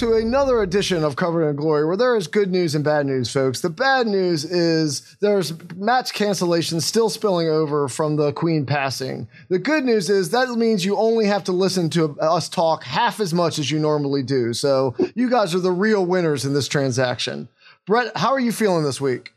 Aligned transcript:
to 0.00 0.14
another 0.14 0.62
edition 0.62 1.04
of 1.04 1.16
Covered 1.16 1.46
in 1.46 1.56
Glory, 1.56 1.84
where 1.84 1.94
there 1.94 2.16
is 2.16 2.26
good 2.26 2.50
news 2.50 2.74
and 2.74 2.82
bad 2.82 3.04
news, 3.04 3.30
folks. 3.30 3.60
The 3.60 3.68
bad 3.68 4.06
news 4.06 4.46
is 4.46 5.14
there's 5.20 5.52
match 5.76 6.14
cancellations 6.14 6.84
still 6.84 7.10
spilling 7.10 7.50
over 7.50 7.86
from 7.86 8.16
the 8.16 8.32
Queen 8.32 8.64
passing. 8.64 9.28
The 9.50 9.58
good 9.58 9.84
news 9.84 10.08
is 10.08 10.30
that 10.30 10.48
means 10.56 10.86
you 10.86 10.96
only 10.96 11.26
have 11.26 11.44
to 11.44 11.52
listen 11.52 11.90
to 11.90 12.18
us 12.18 12.48
talk 12.48 12.82
half 12.82 13.20
as 13.20 13.34
much 13.34 13.58
as 13.58 13.70
you 13.70 13.78
normally 13.78 14.22
do. 14.22 14.54
So 14.54 14.94
you 15.14 15.28
guys 15.28 15.54
are 15.54 15.60
the 15.60 15.70
real 15.70 16.06
winners 16.06 16.46
in 16.46 16.54
this 16.54 16.66
transaction. 16.66 17.50
Brett, 17.86 18.16
how 18.16 18.30
are 18.30 18.40
you 18.40 18.52
feeling 18.52 18.84
this 18.84 19.02
week? 19.02 19.34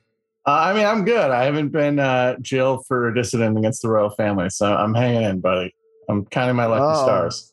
Uh, 0.47 0.51
I 0.51 0.73
mean, 0.73 0.85
I'm 0.85 1.03
good. 1.03 1.29
I 1.29 1.43
haven't 1.43 1.73
been 1.73 1.99
uh, 1.99 2.37
jailed 2.41 2.85
for 2.87 3.09
a 3.09 3.13
dissident 3.13 3.57
against 3.57 3.81
the 3.81 3.89
royal 3.89 4.11
family, 4.11 4.49
so 4.49 4.73
I'm 4.73 4.93
hanging 4.93 5.23
in, 5.23 5.41
buddy. 5.41 5.75
I'm 6.07 6.25
counting 6.27 6.55
my 6.55 6.67
lucky 6.67 6.99
oh. 6.99 7.03
stars. 7.03 7.52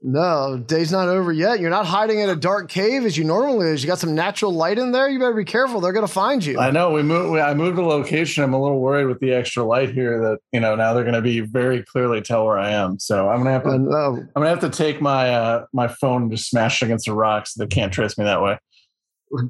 No, 0.00 0.62
day's 0.64 0.92
not 0.92 1.08
over 1.08 1.32
yet. 1.32 1.58
You're 1.58 1.70
not 1.70 1.86
hiding 1.86 2.20
in 2.20 2.30
a 2.30 2.36
dark 2.36 2.68
cave 2.68 3.04
as 3.04 3.16
you 3.16 3.24
normally 3.24 3.68
is. 3.68 3.82
You 3.82 3.88
got 3.88 3.98
some 3.98 4.14
natural 4.14 4.52
light 4.52 4.78
in 4.78 4.92
there. 4.92 5.08
You 5.08 5.18
better 5.18 5.34
be 5.34 5.44
careful. 5.44 5.80
They're 5.80 5.92
going 5.92 6.06
to 6.06 6.12
find 6.12 6.44
you. 6.44 6.58
I 6.58 6.70
know. 6.70 6.92
We 6.92 7.02
moved. 7.02 7.32
We, 7.32 7.40
I 7.40 7.54
moved 7.54 7.78
the 7.78 7.82
location. 7.82 8.44
I'm 8.44 8.54
a 8.54 8.62
little 8.62 8.80
worried 8.80 9.06
with 9.06 9.18
the 9.18 9.32
extra 9.32 9.64
light 9.64 9.90
here. 9.92 10.20
That 10.20 10.38
you 10.52 10.60
know 10.60 10.76
now 10.76 10.94
they're 10.94 11.02
going 11.02 11.14
to 11.14 11.22
be 11.22 11.40
very 11.40 11.82
clearly 11.82 12.20
tell 12.20 12.46
where 12.46 12.58
I 12.58 12.70
am. 12.70 13.00
So 13.00 13.28
I'm 13.28 13.42
going 13.42 13.46
to 13.46 13.50
have 13.52 13.64
to. 13.64 13.70
I'm 13.70 13.84
going 13.84 14.28
to 14.44 14.48
have 14.48 14.60
to 14.60 14.70
take 14.70 15.00
my 15.00 15.34
uh, 15.34 15.66
my 15.72 15.88
phone 15.88 16.22
and 16.22 16.30
just 16.30 16.48
smash 16.48 16.80
it 16.80 16.86
against 16.86 17.06
the 17.06 17.14
rocks. 17.14 17.54
So 17.54 17.64
they 17.64 17.68
can't 17.68 17.92
trace 17.92 18.16
me 18.16 18.24
that 18.24 18.40
way. 18.40 18.58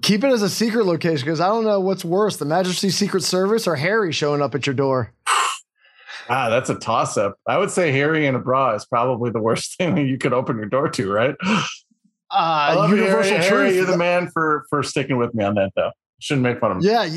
Keep 0.02 0.24
it 0.24 0.33
as 0.33 0.42
a 0.42 0.50
secret 0.50 0.86
location 0.86 1.24
because 1.24 1.40
I 1.40 1.48
don't 1.48 1.64
know 1.64 1.80
what's 1.80 2.05
worse: 2.05 2.38
the 2.38 2.46
Majesty 2.46 2.88
Secret 2.88 3.22
Service 3.22 3.66
or 3.66 3.77
Harry 3.77 4.12
showing 4.12 4.40
up 4.40 4.55
at 4.55 4.66
your 4.66 4.74
door. 4.74 5.12
Ah, 6.28 6.48
that's 6.48 6.70
a 6.70 6.74
toss 6.74 7.16
up. 7.16 7.36
I 7.46 7.58
would 7.58 7.70
say 7.70 7.90
Harry 7.92 8.26
in 8.26 8.34
a 8.34 8.38
bra 8.38 8.74
is 8.74 8.84
probably 8.84 9.30
the 9.30 9.40
worst 9.40 9.76
thing 9.78 9.96
you 9.96 10.18
could 10.18 10.32
open 10.32 10.56
your 10.56 10.66
door 10.66 10.88
to, 10.88 11.10
right? 11.10 11.34
Uh, 12.30 12.86
universal 12.90 13.22
Harry, 13.22 13.30
truth. 13.30 13.44
Harry, 13.48 13.74
you're 13.76 13.86
the 13.86 13.96
man 13.96 14.28
for 14.28 14.66
for 14.68 14.82
sticking 14.82 15.16
with 15.16 15.34
me 15.34 15.42
on 15.42 15.54
that, 15.54 15.70
though. 15.74 15.90
Shouldn't 16.18 16.42
make 16.42 16.60
fun 16.60 16.72
of 16.72 16.76
me. 16.76 16.84
Yeah, 16.84 17.08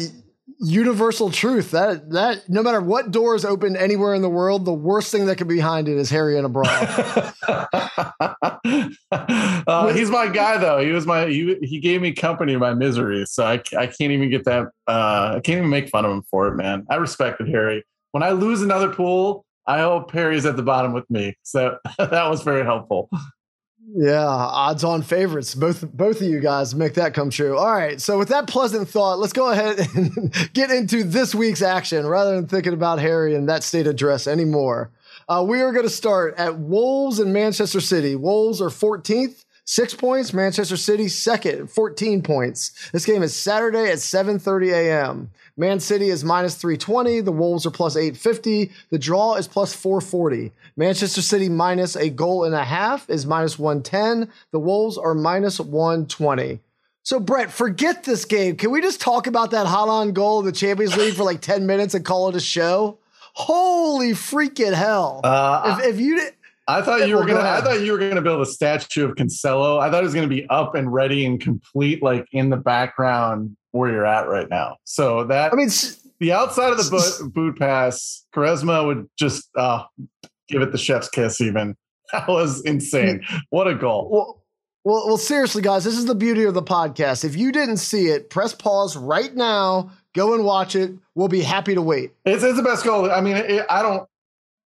universal 0.62 1.32
truth. 1.32 1.72
That 1.72 2.12
that 2.12 2.48
no 2.48 2.64
matter 2.64 2.80
what 2.80 3.12
door 3.12 3.36
is 3.36 3.44
open 3.44 3.76
anywhere 3.76 4.14
in 4.14 4.22
the 4.22 4.30
world, 4.30 4.64
the 4.64 4.74
worst 4.74 5.12
thing 5.12 5.26
that 5.26 5.38
could 5.38 5.50
be 5.50 5.56
behind 5.56 5.90
it 5.90 5.98
is 5.98 6.10
Harry 6.10 6.38
in 6.38 6.46
a 6.46 6.50
bra. 6.50 6.64
uh, 9.12 9.94
he's 9.94 10.10
my 10.10 10.30
guy, 10.30 10.58
though. 10.58 10.80
He 10.80 10.92
was 10.92 11.06
my 11.06 11.28
he, 11.28 11.58
he 11.62 11.82
gave 11.82 12.02
me 12.02 12.14
company 12.14 12.54
in 12.54 12.60
my 12.60 12.74
misery, 12.74 13.26
so 13.26 13.46
I 13.46 13.62
I 13.78 13.88
can't 13.88 14.12
even 14.14 14.30
get 14.30 14.46
that. 14.46 14.68
Uh, 14.88 15.34
I 15.36 15.42
can't 15.44 15.58
even 15.58 15.70
make 15.70 15.90
fun 15.90 16.06
of 16.06 16.12
him 16.12 16.24
for 16.30 16.48
it, 16.48 16.56
man. 16.56 16.86
I 16.90 16.96
respected 16.96 17.50
Harry 17.50 17.84
when 18.12 18.24
I 18.24 18.32
lose 18.32 18.62
another 18.62 18.90
pool, 18.90 19.46
I 19.68 19.80
hope 19.80 20.12
Perry's 20.12 20.46
at 20.46 20.56
the 20.56 20.64
bottom 20.64 20.94
with 20.94 21.10
me. 21.10 21.36
So 21.44 21.78
that 21.98 22.30
was 22.30 22.44
very 22.44 22.64
helpful. 22.64 23.10
Yeah, 23.94 24.26
odds 24.26 24.84
on 24.84 25.02
favorites. 25.02 25.54
Both 25.54 25.92
both 25.92 26.22
of 26.22 26.28
you 26.28 26.40
guys 26.40 26.74
make 26.74 26.94
that 26.94 27.14
come 27.14 27.30
true. 27.30 27.58
All 27.58 27.74
right. 27.74 28.00
So 28.00 28.18
with 28.18 28.30
that 28.30 28.48
pleasant 28.48 28.88
thought, 28.88 29.20
let's 29.20 29.34
go 29.34 29.50
ahead 29.50 29.80
and 29.96 30.34
get 30.54 30.72
into 30.72 31.04
this 31.04 31.36
week's 31.36 31.62
action 31.62 32.06
rather 32.06 32.36
than 32.36 32.48
thinking 32.48 32.74
about 32.74 33.00
Harry 33.00 33.36
and 33.36 33.50
that 33.50 33.64
state 33.64 33.88
address 33.88 34.28
anymore. 34.28 34.92
Uh, 35.28 35.44
we 35.48 35.62
are 35.62 35.72
going 35.72 35.86
to 35.86 35.90
start 35.90 36.36
at 36.38 36.58
Wolves 36.58 37.20
and 37.20 37.34
Manchester 37.34 37.82
City. 37.82 38.16
Wolves 38.16 38.62
are 38.62 38.70
14th, 38.70 39.46
six 39.66 39.94
points. 39.94 40.34
Manchester 40.34 40.78
City 40.78 41.08
second, 41.08 41.72
14 41.72 42.22
points. 42.22 42.90
This 42.92 43.06
game 43.06 43.24
is 43.24 43.36
Saturday 43.36 43.92
at 43.92 43.98
7:30 43.98 44.72
a.m. 44.72 45.32
Man 45.58 45.80
City 45.80 46.10
is 46.10 46.24
minus 46.24 46.56
320. 46.56 47.22
The 47.22 47.32
Wolves 47.32 47.66
are 47.66 47.72
plus 47.72 47.96
850. 47.96 48.72
The 48.90 49.00
draw 49.00 49.36
is 49.36 49.48
plus 49.48 49.74
440. 49.74 50.52
Manchester 50.76 51.22
City 51.22 51.50
minus 51.50 51.96
a 51.96 52.10
goal 52.10 52.44
and 52.46 52.56
a 52.56 52.64
half 52.64 53.10
is 53.10 53.26
minus 53.26 53.60
110. 53.60 54.32
The 54.52 54.60
Wolves 54.60 54.98
are 54.98 55.14
minus 55.14 55.60
120. 55.60 56.60
So, 57.04 57.20
Brett, 57.20 57.52
forget 57.52 58.04
this 58.04 58.26
game. 58.26 58.56
Can 58.56 58.72
we 58.72 58.80
just 58.80 59.02
talk 59.02 59.26
about 59.26 59.52
that 59.52 59.66
Haaland 59.66 60.14
goal 60.14 60.40
in 60.40 60.46
the 60.46 60.52
Champions 60.52 60.96
League 60.96 61.16
for 61.16 61.24
like 61.24 61.42
10 61.42 61.66
minutes 61.66 61.96
and 61.96 62.06
call 62.06 62.30
it 62.30 62.36
a 62.36 62.40
show? 62.40 63.00
Holy 63.34 64.12
freaking 64.12 64.74
hell. 64.74 65.22
Uh, 65.24 65.80
if, 65.80 65.96
if 65.96 66.00
you. 66.00 66.30
I 66.68 66.82
thought 66.82 67.08
you 67.08 67.18
were 67.18 67.26
gonna. 67.26 67.40
I 67.42 67.62
thought 67.62 67.82
you 67.82 67.92
were 67.92 67.98
gonna 67.98 68.22
build 68.22 68.42
a 68.42 68.46
statue 68.46 69.10
of 69.10 69.16
Cancelo. 69.16 69.80
I 69.80 69.90
thought 69.90 70.02
it 70.02 70.06
was 70.06 70.14
gonna 70.14 70.28
be 70.28 70.48
up 70.50 70.76
and 70.76 70.92
ready 70.92 71.26
and 71.26 71.40
complete, 71.40 72.04
like 72.04 72.28
in 72.32 72.50
the 72.50 72.58
background 72.58 73.56
where 73.72 73.92
you're 73.92 74.06
at 74.06 74.28
right 74.28 74.50
now. 74.50 74.78
So 74.84 75.26
that 75.26 75.54
I 75.54 75.56
mean, 75.56 75.70
the 76.20 76.32
outside 76.34 76.72
of 76.72 76.78
the 76.78 76.90
boot, 76.90 77.34
boot 77.34 77.60
pass, 77.60 78.26
Charisma 78.34 78.86
would 78.86 79.10
just 79.18 79.50
uh, 79.58 79.84
give 80.48 80.62
it 80.62 80.72
the 80.72 80.78
chef's 80.78 81.10
kiss. 81.10 81.42
Even 81.42 81.76
that 82.14 82.28
was 82.28 82.62
insane. 82.62 83.22
What 83.50 83.68
a 83.68 83.76
goal! 83.76 84.10
Well, 84.12 84.42
well, 84.84 85.08
well, 85.08 85.18
seriously, 85.18 85.62
guys, 85.62 85.84
this 85.84 85.98
is 85.98 86.06
the 86.06 86.16
beauty 86.16 86.44
of 86.44 86.54
the 86.54 86.64
podcast. 86.64 87.24
If 87.24 87.36
you 87.36 87.52
didn't 87.52 87.78
see 87.78 88.08
it, 88.08 88.30
press 88.30 88.54
pause 88.56 88.98
right 88.98 89.34
now. 89.36 89.92
Go 90.14 90.34
and 90.34 90.44
watch 90.44 90.76
it. 90.76 90.92
We'll 91.16 91.28
be 91.28 91.42
happy 91.42 91.76
to 91.76 91.82
wait. 91.82 92.12
It's, 92.26 92.44
it's 92.44 92.58
the 92.58 92.64
best 92.64 92.84
goal. 92.84 93.10
I 93.10 93.22
mean, 93.22 93.38
it, 93.38 93.66
I 93.70 93.82
don't. 93.82 94.08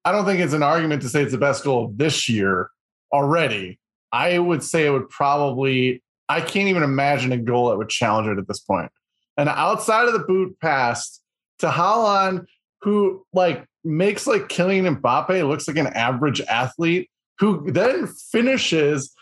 I 0.06 0.12
don't 0.12 0.24
think 0.24 0.38
it's 0.38 0.52
an 0.52 0.62
argument 0.62 1.02
to 1.02 1.08
say 1.08 1.22
it's 1.22 1.32
the 1.32 1.38
best 1.38 1.64
goal 1.64 1.86
of 1.86 1.98
this 1.98 2.28
year 2.28 2.70
already. 3.12 3.80
I 4.12 4.38
would 4.38 4.62
say 4.62 4.86
it 4.86 4.90
would 4.90 5.10
probably 5.10 6.00
I 6.28 6.40
can't 6.40 6.68
even 6.68 6.84
imagine 6.84 7.32
a 7.32 7.36
goal 7.36 7.68
that 7.68 7.76
would 7.76 7.88
challenge 7.88 8.28
it 8.28 8.38
at 8.38 8.46
this 8.46 8.60
point. 8.60 8.90
And 9.36 9.48
outside 9.48 10.06
of 10.06 10.12
the 10.12 10.20
boot 10.20 10.58
pass 10.60 11.20
to 11.58 11.68
Haaland, 11.68 12.46
who 12.82 13.26
like 13.32 13.66
makes 13.84 14.28
like 14.28 14.48
Kylian 14.48 15.00
Mbappe 15.00 15.46
looks 15.48 15.66
like 15.66 15.76
an 15.76 15.88
average 15.88 16.40
athlete, 16.42 17.10
who 17.40 17.68
then 17.70 18.06
finishes 18.06 19.12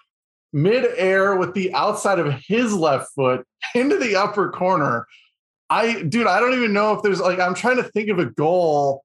midair 0.53 1.35
with 1.37 1.55
the 1.55 1.73
outside 1.75 2.19
of 2.19 2.33
his 2.47 2.75
left 2.75 3.09
foot 3.15 3.47
into 3.75 3.99
the 3.99 4.17
upper 4.17 4.51
corner. 4.51 5.07
I, 5.71 6.03
dude, 6.03 6.27
I 6.27 6.41
don't 6.41 6.55
even 6.55 6.75
know 6.75 6.93
if 6.93 7.03
there's 7.03 7.21
like, 7.21 7.41
I'm 7.41 7.55
trying 7.55 7.77
to 7.77 7.83
think 7.85 8.11
of 8.11 8.19
a 8.19 8.27
goal 8.27 9.03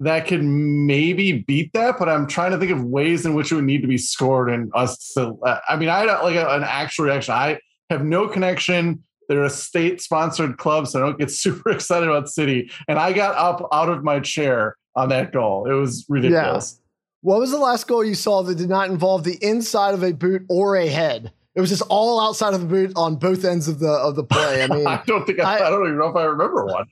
that 0.00 0.26
could 0.26 0.44
maybe 0.44 1.32
beat 1.32 1.72
that, 1.72 1.98
but 1.98 2.08
I'm 2.08 2.26
trying 2.26 2.52
to 2.52 2.58
think 2.58 2.70
of 2.70 2.84
ways 2.84 3.26
in 3.26 3.34
which 3.34 3.50
it 3.50 3.56
would 3.56 3.64
need 3.64 3.82
to 3.82 3.88
be 3.88 3.98
scored 3.98 4.48
and 4.48 4.70
us 4.74 5.12
to. 5.14 5.36
Uh, 5.44 5.58
I 5.68 5.76
mean, 5.76 5.88
I 5.88 6.06
don't 6.06 6.22
like 6.22 6.36
a, 6.36 6.48
an 6.48 6.62
actual 6.62 7.06
reaction. 7.06 7.34
I 7.34 7.58
have 7.90 8.04
no 8.04 8.28
connection. 8.28 9.02
They're 9.28 9.44
a 9.44 9.50
state 9.50 10.00
sponsored 10.00 10.56
club, 10.56 10.86
so 10.86 11.00
I 11.00 11.06
don't 11.06 11.18
get 11.18 11.30
super 11.32 11.70
excited 11.70 12.08
about 12.08 12.28
City. 12.28 12.70
And 12.86 12.98
I 12.98 13.12
got 13.12 13.34
up 13.34 13.68
out 13.72 13.88
of 13.88 14.04
my 14.04 14.20
chair 14.20 14.76
on 14.94 15.08
that 15.08 15.32
goal. 15.32 15.68
It 15.68 15.74
was 15.74 16.06
ridiculous. 16.08 16.76
Yeah. 16.78 16.84
What 17.22 17.40
was 17.40 17.50
the 17.50 17.58
last 17.58 17.88
goal 17.88 18.04
you 18.04 18.14
saw 18.14 18.42
that 18.44 18.56
did 18.56 18.68
not 18.68 18.90
involve 18.90 19.24
the 19.24 19.36
inside 19.42 19.94
of 19.94 20.04
a 20.04 20.12
boot 20.12 20.42
or 20.48 20.76
a 20.76 20.86
head? 20.86 21.32
It 21.56 21.60
was 21.60 21.70
just 21.70 21.82
all 21.88 22.20
outside 22.20 22.54
of 22.54 22.60
the 22.60 22.66
boot 22.66 22.92
on 22.94 23.16
both 23.16 23.44
ends 23.44 23.66
of 23.66 23.80
the 23.80 23.90
of 23.90 24.14
the 24.14 24.22
play. 24.22 24.62
I 24.62 24.66
mean, 24.74 24.86
I 24.86 25.02
don't 25.06 25.26
think 25.26 25.40
I, 25.40 25.58
I, 25.58 25.66
I 25.66 25.70
don't 25.70 25.86
even 25.86 25.98
know 25.98 26.06
if 26.06 26.14
I 26.14 26.22
remember 26.22 26.64
one. 26.66 26.86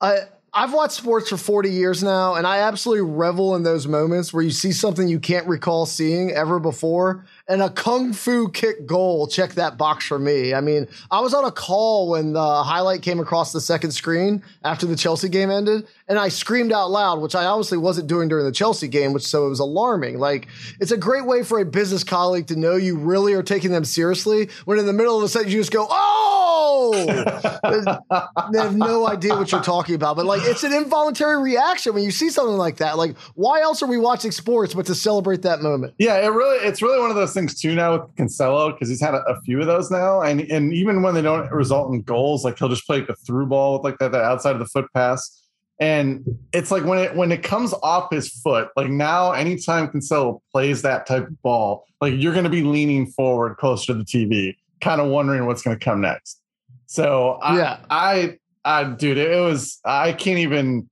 I 0.00 0.18
I've 0.56 0.72
watched 0.72 0.92
sports 0.92 1.30
for 1.30 1.36
40 1.36 1.68
years 1.68 2.04
now, 2.04 2.34
and 2.34 2.46
I 2.46 2.58
absolutely 2.58 3.10
revel 3.10 3.56
in 3.56 3.64
those 3.64 3.88
moments 3.88 4.32
where 4.32 4.44
you 4.44 4.52
see 4.52 4.70
something 4.70 5.08
you 5.08 5.18
can't 5.18 5.48
recall 5.48 5.84
seeing 5.84 6.30
ever 6.30 6.60
before. 6.60 7.26
And 7.48 7.60
a 7.60 7.70
kung 7.70 8.12
fu 8.12 8.48
kick 8.50 8.86
goal, 8.86 9.26
check 9.26 9.54
that 9.54 9.76
box 9.76 10.06
for 10.06 10.16
me. 10.16 10.54
I 10.54 10.60
mean, 10.60 10.86
I 11.10 11.18
was 11.18 11.34
on 11.34 11.44
a 11.44 11.50
call 11.50 12.10
when 12.10 12.34
the 12.34 12.62
highlight 12.62 13.02
came 13.02 13.18
across 13.18 13.52
the 13.52 13.60
second 13.60 13.90
screen 13.90 14.44
after 14.62 14.86
the 14.86 14.94
Chelsea 14.94 15.28
game 15.28 15.50
ended, 15.50 15.88
and 16.06 16.20
I 16.20 16.28
screamed 16.28 16.72
out 16.72 16.88
loud, 16.88 17.20
which 17.20 17.34
I 17.34 17.46
obviously 17.46 17.78
wasn't 17.78 18.06
doing 18.06 18.28
during 18.28 18.44
the 18.44 18.52
Chelsea 18.52 18.86
game, 18.86 19.12
which 19.12 19.26
so 19.26 19.46
it 19.46 19.50
was 19.50 19.58
alarming. 19.58 20.20
Like, 20.20 20.46
it's 20.78 20.92
a 20.92 20.96
great 20.96 21.26
way 21.26 21.42
for 21.42 21.58
a 21.58 21.64
business 21.64 22.04
colleague 22.04 22.46
to 22.46 22.56
know 22.56 22.76
you 22.76 22.96
really 22.96 23.32
are 23.32 23.42
taking 23.42 23.72
them 23.72 23.84
seriously 23.84 24.50
when 24.66 24.78
in 24.78 24.86
the 24.86 24.92
middle 24.92 25.18
of 25.18 25.24
a 25.24 25.28
sentence 25.28 25.52
you 25.52 25.58
just 25.58 25.72
go, 25.72 25.88
oh! 25.90 26.43
they 28.52 28.58
have 28.58 28.76
no 28.76 29.06
idea 29.06 29.34
what 29.34 29.50
you're 29.52 29.62
talking 29.62 29.94
about. 29.94 30.16
But 30.16 30.26
like, 30.26 30.42
it's 30.44 30.62
an 30.64 30.72
involuntary 30.72 31.40
reaction 31.42 31.94
when 31.94 32.04
you 32.04 32.10
see 32.10 32.30
something 32.30 32.56
like 32.56 32.76
that. 32.76 32.96
Like, 32.96 33.16
why 33.34 33.60
else 33.60 33.82
are 33.82 33.86
we 33.86 33.98
watching 33.98 34.30
sports 34.30 34.74
but 34.74 34.86
to 34.86 34.94
celebrate 34.94 35.42
that 35.42 35.60
moment? 35.60 35.94
Yeah, 35.98 36.16
it 36.16 36.28
really, 36.28 36.58
it's 36.66 36.82
really 36.82 36.98
one 37.00 37.10
of 37.10 37.16
those 37.16 37.32
things 37.32 37.60
too 37.60 37.74
now 37.74 37.92
with 37.92 38.14
Cancelo 38.16 38.72
because 38.72 38.88
he's 38.88 39.00
had 39.00 39.14
a, 39.14 39.22
a, 39.24 39.40
few 39.42 39.60
of 39.60 39.66
those 39.66 39.90
now, 39.90 40.22
and 40.22 40.40
and 40.50 40.72
even 40.72 41.02
when 41.02 41.14
they 41.14 41.22
don't 41.22 41.50
result 41.50 41.92
in 41.92 42.02
goals, 42.02 42.44
like 42.44 42.58
he'll 42.58 42.68
just 42.68 42.86
play 42.86 42.98
like 42.98 43.08
the 43.08 43.14
through 43.14 43.46
ball 43.46 43.74
with 43.74 43.84
like 43.84 43.98
that, 43.98 44.12
that 44.12 44.22
outside 44.22 44.52
of 44.52 44.58
the 44.58 44.66
foot 44.66 44.86
pass 44.94 45.44
and 45.80 46.24
it's 46.52 46.70
like 46.70 46.84
when 46.84 46.98
it 46.98 47.16
when 47.16 47.32
it 47.32 47.42
comes 47.42 47.74
off 47.82 48.12
his 48.12 48.28
foot, 48.28 48.68
like 48.76 48.88
now, 48.88 49.32
anytime 49.32 49.88
Cancelo 49.88 50.40
plays 50.52 50.82
that 50.82 51.06
type 51.06 51.26
of 51.26 51.42
ball, 51.42 51.86
like 52.00 52.14
you're 52.16 52.32
going 52.32 52.44
to 52.44 52.50
be 52.50 52.62
leaning 52.62 53.06
forward 53.06 53.56
closer 53.56 53.92
to 53.92 53.94
the 53.94 54.04
TV, 54.04 54.54
kind 54.80 55.00
of 55.00 55.08
wondering 55.08 55.46
what's 55.46 55.62
going 55.62 55.76
to 55.76 55.84
come 55.84 56.00
next. 56.00 56.40
So 56.86 57.38
I, 57.42 57.56
yeah, 57.56 57.78
I, 57.90 58.38
I, 58.64 58.84
dude, 58.84 59.18
it 59.18 59.40
was 59.40 59.80
I 59.84 60.12
can't 60.12 60.38
even 60.38 60.88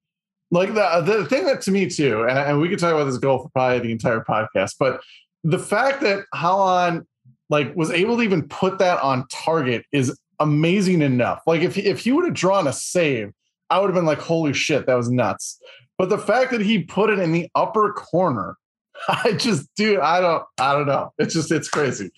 like 0.51 0.75
the 0.75 1.03
the 1.05 1.27
thing 1.27 1.47
that 1.47 1.61
to 1.63 1.71
me 1.71 1.89
too, 1.89 2.23
and, 2.23 2.39
and 2.39 2.61
we 2.61 2.69
could 2.69 2.79
talk 2.79 2.93
about 2.93 3.05
this 3.05 3.19
goal 3.19 3.39
for 3.39 3.49
probably 3.51 3.81
the 3.81 3.93
entire 3.93 4.21
podcast, 4.21 4.75
but 4.79 5.01
the 5.45 5.59
fact 5.59 6.01
that 6.03 6.25
Haaland 6.35 7.07
like 7.51 7.75
was 7.77 7.91
able 7.91 8.17
to 8.17 8.23
even 8.23 8.43
put 8.49 8.79
that 8.79 9.01
on 9.03 9.27
target 9.29 9.85
is 9.93 10.17
amazing 10.41 11.03
enough. 11.03 11.41
Like 11.47 11.63
if 11.63 11.77
if 11.79 12.01
he 12.01 12.13
would 12.13 12.25
have 12.25 12.35
drawn 12.35 12.67
a 12.67 12.73
save 12.73 13.33
I 13.73 13.79
would 13.79 13.87
have 13.87 13.95
been 13.95 14.05
like, 14.05 14.21
holy 14.21 14.53
shit, 14.53 14.85
that 14.85 14.95
was 14.95 15.11
nuts. 15.11 15.59
But 15.97 16.11
the 16.11 16.19
fact 16.19 16.51
that 16.51 16.61
he 16.61 16.83
put 16.83 17.09
it 17.09 17.19
in 17.19 17.33
the 17.33 17.49
upper 17.55 17.95
corner, 17.95 18.59
I 19.09 19.33
just, 19.33 19.75
dude, 19.75 19.99
I 19.99 20.21
don't, 20.21 20.45
I 20.61 20.75
don't 20.75 20.87
know. 20.87 21.15
It's 21.19 21.33
just, 21.33 21.51
it's 21.51 21.71
crazy. 21.71 22.11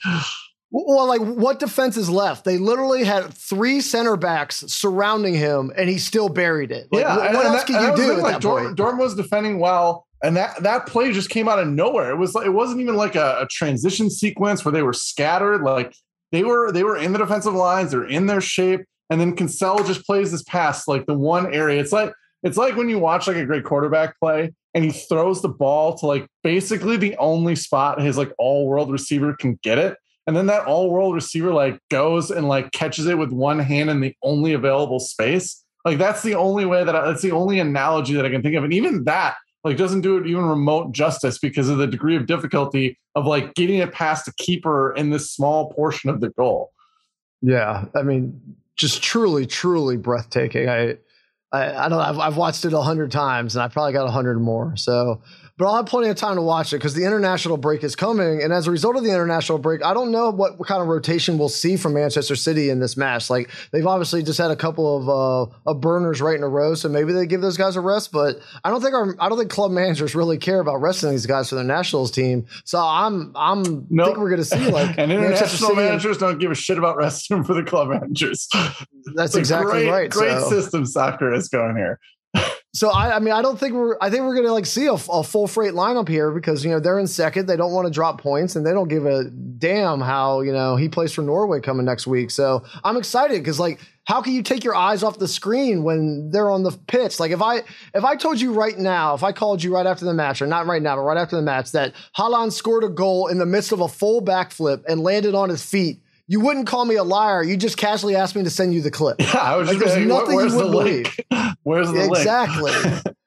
Well, 0.77 1.07
like 1.07 1.21
what 1.21 1.61
defense 1.61 1.97
is 1.97 2.11
left? 2.11 2.45
They 2.45 2.59
literally 2.59 3.05
had 3.05 3.33
three 3.33 3.81
center 3.81 4.17
backs 4.17 4.65
surrounding 4.67 5.35
him, 5.35 5.71
and 5.77 5.89
he 5.89 5.99
still 5.99 6.29
buried 6.29 6.73
it. 6.73 6.89
Like, 6.91 7.03
yeah, 7.03 7.17
what, 7.17 7.27
and, 7.27 7.37
what 7.37 7.47
and 7.47 7.55
else 7.55 7.65
that, 7.65 7.73
can 7.73 7.91
you 7.91 7.97
do 7.97 8.13
at 8.15 8.19
like 8.19 8.33
that 8.35 8.43
Dorm, 8.43 8.65
point? 8.65 8.77
Dorm 8.77 8.99
was 8.99 9.15
defending 9.15 9.61
well, 9.61 10.05
and 10.25 10.37
that 10.37 10.61
that 10.65 10.87
play 10.87 11.13
just 11.13 11.31
came 11.31 11.49
out 11.49 11.61
of 11.61 11.69
nowhere. 11.69 12.11
It 12.11 12.17
was 12.17 12.35
like 12.35 12.45
it 12.45 12.51
wasn't 12.51 12.81
even 12.81 12.97
like 12.97 13.15
a, 13.15 13.43
a 13.43 13.47
transition 13.49 14.11
sequence 14.11 14.65
where 14.65 14.73
they 14.73 14.83
were 14.83 14.93
scattered. 14.93 15.63
Like 15.63 15.95
they 16.33 16.43
were 16.43 16.73
they 16.73 16.83
were 16.83 16.97
in 16.97 17.13
the 17.13 17.21
defensive 17.21 17.55
lines, 17.55 17.93
they're 17.93 18.09
in 18.09 18.27
their 18.27 18.41
shape, 18.41 18.81
and 19.11 19.21
then 19.21 19.37
Cancelo 19.37 19.87
just 19.87 20.05
plays 20.05 20.33
this 20.33 20.43
pass 20.43 20.89
like 20.89 21.07
the 21.07 21.15
one 21.15 21.55
area. 21.55 21.81
It's 21.81 21.93
like 21.93 22.13
it's 22.43 22.57
like 22.57 22.75
when 22.75 22.89
you 22.89 22.99
watch 22.99 23.29
like 23.29 23.37
a 23.37 23.47
great 23.47 23.63
quarterback 23.63 24.19
play 24.19 24.53
and 24.75 24.85
he 24.85 24.91
throws 24.91 25.41
the 25.41 25.49
ball 25.49 25.97
to 25.99 26.07
like 26.07 26.27
basically 26.43 26.97
the 26.97 27.17
only 27.19 27.55
spot 27.55 28.03
his 28.03 28.19
like 28.19 28.33
all 28.39 28.67
world 28.67 28.91
receiver 28.91 29.37
can 29.37 29.57
get 29.63 29.79
it. 29.79 29.97
And 30.27 30.35
then 30.37 30.47
that 30.47 30.67
all 30.67 30.91
world 30.91 31.15
receiver 31.15 31.53
like 31.53 31.79
goes 31.91 32.31
and 32.31 32.49
like 32.49 32.73
catches 32.73 33.07
it 33.07 33.19
with 33.19 33.31
one 33.31 33.59
hand 33.59 33.91
in 33.91 34.01
the 34.01 34.15
only 34.23 34.53
available 34.53 35.01
space. 35.01 35.63
Like 35.85 35.99
that's 35.99 36.23
the 36.23 36.35
only 36.35 36.65
way 36.65 36.83
that 36.83 36.97
I, 36.97 37.07
that's 37.07 37.23
the 37.23 37.33
only 37.33 37.61
analogy 37.61 38.15
that 38.15 38.25
I 38.25 38.31
can 38.31 38.43
think 38.43 38.57
of. 38.57 38.65
And 38.65 38.73
even 38.73 39.05
that 39.05 39.37
like 39.65 39.77
doesn't 39.77 40.03
do 40.03 40.17
it 40.17 40.27
even 40.27 40.45
remote 40.45 40.93
justice 40.93 41.39
because 41.39 41.69
of 41.69 41.79
the 41.79 41.87
degree 41.87 42.17
of 42.17 42.27
difficulty 42.27 42.99
of 43.15 43.27
like 43.27 43.55
getting 43.55 43.79
it 43.79 43.93
past 43.93 44.29
a 44.29 44.33
keeper 44.39 44.95
in 44.95 45.11
this 45.11 45.31
small 45.31 45.73
portion 45.73 46.11
of 46.11 46.21
the 46.21 46.31
goal. 46.31 46.71
Yeah, 47.43 47.85
I 47.95 48.03
mean, 48.03 48.41
just 48.77 49.03
truly, 49.03 49.47
truly 49.47 49.97
breathtaking. 49.97 50.69
I, 50.69 50.97
I, 51.53 51.85
I 51.85 51.89
don't. 51.89 52.01
I've, 52.01 52.19
I've 52.19 52.37
watched 52.37 52.65
it 52.65 52.73
a 52.73 52.81
hundred 52.81 53.11
times, 53.13 53.55
and 53.55 53.63
I 53.63 53.69
probably 53.69 53.93
got 53.93 54.07
a 54.07 54.11
hundred 54.11 54.41
more. 54.41 54.77
So 54.77 55.23
but 55.57 55.67
I'll 55.67 55.77
have 55.77 55.87
plenty 55.87 56.09
of 56.09 56.17
time 56.17 56.35
to 56.35 56.43
watch 56.43 56.73
it 56.73 56.77
because 56.79 56.95
the 56.95 57.05
international 57.05 57.57
break 57.57 57.85
is 57.85 57.95
coming. 57.95 58.43
And 58.43 58.53
as 58.53 58.67
a 58.67 58.73
result 58.73 58.97
of 58.97 59.05
the 59.05 59.11
international 59.11 59.59
break, 59.59 59.85
I 59.85 59.95
don't 59.95 60.11
know 60.11 60.31
what 60.31 60.59
kind 60.67 60.83
of 60.83 60.89
rotation 60.89 61.39
we'll 61.39 61.49
see 61.49 61.77
from 61.77 61.95
Manchester 61.95 62.35
City 62.35 62.71
in 62.71 62.81
this 62.81 62.97
match. 62.97 63.31
Like 63.31 63.51
they've 63.71 63.87
obviously 63.87 64.25
just 64.25 64.39
had 64.39 64.51
a 64.51 64.57
couple 64.57 64.97
of 64.97 65.09
uh, 65.09 65.55
of 65.71 65.81
burners 65.81 66.21
right 66.21 66.37
in 66.37 66.43
a 66.43 66.49
row, 66.49 66.75
so 66.75 66.89
maybe 66.89 67.13
they 67.13 67.27
give 67.27 67.41
those 67.41 67.57
guys 67.57 67.77
a 67.77 67.81
rest. 67.81 68.11
But 68.11 68.41
I 68.65 68.71
don't 68.71 68.81
think 68.81 68.95
our 68.95 69.15
I 69.21 69.29
don't 69.29 69.39
think 69.39 69.51
club 69.51 69.71
managers 69.71 70.15
really 70.15 70.39
care 70.39 70.59
about 70.59 70.81
resting 70.81 71.11
these 71.11 71.27
guys 71.27 71.49
for 71.51 71.55
their 71.55 71.65
nationals 71.65 72.11
team. 72.11 72.47
So 72.65 72.81
I'm 72.81 73.33
I'm 73.37 73.87
Nope. 73.91 74.07
think 74.07 74.19
we're 74.19 74.31
going 74.31 74.43
to 74.43 74.45
see 74.45 74.71
like 74.71 74.95
and 74.99 75.13
international 75.13 75.49
City 75.49 75.67
and- 75.73 75.77
managers 75.77 76.19
don't 76.19 76.39
give 76.39 76.51
a 76.51 76.57
shit 76.57 76.79
about 76.79 76.97
resting 76.97 77.45
for 77.45 77.55
the 77.55 77.63
club 77.63 77.89
managers. 77.91 78.49
That's 79.15 79.37
exactly 79.37 79.85
great, 79.85 79.91
right. 79.91 80.11
Great 80.11 80.41
so. 80.41 80.51
system 80.51 80.85
soccer 80.85 81.33
is 81.33 81.49
going 81.49 81.77
here. 81.77 82.01
So 82.75 82.91
I, 82.91 83.17
I 83.17 83.19
mean, 83.21 83.33
I 83.33 83.41
don't 83.41 83.59
think 83.59 83.73
we're. 83.73 83.97
I 84.01 84.11
think 84.11 84.25
we're 84.25 84.35
going 84.35 84.47
to 84.47 84.53
like 84.53 84.67
see 84.67 84.87
a, 84.87 84.95
a 84.95 85.23
full 85.23 85.47
freight 85.47 85.75
lineup 85.75 86.09
here 86.09 86.33
because 86.33 86.65
you 86.65 86.73
know 86.73 86.81
they're 86.81 86.99
in 86.99 87.07
second. 87.07 87.47
They 87.47 87.57
don't 87.57 87.73
want 87.73 87.87
to 87.87 87.93
drop 87.93 88.21
points, 88.21 88.57
and 88.57 88.67
they 88.67 88.73
don't 88.73 88.89
give 88.89 89.07
a 89.07 89.31
damn 89.31 90.01
how 90.01 90.41
you 90.41 90.53
know 90.53 90.75
he 90.75 90.89
plays 90.89 91.13
for 91.13 91.23
Norway 91.23 91.61
coming 91.61 91.87
next 91.87 92.09
week. 92.09 92.33
So 92.33 92.65
I'm 92.83 92.97
excited 92.97 93.39
because 93.39 93.61
like, 93.61 93.79
how 94.07 94.21
can 94.23 94.33
you 94.33 94.43
take 94.43 94.65
your 94.65 94.75
eyes 94.75 95.05
off 95.05 95.21
the 95.21 95.29
screen 95.29 95.85
when 95.85 96.31
they're 96.31 96.51
on 96.51 96.65
the 96.65 96.73
pitch? 96.89 97.21
Like 97.21 97.31
if 97.31 97.41
I 97.41 97.59
if 97.95 98.05
I 98.05 98.17
told 98.17 98.41
you 98.41 98.53
right 98.53 98.77
now, 98.77 99.15
if 99.15 99.23
I 99.23 99.31
called 99.31 99.63
you 99.63 99.73
right 99.73 99.87
after 99.87 100.05
the 100.05 100.15
match, 100.15 100.43
or 100.43 100.49
not 100.49 100.67
right 100.67 100.83
now, 100.83 100.97
but 100.97 101.03
right 101.03 101.19
after 101.19 101.37
the 101.37 101.43
match, 101.43 101.71
that 101.73 101.95
Haaland 102.19 102.51
scored 102.51 102.83
a 102.83 102.89
goal 102.89 103.29
in 103.29 103.39
the 103.39 103.47
midst 103.47 103.71
of 103.71 103.83
a 103.83 103.89
full 103.89 104.21
backflip 104.21 104.83
and 104.89 105.01
landed 105.01 105.37
on 105.37 105.49
his 105.49 105.65
feet. 105.65 106.01
You 106.27 106.41
wouldn't 106.41 106.67
call 106.67 106.85
me 106.85 106.95
a 106.95 107.05
liar. 107.05 107.43
You 107.43 107.57
just 107.57 107.77
casually 107.77 108.17
asked 108.17 108.35
me 108.35 108.45
to 108.45 108.51
send 108.51 108.73
you 108.75 108.81
the 108.81 108.91
clip. 108.91 109.17
Yeah, 109.21 109.37
I 109.37 109.57
was 109.57 109.69
Like, 109.69 109.79
just 109.79 109.95
there's 109.95 110.07
nothing 110.07 110.31
you 110.31 110.37
where's 110.37 110.53
the 110.53 110.67
wouldn't 110.67 110.85
link? 110.85 111.27
Where's 111.63 111.89
the 111.89 111.95
link? 111.95 112.17
Exactly. 112.17 112.73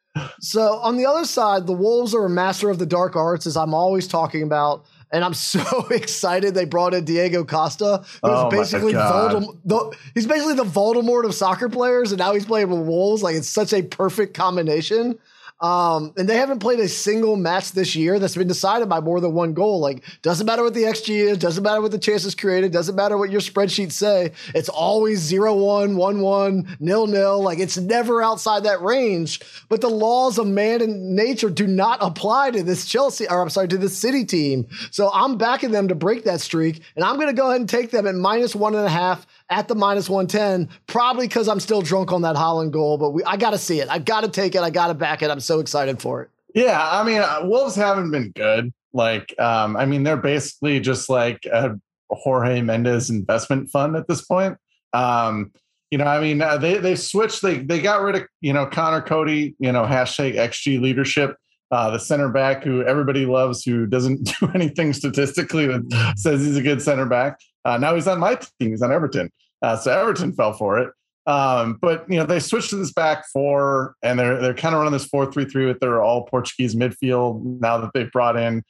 so 0.40 0.78
on 0.78 0.98
the 0.98 1.06
other 1.06 1.26
side, 1.26 1.68
the 1.68 1.74
Wolves 1.74 2.16
are 2.16 2.26
a 2.26 2.30
master 2.30 2.70
of 2.70 2.80
the 2.80 2.86
dark 2.86 3.16
arts, 3.16 3.46
as 3.46 3.58
I'm 3.58 3.74
always 3.74 4.08
talking 4.08 4.44
about. 4.44 4.86
And 5.12 5.24
I'm 5.24 5.34
so 5.34 5.88
excited 5.92 6.54
they 6.54 6.66
brought 6.66 6.94
in 6.94 7.06
Diego 7.06 7.44
Costa, 7.46 8.00
who's 8.04 8.20
Oh 8.24 8.50
basically 8.50 8.94
Voldemort. 8.94 9.58
The, 9.64 9.98
he's 10.14 10.28
basically 10.28 10.56
the 10.56 10.66
Voldemort 10.66 11.26
of 11.26 11.34
soccer 11.34 11.70
players, 11.70 12.12
and 12.12 12.20
now 12.20 12.34
he's 12.34 12.46
playing 12.46 12.70
with 12.70 12.82
Wolves. 12.82 13.24
Like 13.24 13.36
it's 13.36 13.48
such 13.48 13.74
a 13.74 13.84
perfect 13.84 14.34
combination. 14.34 15.18
Um, 15.60 16.14
and 16.18 16.30
they 16.30 16.38
haven't 16.38 16.60
played 16.60 16.80
a 16.80 16.88
single 16.88 17.36
match 17.36 17.72
this 17.72 17.96
year 17.96 18.20
that's 18.20 18.36
been 18.36 18.48
decided 18.48 18.90
by 18.90 19.00
more 19.00 19.20
than 19.20 19.34
one 19.34 19.54
goal. 19.54 19.80
Like, 19.80 20.04
doesn't 20.22 20.46
matter 20.46 20.62
what 20.64 20.76
the 20.76 20.84
XG 20.84 21.16
is, 21.16 21.40
doesn't 21.40 21.64
matter 21.64 21.82
what 21.82 21.92
the 21.92 21.98
chances 21.98 22.36
created, 22.36 22.72
doesn't 22.72 22.96
matter 22.96 23.18
what 23.18 23.32
your 23.32 23.42
spreadsheets 23.42 23.94
say. 23.94 24.34
It's 24.54 24.70
always 24.70 25.20
0 25.20 25.56
1, 25.56 25.98
1 25.98 26.22
1, 26.22 26.78
nil 26.80 27.08
nil. 27.08 27.42
Like, 27.42 27.58
it's 27.58 27.78
never 27.78 28.22
outside 28.22 28.64
that 28.66 28.82
range. 28.82 29.42
But 29.68 29.82
the 29.82 29.90
laws 29.90 30.38
of 30.38 30.46
man 30.46 30.82
and 30.82 31.16
nature 31.16 31.50
do 31.50 31.66
not 31.66 31.98
apply 32.02 32.52
to 32.52 32.62
this 32.62 32.86
Chelsea, 32.86 33.28
or 33.28 33.42
I'm 33.42 33.50
sorry, 33.50 33.68
to 33.70 33.78
this 33.78 33.98
City 33.98 34.26
team. 34.26 34.68
So 34.92 35.10
I'm 35.12 35.40
backing 35.40 35.72
them 35.72 35.88
to 35.88 35.96
break 35.96 36.26
that 36.26 36.40
streak, 36.40 36.84
and 36.96 37.04
I'm 37.04 37.16
going 37.16 37.28
to 37.28 37.34
go 37.34 37.48
ahead 37.50 37.62
and 37.62 37.70
take 37.70 37.90
them 37.90 38.06
at 38.06 38.14
minus 38.14 38.56
one 38.56 38.76
and 38.76 38.86
a 38.86 38.90
half 38.90 39.26
at 39.50 39.68
the 39.68 39.76
minus 39.76 40.10
110, 40.10 40.70
probably 40.88 41.28
because 41.28 41.48
I'm 41.48 41.60
still 41.60 41.82
drunk 41.82 42.12
on 42.12 42.22
that 42.24 42.36
Haaland 42.36 42.72
goal, 42.72 42.98
but 42.98 43.12
we, 43.12 43.24
I 43.24 43.38
got 43.38 43.52
to 43.52 43.58
see 43.58 43.80
it. 43.80 43.90
I 43.90 44.00
got 44.00 44.22
to 44.22 44.30
take 44.30 44.56
it. 44.56 44.62
I 44.62 44.70
got 44.70 44.88
to 44.88 44.94
back 44.94 45.22
it. 45.22 45.32
I'm 45.32 45.40
so 45.40 45.60
excited 45.60 46.02
for 46.02 46.22
it. 46.24 46.30
Yeah, 46.54 46.80
I 46.82 47.04
mean, 47.04 47.22
uh, 47.22 47.42
Wolves 47.44 47.76
haven't 47.76 48.12
been 48.12 48.32
good. 48.32 48.74
Like, 48.94 49.34
um, 49.40 49.78
I 49.78 49.86
mean, 49.86 50.04
they're 50.04 50.18
basically 50.18 50.80
just 50.80 51.10
like 51.10 51.46
a 51.46 51.80
Jorge 52.10 52.62
Mendes 52.62 53.10
investment 53.10 53.70
fund 53.70 53.96
at 53.96 54.08
this 54.08 54.24
point. 54.26 54.58
Um, 54.94 55.52
you 55.92 55.98
know, 55.98 56.06
I 56.06 56.20
mean, 56.20 56.42
uh, 56.42 56.58
they 56.58 56.78
they 56.78 56.96
switched. 56.96 57.42
They 57.42 57.60
they 57.60 57.82
got 57.82 58.02
rid 58.02 58.16
of 58.16 58.24
you 58.42 58.54
know 58.54 58.66
Conor 58.66 59.02
Coady. 59.02 59.56
You 59.60 59.72
know, 59.72 59.84
hashtag 59.84 60.36
XG 60.36 60.82
leadership. 60.82 61.38
Uh, 61.70 61.90
the 61.92 62.00
center 62.00 62.30
back 62.30 62.64
who 62.64 62.82
everybody 62.84 63.26
loves, 63.26 63.64
who 63.64 63.86
doesn't 63.86 64.24
do 64.40 64.50
anything 64.56 64.94
statistically 64.94 65.68
that 65.68 66.14
says 66.16 66.46
he's 66.46 66.56
a 66.56 66.62
good 66.62 66.82
center 66.82 67.06
back. 67.06 67.40
Uh, 67.66 67.78
now 67.78 67.94
he's 67.94 68.08
on 68.08 68.20
my 68.20 68.36
team. 68.36 68.70
He's 68.72 68.82
on 68.82 68.92
Everton. 68.92 69.30
Uh, 69.62 69.76
so 69.76 69.92
Everton 69.92 70.32
fell 70.34 70.54
for 70.54 70.80
it. 70.80 70.94
Um, 71.28 71.78
but 71.82 72.10
you 72.10 72.18
know 72.18 72.26
they 72.26 72.40
switched 72.40 72.70
to 72.70 72.78
this 72.78 72.94
back 72.94 73.26
four, 73.28 73.96
and 74.02 74.18
they're 74.18 74.42
they're 74.42 74.54
kind 74.54 74.74
of 74.74 74.80
running 74.80 74.94
this 74.94 75.06
four 75.06 75.30
three 75.30 75.44
three 75.44 75.66
with 75.66 75.80
their 75.82 76.02
all 76.02 76.24
Portuguese 76.26 76.74
midfield. 76.74 77.44
Now 77.60 77.78
that 77.80 77.92
they've 77.94 78.12
brought 78.12 78.38
in, 78.38 78.64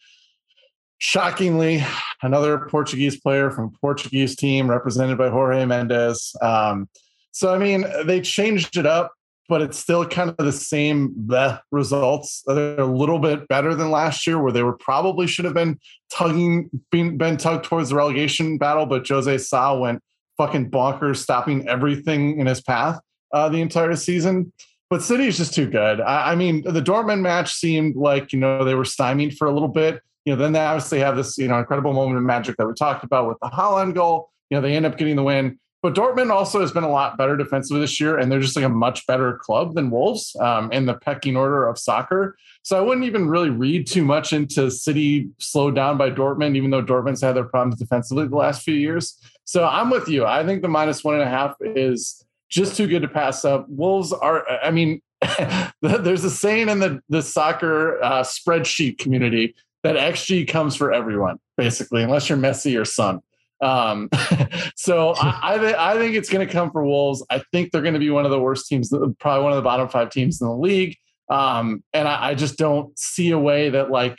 shockingly, 0.97 1.83
another 2.23 2.57
Portuguese 2.57 3.19
player 3.19 3.51
from 3.51 3.73
Portuguese 3.79 4.35
team 4.35 4.69
represented 4.69 5.19
by 5.19 5.29
Jorge 5.29 5.65
Mendes. 5.65 6.35
Um, 6.41 6.89
so 7.31 7.53
I 7.53 7.59
mean 7.59 7.85
they 8.05 8.21
changed 8.21 8.75
it 8.75 8.87
up, 8.87 9.11
but 9.47 9.61
it's 9.61 9.79
still 9.79 10.05
kind 10.05 10.29
of 10.29 10.37
the 10.37 10.51
same 10.51 11.13
the 11.27 11.61
results. 11.71 12.43
They're 12.45 12.79
a 12.79 12.85
little 12.85 13.19
bit 13.19 13.47
better 13.47 13.73
than 13.75 13.91
last 13.91 14.27
year, 14.27 14.41
where 14.41 14.51
they 14.51 14.63
were 14.63 14.77
probably 14.77 15.27
should 15.27 15.45
have 15.45 15.53
been 15.53 15.79
tugging, 16.11 16.69
been, 16.91 17.17
been 17.17 17.37
tugged 17.37 17.65
towards 17.65 17.89
the 17.89 17.95
relegation 17.95 18.57
battle, 18.57 18.85
but 18.85 19.07
Jose 19.07 19.37
Sa 19.37 19.77
went 19.77 20.01
fucking 20.37 20.69
bonkers, 20.69 21.17
stopping 21.17 21.67
everything 21.67 22.39
in 22.39 22.47
his 22.47 22.61
path 22.61 22.99
uh, 23.33 23.49
the 23.49 23.61
entire 23.61 23.95
season. 23.95 24.51
But 24.89 25.01
City 25.01 25.27
is 25.27 25.37
just 25.37 25.53
too 25.53 25.67
good. 25.69 25.99
I, 25.99 26.31
I 26.31 26.35
mean, 26.35 26.63
the 26.63 26.81
Dortmund 26.81 27.21
match 27.21 27.53
seemed 27.53 27.95
like 27.95 28.31
you 28.31 28.39
know 28.39 28.63
they 28.63 28.75
were 28.75 28.85
stymied 28.85 29.37
for 29.37 29.47
a 29.47 29.51
little 29.51 29.67
bit. 29.67 30.01
You 30.25 30.35
know, 30.35 30.41
then 30.41 30.53
they 30.53 30.59
obviously 30.59 30.99
have 30.99 31.15
this 31.15 31.37
you 31.37 31.47
know 31.47 31.59
incredible 31.59 31.93
moment 31.93 32.17
of 32.17 32.23
magic 32.23 32.55
that 32.57 32.67
we 32.67 32.73
talked 32.73 33.03
about 33.03 33.27
with 33.27 33.37
the 33.41 33.47
Haaland 33.47 33.95
goal. 33.95 34.29
You 34.49 34.57
know, 34.57 34.61
they 34.61 34.75
end 34.75 34.85
up 34.85 34.97
getting 34.97 35.15
the 35.15 35.23
win. 35.23 35.59
But 35.83 35.93
Dortmund 35.93 36.31
also 36.31 36.59
has 36.59 36.71
been 36.71 36.83
a 36.83 36.89
lot 36.89 37.17
better 37.17 37.37
defensively 37.37 37.81
this 37.81 37.99
year, 37.99 38.17
and 38.17 38.31
they're 38.31 38.39
just 38.39 38.55
like 38.55 38.65
a 38.65 38.69
much 38.69 39.05
better 39.05 39.37
club 39.37 39.75
than 39.75 39.91
Wolves 39.91 40.35
um, 40.39 40.71
in 40.71 40.87
the 40.87 40.95
pecking 40.95 41.37
order 41.37 41.67
of 41.67 41.77
soccer. 41.77 42.35
So 42.63 42.77
I 42.77 42.81
wouldn't 42.81 43.05
even 43.05 43.29
really 43.29 43.51
read 43.51 43.85
too 43.85 44.03
much 44.03 44.33
into 44.33 44.71
City 44.71 45.29
slowed 45.37 45.75
down 45.75 45.97
by 45.97 46.09
Dortmund, 46.09 46.55
even 46.57 46.71
though 46.71 46.83
Dortmund's 46.83 47.21
had 47.21 47.35
their 47.35 47.43
problems 47.43 47.79
defensively 47.79 48.27
the 48.27 48.35
last 48.35 48.63
few 48.63 48.73
years. 48.73 49.19
So 49.45 49.65
I'm 49.65 49.89
with 49.89 50.09
you. 50.09 50.25
I 50.25 50.45
think 50.45 50.63
the 50.63 50.67
minus 50.67 51.03
one 51.03 51.15
and 51.15 51.23
a 51.23 51.29
half 51.29 51.55
is 51.61 52.25
just 52.49 52.75
too 52.75 52.87
good 52.87 53.03
to 53.03 53.07
pass 53.07 53.45
up. 53.45 53.67
Wolves 53.69 54.11
are, 54.11 54.45
I 54.63 54.71
mean, 54.71 55.01
there's 55.81 56.23
a 56.23 56.29
saying 56.29 56.69
in 56.69 56.79
the, 56.79 57.01
the 57.07 57.21
soccer 57.21 58.01
uh, 58.03 58.23
spreadsheet 58.23 58.97
community 58.97 59.55
that 59.83 59.95
XG 59.95 60.47
comes 60.47 60.75
for 60.75 60.91
everyone, 60.91 61.39
basically, 61.55 62.03
unless 62.03 62.29
you're 62.29 62.37
Messi 62.37 62.79
or 62.79 62.85
Son. 62.85 63.21
Um, 63.61 64.09
so 64.75 65.13
I, 65.15 65.55
I, 65.55 65.57
thi- 65.59 65.75
I 65.77 65.93
think 65.95 66.15
it's 66.15 66.29
going 66.29 66.45
to 66.45 66.51
come 66.51 66.71
for 66.71 66.85
Wolves. 66.85 67.25
I 67.29 67.41
think 67.51 67.71
they're 67.71 67.81
going 67.81 67.93
to 67.93 67.99
be 67.99 68.09
one 68.09 68.25
of 68.25 68.31
the 68.31 68.39
worst 68.39 68.67
teams, 68.67 68.89
probably 69.19 69.43
one 69.43 69.51
of 69.51 69.57
the 69.57 69.63
bottom 69.63 69.87
five 69.89 70.09
teams 70.09 70.41
in 70.41 70.47
the 70.47 70.55
league. 70.55 70.95
Um, 71.29 71.83
and 71.93 72.07
I, 72.07 72.29
I 72.29 72.35
just 72.35 72.57
don't 72.57 72.97
see 72.97 73.31
a 73.31 73.39
way 73.39 73.69
that 73.69 73.91
like 73.91 74.17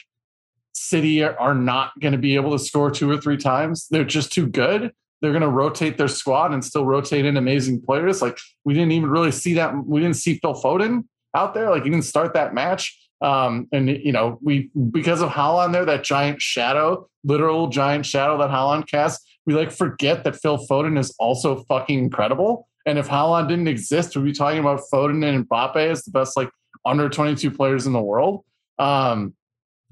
City 0.73 1.23
are, 1.23 1.39
are 1.39 1.55
not 1.55 1.93
going 2.01 2.13
to 2.13 2.19
be 2.19 2.35
able 2.35 2.53
to 2.53 2.59
score 2.59 2.91
two 2.91 3.11
or 3.11 3.19
three 3.19 3.37
times. 3.37 3.87
They're 3.91 4.05
just 4.05 4.33
too 4.33 4.47
good. 4.47 4.93
They're 5.21 5.33
going 5.33 5.43
to 5.43 5.49
rotate 5.49 5.99
their 5.99 6.09
squad 6.09 6.53
and 6.53 6.65
still 6.65 6.87
rotate 6.87 7.25
in 7.25 7.37
amazing 7.37 7.83
players. 7.83 8.23
Like 8.23 8.39
we 8.65 8.75
didn't 8.75 8.93
even 8.93 9.11
really 9.11 9.33
see 9.33 9.55
that. 9.55 9.75
We 9.85 10.01
didn't 10.01 10.17
see 10.17 10.39
Phil 10.39 10.55
Foden 10.55 11.05
out 11.35 11.55
there. 11.55 11.71
Like 11.71 11.83
he 11.83 11.91
didn't 11.91 12.05
start 12.05 12.35
that 12.35 12.55
match. 12.55 13.08
Um, 13.21 13.69
and 13.73 13.89
you 13.89 14.13
know, 14.13 14.39
we 14.43 14.71
because 14.91 15.21
of 15.21 15.31
Haaland 15.31 15.73
there, 15.73 15.85
that 15.85 16.05
giant 16.05 16.41
shadow, 16.41 17.09
literal 17.25 17.69
giant 17.69 18.07
shadow 18.07 18.39
that 18.39 18.51
Haaland 18.51 18.89
casts, 18.89 19.27
we 19.47 19.55
like 19.55 19.73
forget 19.73 20.25
that 20.25 20.37
Phil 20.37 20.59
Foden 20.67 20.99
is 20.99 21.15
also 21.19 21.65
fucking 21.65 21.99
incredible. 21.99 22.69
And 22.87 22.99
if 22.99 23.09
Haaland 23.09 23.49
didn't 23.49 23.69
exist, 23.69 24.17
we'd 24.17 24.25
be 24.25 24.33
talking 24.33 24.61
about 24.61 24.81
Foden 24.93 25.25
and 25.25 25.49
Mbappe 25.49 25.77
as 25.77 26.05
the 26.05 26.11
best 26.11 26.37
like 26.37 26.51
under 26.85 27.09
22 27.09 27.51
players 27.51 27.87
in 27.87 27.93
the 27.93 28.01
world. 28.01 28.45
Um, 28.79 29.35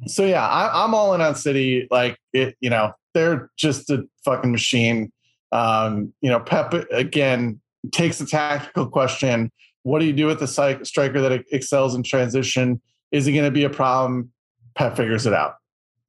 so 0.06 0.24
yeah, 0.24 0.46
I, 0.46 0.84
am 0.84 0.94
all 0.94 1.14
in 1.14 1.20
on 1.20 1.34
City. 1.34 1.88
Like 1.90 2.18
it, 2.32 2.56
you 2.60 2.70
know, 2.70 2.92
they're 3.14 3.50
just 3.56 3.90
a 3.90 4.04
fucking 4.24 4.52
machine. 4.52 5.12
Um, 5.52 6.12
you 6.20 6.30
know, 6.30 6.40
Pep 6.40 6.74
again 6.90 7.60
takes 7.92 8.18
the 8.18 8.26
tactical 8.26 8.88
question. 8.88 9.50
What 9.82 10.00
do 10.00 10.04
you 10.04 10.12
do 10.12 10.26
with 10.26 10.40
the 10.40 10.46
striker 10.82 11.20
that 11.20 11.44
excels 11.52 11.94
in 11.94 12.02
transition? 12.02 12.80
Is 13.12 13.26
he 13.26 13.32
going 13.32 13.44
to 13.44 13.50
be 13.50 13.64
a 13.64 13.70
problem? 13.70 14.30
Pep 14.74 14.96
figures 14.96 15.26
it 15.26 15.32
out. 15.32 15.56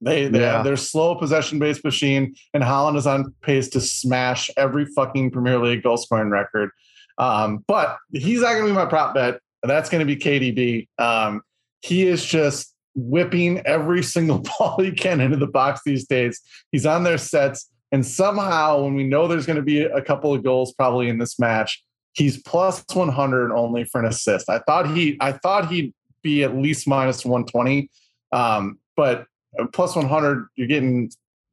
They, 0.00 0.28
they 0.28 0.40
yeah. 0.40 0.62
they're 0.62 0.76
slow 0.76 1.16
possession 1.16 1.58
based 1.58 1.84
machine, 1.84 2.34
and 2.54 2.62
Haaland 2.62 2.96
is 2.96 3.06
on 3.06 3.34
pace 3.42 3.68
to 3.70 3.80
smash 3.80 4.50
every 4.56 4.86
fucking 4.86 5.30
Premier 5.32 5.58
League 5.58 5.82
goal 5.82 5.96
scoring 5.96 6.30
record. 6.30 6.70
Um, 7.18 7.64
but 7.66 7.96
he's 8.12 8.42
not 8.42 8.52
going 8.52 8.62
to 8.62 8.68
be 8.68 8.72
my 8.72 8.86
prop 8.86 9.14
bet. 9.14 9.40
That's 9.62 9.90
going 9.90 10.06
to 10.06 10.14
be 10.14 10.16
KDB. 10.16 10.88
Um, 11.02 11.42
he 11.80 12.06
is 12.06 12.24
just 12.24 12.74
whipping 12.94 13.58
every 13.66 14.02
single 14.02 14.38
ball 14.58 14.78
he 14.78 14.92
can 14.92 15.20
into 15.20 15.36
the 15.36 15.46
box 15.46 15.80
these 15.84 16.06
days. 16.06 16.40
He's 16.70 16.86
on 16.86 17.04
their 17.04 17.18
sets. 17.18 17.68
And 17.90 18.06
somehow, 18.06 18.82
when 18.82 18.94
we 18.94 19.04
know 19.04 19.26
there's 19.26 19.46
going 19.46 19.56
to 19.56 19.62
be 19.62 19.82
a 19.82 20.02
couple 20.02 20.34
of 20.34 20.44
goals 20.44 20.74
probably 20.74 21.08
in 21.08 21.18
this 21.18 21.38
match, 21.38 21.82
he's 22.12 22.40
plus 22.42 22.84
100 22.92 23.52
only 23.52 23.84
for 23.84 24.00
an 24.00 24.06
assist. 24.06 24.50
I 24.50 24.58
thought 24.60 24.90
he, 24.90 25.16
I 25.20 25.32
thought 25.32 25.70
he'd 25.70 25.94
be 26.28 26.44
at 26.44 26.56
least 26.56 26.86
minus 26.86 27.24
120, 27.24 27.90
um, 28.32 28.78
but 28.96 29.26
plus 29.72 29.96
100, 29.96 30.46
you're 30.56 30.68
getting 30.68 31.10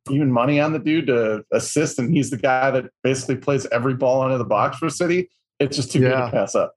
even 0.09 0.31
money 0.31 0.59
on 0.59 0.73
the 0.73 0.79
dude 0.79 1.07
to 1.07 1.43
assist, 1.51 1.97
and 1.97 2.15
he's 2.15 2.29
the 2.29 2.37
guy 2.37 2.71
that 2.71 2.85
basically 3.03 3.37
plays 3.37 3.65
every 3.71 3.93
ball 3.93 4.23
into 4.23 4.37
the 4.37 4.45
box 4.45 4.77
for 4.77 4.89
City. 4.89 5.29
It's 5.59 5.75
just 5.75 5.91
too 5.91 5.99
yeah. 5.99 6.09
good 6.09 6.25
to 6.25 6.31
pass 6.31 6.55
up. 6.55 6.75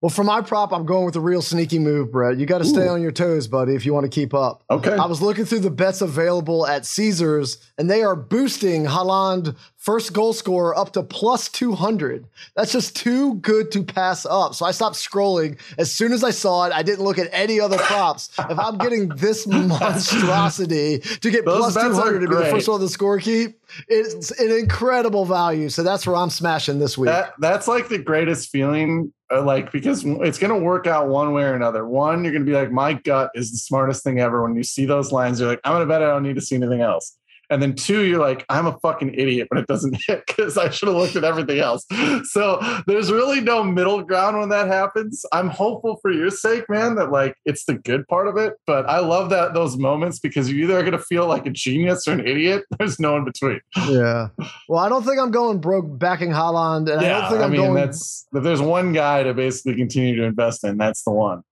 Well, 0.00 0.10
for 0.10 0.22
my 0.22 0.42
prop, 0.42 0.72
I'm 0.72 0.86
going 0.86 1.04
with 1.06 1.16
a 1.16 1.20
real 1.20 1.42
sneaky 1.42 1.80
move, 1.80 2.12
Brett. 2.12 2.38
You 2.38 2.46
got 2.46 2.58
to 2.58 2.64
stay 2.64 2.86
on 2.86 3.02
your 3.02 3.10
toes, 3.10 3.48
buddy, 3.48 3.74
if 3.74 3.84
you 3.84 3.92
want 3.92 4.04
to 4.04 4.10
keep 4.10 4.32
up. 4.32 4.62
Okay. 4.70 4.92
I 4.92 5.06
was 5.06 5.20
looking 5.20 5.44
through 5.44 5.58
the 5.58 5.72
bets 5.72 6.00
available 6.02 6.68
at 6.68 6.86
Caesars, 6.86 7.58
and 7.78 7.90
they 7.90 8.04
are 8.04 8.14
boosting 8.14 8.84
Haaland 8.84 9.56
first 9.78 10.12
goal 10.12 10.32
scorer 10.32 10.76
up 10.76 10.92
to 10.92 11.02
plus 11.02 11.48
200. 11.48 12.26
That's 12.54 12.72
just 12.72 12.96
too 12.96 13.34
good 13.36 13.70
to 13.72 13.82
pass 13.84 14.26
up. 14.26 14.54
So 14.54 14.66
I 14.66 14.72
stopped 14.72 14.96
scrolling. 14.96 15.58
As 15.78 15.90
soon 15.90 16.12
as 16.12 16.24
I 16.24 16.30
saw 16.30 16.66
it, 16.66 16.72
I 16.72 16.82
didn't 16.82 17.04
look 17.04 17.18
at 17.18 17.28
any 17.32 17.60
other 17.60 17.78
props. 17.78 18.30
if 18.38 18.58
I'm 18.58 18.76
getting 18.76 19.08
this 19.08 19.46
monstrosity 19.46 20.98
to 20.98 21.30
get 21.30 21.44
plus 21.44 21.74
200 21.74 22.20
to 22.20 22.28
be 22.28 22.34
the 22.34 22.46
first 22.46 22.68
one 22.68 22.80
to 22.80 22.84
the 22.84 22.90
score 22.90 23.18
keep, 23.18 23.60
it's 23.86 24.32
an 24.32 24.50
incredible 24.50 25.24
value. 25.24 25.68
So 25.68 25.82
that's 25.82 26.06
where 26.06 26.16
I'm 26.16 26.30
smashing 26.30 26.80
this 26.80 26.98
week. 26.98 27.06
That, 27.06 27.34
that's 27.38 27.68
like 27.68 27.88
the 27.88 27.98
greatest 27.98 28.50
feeling 28.50 29.12
uh, 29.30 29.42
like 29.42 29.70
because 29.70 30.04
it's 30.04 30.38
going 30.38 30.52
to 30.52 30.58
work 30.58 30.86
out 30.86 31.08
one 31.08 31.32
way 31.32 31.44
or 31.44 31.54
another. 31.54 31.86
One, 31.86 32.24
you're 32.24 32.32
going 32.32 32.44
to 32.44 32.50
be 32.50 32.56
like, 32.56 32.72
my 32.72 32.94
gut 32.94 33.30
is 33.34 33.52
the 33.52 33.58
smartest 33.58 34.02
thing 34.02 34.20
ever. 34.20 34.42
When 34.42 34.56
you 34.56 34.62
see 34.62 34.86
those 34.86 35.12
lines, 35.12 35.38
you're 35.38 35.48
like, 35.48 35.60
I'm 35.64 35.72
going 35.72 35.86
to 35.86 35.86
bet 35.86 36.02
I 36.02 36.06
don't 36.06 36.22
need 36.22 36.36
to 36.36 36.40
see 36.40 36.56
anything 36.56 36.80
else. 36.80 37.17
And 37.50 37.62
then 37.62 37.74
two, 37.74 38.02
you're 38.02 38.20
like, 38.20 38.44
I'm 38.48 38.66
a 38.66 38.78
fucking 38.80 39.14
idiot 39.14 39.48
when 39.50 39.60
it 39.60 39.66
doesn't 39.66 39.96
hit 40.06 40.24
because 40.26 40.58
I 40.58 40.70
should 40.70 40.88
have 40.88 40.96
looked 40.96 41.16
at 41.16 41.24
everything 41.24 41.58
else. 41.58 41.86
So 42.24 42.60
there's 42.86 43.10
really 43.10 43.40
no 43.40 43.62
middle 43.64 44.02
ground 44.02 44.38
when 44.38 44.48
that 44.50 44.66
happens. 44.66 45.24
I'm 45.32 45.48
hopeful 45.48 45.98
for 46.02 46.10
your 46.10 46.30
sake, 46.30 46.64
man, 46.68 46.96
that 46.96 47.10
like 47.10 47.34
it's 47.44 47.64
the 47.64 47.74
good 47.74 48.06
part 48.08 48.28
of 48.28 48.36
it. 48.36 48.54
But 48.66 48.88
I 48.88 48.98
love 48.98 49.30
that 49.30 49.54
those 49.54 49.76
moments 49.76 50.18
because 50.18 50.50
you 50.50 50.64
either 50.64 50.78
are 50.78 50.82
gonna 50.82 50.98
feel 50.98 51.26
like 51.26 51.46
a 51.46 51.50
genius 51.50 52.06
or 52.06 52.12
an 52.12 52.26
idiot. 52.26 52.64
There's 52.78 53.00
no 53.00 53.16
in 53.16 53.24
between. 53.24 53.60
Yeah. 53.88 54.28
Well, 54.68 54.80
I 54.80 54.88
don't 54.88 55.04
think 55.04 55.18
I'm 55.18 55.30
going 55.30 55.60
broke 55.60 55.98
backing 55.98 56.30
Haaland. 56.30 56.92
And 56.92 57.02
yeah, 57.02 57.18
I 57.18 57.20
don't 57.20 57.30
think 57.30 57.42
I'm 57.42 57.50
I 57.50 57.52
mean, 57.52 57.60
going 57.62 57.74
that's 57.74 58.26
if 58.32 58.42
there's 58.42 58.62
one 58.62 58.92
guy 58.92 59.22
to 59.22 59.34
basically 59.34 59.76
continue 59.76 60.16
to 60.16 60.24
invest 60.24 60.64
in, 60.64 60.76
that's 60.76 61.02
the 61.02 61.10
one. 61.10 61.42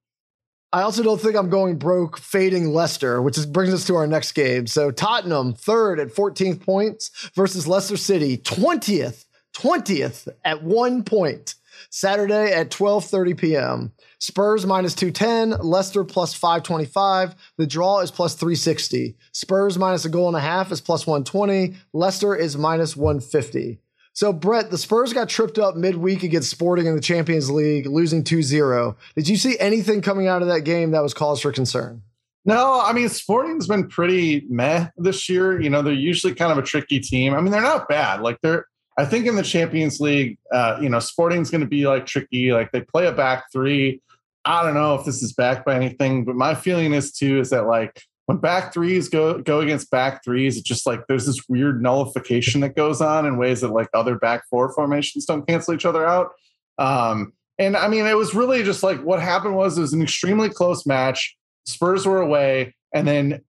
I 0.77 0.83
also 0.83 1.03
don't 1.03 1.19
think 1.19 1.37
I'm 1.37 1.49
going 1.49 1.79
broke 1.79 2.19
fading 2.19 2.75
Leicester, 2.75 3.23
which 3.23 3.39
is, 3.39 3.47
brings 3.47 3.73
us 3.73 3.87
to 3.87 3.97
our 3.97 4.07
next 4.07 4.33
game. 4.33 4.67
So 4.67 4.91
Tottenham 4.91 5.55
third 5.55 5.99
at 5.99 6.09
14th 6.09 6.61
points 6.67 7.31
versus 7.35 7.67
Leicester 7.67 7.97
City 7.97 8.37
20th, 8.37 9.25
20th 9.57 10.29
at 10.45 10.63
one 10.63 11.03
point. 11.03 11.55
Saturday 11.89 12.53
at 12.53 12.71
12:30 12.71 13.39
p.m. 13.39 13.93
Spurs 14.19 14.67
minus 14.67 14.95
210, 14.95 15.67
Leicester 15.67 16.05
plus 16.05 16.35
525. 16.35 17.35
The 17.57 17.67
draw 17.67 18.01
is 18.01 18.11
plus 18.11 18.35
360. 18.35 19.17
Spurs 19.33 19.79
minus 19.79 20.05
a 20.05 20.11
goal 20.11 20.29
and 20.29 20.37
a 20.37 20.41
half 20.41 20.73
is 20.73 20.83
plus 20.83 21.07
120. 21.07 21.75
Leicester 21.95 22.37
is 22.37 22.59
minus 22.59 22.95
150. 22.95 23.81
So, 24.17 24.33
Brett, 24.33 24.71
the 24.71 24.79
Spurs 24.79 25.13
got 25.13 25.29
tripped 25.29 25.59
up 25.59 25.77
midweek 25.77 26.23
against 26.23 26.49
Sporting 26.49 26.87
in 26.87 26.95
the 26.95 27.03
Champions 27.03 27.51
League, 27.51 27.85
losing 27.85 28.25
2 28.25 28.43
0. 28.43 28.97
Did 29.15 29.29
you 29.29 29.37
see 29.37 29.59
anything 29.59 30.01
coming 30.01 30.27
out 30.27 30.41
of 30.41 30.49
that 30.49 30.63
game 30.63 30.93
that 30.93 31.03
was 31.03 31.13
cause 31.13 31.43
for 31.43 31.53
concern? 31.53 32.01
No, 32.47 32.81
I 32.83 32.95
mean, 32.95 33.11
Sporting's 33.11 33.67
been 33.67 33.89
pretty 33.89 34.47
meh 34.49 34.89
this 34.97 35.29
year. 35.29 35.61
You 35.61 35.69
know, 35.69 35.83
they're 35.83 35.93
usually 35.93 36.35
kind 36.35 36.51
of 36.51 36.57
a 36.57 36.63
tricky 36.63 36.99
team. 36.99 37.35
I 37.35 37.43
mean, 37.43 37.53
they're 37.53 37.61
not 37.61 37.91
bad. 37.91 38.23
Like, 38.23 38.39
they're, 38.41 38.65
I 38.97 39.05
think 39.05 39.27
in 39.27 39.37
the 39.37 39.43
Champions 39.43 40.01
League, 40.01 40.39
uh, 40.51 40.79
you 40.81 40.89
know, 40.89 40.99
Sporting's 40.99 41.51
going 41.51 41.61
to 41.61 41.67
be 41.67 41.87
like 41.87 42.07
tricky. 42.07 42.53
Like, 42.55 42.73
they 42.73 42.81
play 42.81 43.07
a 43.09 43.13
back 43.13 43.53
three. 43.53 44.01
I 44.47 44.63
don't 44.63 44.73
know 44.73 44.95
if 44.95 45.05
this 45.05 45.23
is 45.23 45.35
backed 45.35 45.67
by 45.67 45.75
anything, 45.75 46.25
but 46.25 46.37
my 46.37 46.55
feeling 46.55 46.95
is 46.95 47.13
too 47.13 47.39
is 47.41 47.51
that 47.51 47.67
like 47.67 48.03
when 48.27 48.39
back 48.39 48.75
threes 48.75 49.09
go 49.09 49.41
go 49.41 49.61
against 49.61 49.91
back 49.91 50.23
threes, 50.25 50.57
it's 50.57 50.69
just 50.69 50.87
like 50.87 51.07
there's 51.07 51.27
this 51.27 51.49
weird 51.49 51.81
nullification 51.81 52.61
that 52.61 52.77
goes 52.77 53.01
on 53.01 53.25
in 53.25 53.39
ways 53.39 53.61
that 53.61 53.69
like 53.69 53.89
other 53.95 54.17
back 54.17 54.43
four 54.51 54.73
formations 54.73 55.25
don't 55.25 55.47
cancel 55.47 55.75
each 55.75 55.87
other 55.87 56.05
out. 56.05 56.33
Um, 56.79 57.33
and 57.59 57.77
I 57.77 57.89
mean, 57.89 58.05
it 58.05 58.17
was 58.17 58.35
really 58.35 58.65
just 58.65 58.83
like 58.83 59.01
what 59.03 59.23
happened 59.23 59.57
was 59.57 59.79
it 59.79 59.81
was 59.81 59.93
an 59.93 60.03
extremely 60.03 60.51
close 60.51 60.85
match. 60.85 61.37
Spurs 61.67 62.05
were 62.05 62.21
away, 62.21 62.75
and 62.93 63.07
then 63.07 63.43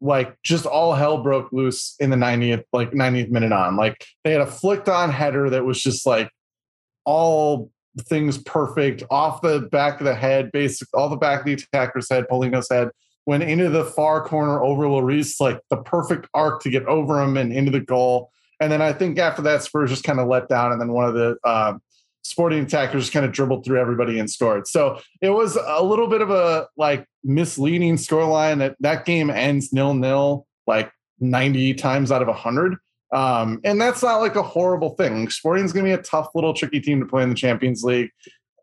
like 0.00 0.36
just 0.42 0.66
all 0.66 0.94
hell 0.94 1.22
broke 1.22 1.52
loose 1.52 1.94
in 2.00 2.10
the 2.10 2.16
90th, 2.16 2.64
like 2.72 2.90
90th 2.90 3.30
minute 3.30 3.52
on. 3.52 3.76
Like 3.76 4.04
they 4.24 4.32
had 4.32 4.40
a 4.40 4.46
flicked 4.46 4.88
on 4.88 5.10
header 5.10 5.48
that 5.50 5.64
was 5.64 5.80
just 5.80 6.06
like 6.06 6.28
all 7.04 7.70
things 8.00 8.38
perfect 8.38 9.04
off 9.10 9.42
the 9.42 9.60
back 9.70 10.00
of 10.00 10.06
the 10.06 10.14
head, 10.14 10.50
basic 10.50 10.88
all 10.92 11.08
the 11.08 11.16
back 11.16 11.40
of 11.40 11.46
the 11.46 11.52
attacker's 11.52 12.10
head, 12.10 12.26
Paulinho's 12.28 12.68
head 12.68 12.90
went 13.26 13.42
into 13.42 13.70
the 13.70 13.84
far 13.84 14.24
corner 14.24 14.62
over 14.62 14.84
Lloris, 14.84 15.40
like 15.40 15.60
the 15.70 15.76
perfect 15.78 16.28
arc 16.34 16.62
to 16.62 16.70
get 16.70 16.84
over 16.86 17.20
him 17.22 17.36
and 17.36 17.52
into 17.52 17.70
the 17.70 17.80
goal. 17.80 18.30
And 18.60 18.70
then 18.70 18.82
I 18.82 18.92
think 18.92 19.18
after 19.18 19.42
that, 19.42 19.62
Spurs 19.62 19.90
just 19.90 20.04
kind 20.04 20.20
of 20.20 20.28
let 20.28 20.48
down, 20.48 20.72
and 20.72 20.80
then 20.80 20.92
one 20.92 21.06
of 21.06 21.14
the 21.14 21.36
uh, 21.44 21.74
sporting 22.22 22.64
attackers 22.64 23.10
kind 23.10 23.26
of 23.26 23.32
dribbled 23.32 23.64
through 23.64 23.80
everybody 23.80 24.18
and 24.18 24.30
scored. 24.30 24.66
So 24.66 25.00
it 25.20 25.30
was 25.30 25.56
a 25.56 25.82
little 25.82 26.06
bit 26.06 26.22
of 26.22 26.30
a 26.30 26.68
like 26.76 27.06
misleading 27.22 27.96
scoreline 27.96 28.58
that 28.58 28.76
that 28.80 29.04
game 29.04 29.30
ends 29.30 29.72
nil 29.72 29.94
nil 29.94 30.46
like 30.66 30.90
90 31.20 31.74
times 31.74 32.10
out 32.10 32.22
of 32.22 32.28
100. 32.28 32.76
Um, 33.12 33.60
and 33.64 33.80
that's 33.80 34.02
not 34.02 34.16
like 34.16 34.36
a 34.36 34.42
horrible 34.42 34.90
thing. 34.96 35.28
Sporting's 35.28 35.72
going 35.72 35.84
to 35.84 35.90
be 35.90 36.00
a 36.00 36.02
tough 36.02 36.28
little 36.34 36.54
tricky 36.54 36.80
team 36.80 37.00
to 37.00 37.06
play 37.06 37.22
in 37.22 37.28
the 37.28 37.34
Champions 37.34 37.84
League. 37.84 38.10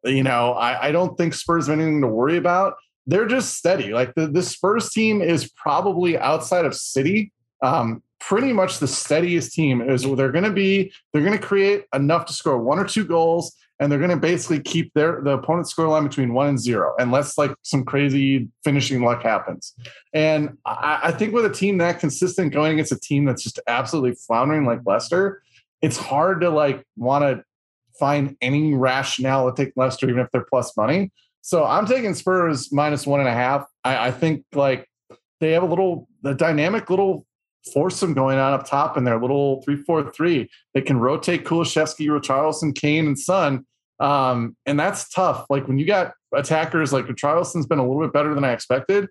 You 0.03 0.23
know, 0.23 0.53
I, 0.53 0.87
I 0.87 0.91
don't 0.91 1.15
think 1.17 1.33
Spurs 1.33 1.67
have 1.67 1.79
anything 1.79 2.01
to 2.01 2.07
worry 2.07 2.37
about 2.37 2.73
they're 3.08 3.27
just 3.27 3.58
steady. 3.58 3.93
Like 3.93 4.13
the, 4.15 4.27
the 4.27 4.43
Spurs 4.43 4.89
team 4.89 5.22
is 5.22 5.50
probably 5.51 6.17
outside 6.17 6.65
of 6.65 6.75
City, 6.75 7.31
um, 7.62 8.03
pretty 8.20 8.53
much 8.53 8.79
the 8.79 8.88
steadiest 8.88 9.53
team 9.53 9.81
is 9.81 10.03
they're 10.03 10.31
going 10.31 10.43
to 10.43 10.51
be, 10.51 10.91
they're 11.12 11.24
going 11.24 11.38
to 11.38 11.43
create 11.43 11.86
enough 11.93 12.25
to 12.27 12.34
score 12.34 12.58
one 12.58 12.79
or 12.79 12.86
two 12.86 13.05
goals. 13.05 13.55
And 13.79 13.91
they're 13.91 13.98
going 13.98 14.12
to 14.12 14.15
basically 14.15 14.60
keep 14.60 14.93
their 14.93 15.22
the 15.24 15.31
opponent's 15.31 15.72
score 15.72 15.88
line 15.88 16.03
between 16.03 16.36
one 16.36 16.50
and 16.50 16.60
zero, 16.60 16.93
unless 17.00 17.36
like 17.36 17.51
some 17.63 17.84
crazy 17.84 18.48
finishing 18.63 19.01
luck 19.01 19.24
happens. 19.24 19.74
And 20.13 20.60
I, 20.67 21.00
I 21.05 21.12
think 21.12 21.34
with 21.34 21.46
a 21.46 21.50
team 21.50 21.79
that 21.79 22.00
consistent 22.00 22.53
going 22.53 22.74
against 22.74 22.91
a 22.91 23.00
team 23.00 23.25
that's 23.25 23.41
just 23.41 23.60
absolutely 23.65 24.13
floundering 24.27 24.65
like 24.65 24.81
Leicester, 24.86 25.41
it's 25.81 25.98
hard 25.98 26.41
to 26.41 26.51
like 26.51 26.86
want 26.96 27.24
to 27.24 27.43
find 28.00 28.38
any 28.39 28.75
rationale 28.75 29.51
to 29.51 29.65
take 29.65 29.74
Leicester, 29.75 30.08
even 30.08 30.22
if 30.22 30.29
they're 30.29 30.46
plus 30.48 30.77
money. 30.77 31.12
So 31.41 31.65
I'm 31.65 31.86
taking 31.86 32.13
Spurs 32.13 32.71
minus 32.71 33.05
one 33.05 33.19
and 33.19 33.29
a 33.29 33.33
half. 33.33 33.65
I, 33.83 34.07
I 34.07 34.12
think 34.12 34.45
like 34.53 34.88
they 35.39 35.51
have 35.51 35.63
a 35.63 35.67
little 35.67 36.07
the 36.21 36.33
dynamic 36.33 36.89
little 36.89 37.25
foursome 37.74 38.13
going 38.13 38.38
on 38.38 38.53
up 38.53 38.65
top 38.65 38.98
in 38.98 39.03
their 39.03 39.19
little 39.19 39.62
three 39.63 39.75
four 39.75 40.12
three. 40.12 40.50
They 40.74 40.81
can 40.81 41.00
rotate 41.00 41.45
Kulusevski, 41.45 42.07
Richarlison, 42.07 42.75
Kane, 42.75 43.07
and 43.07 43.19
Son. 43.19 43.65
Um, 44.00 44.55
and 44.65 44.79
that's 44.79 45.10
tough. 45.10 45.45
Like 45.50 45.67
when 45.67 45.77
you 45.77 45.86
got 45.86 46.13
attackers 46.33 46.91
like 46.93 47.05
Richarlison's 47.05 47.67
been 47.67 47.79
a 47.79 47.88
little 47.88 48.01
bit 48.01 48.13
better 48.13 48.33
than 48.33 48.43
I 48.43 48.51
expected. 48.51 49.07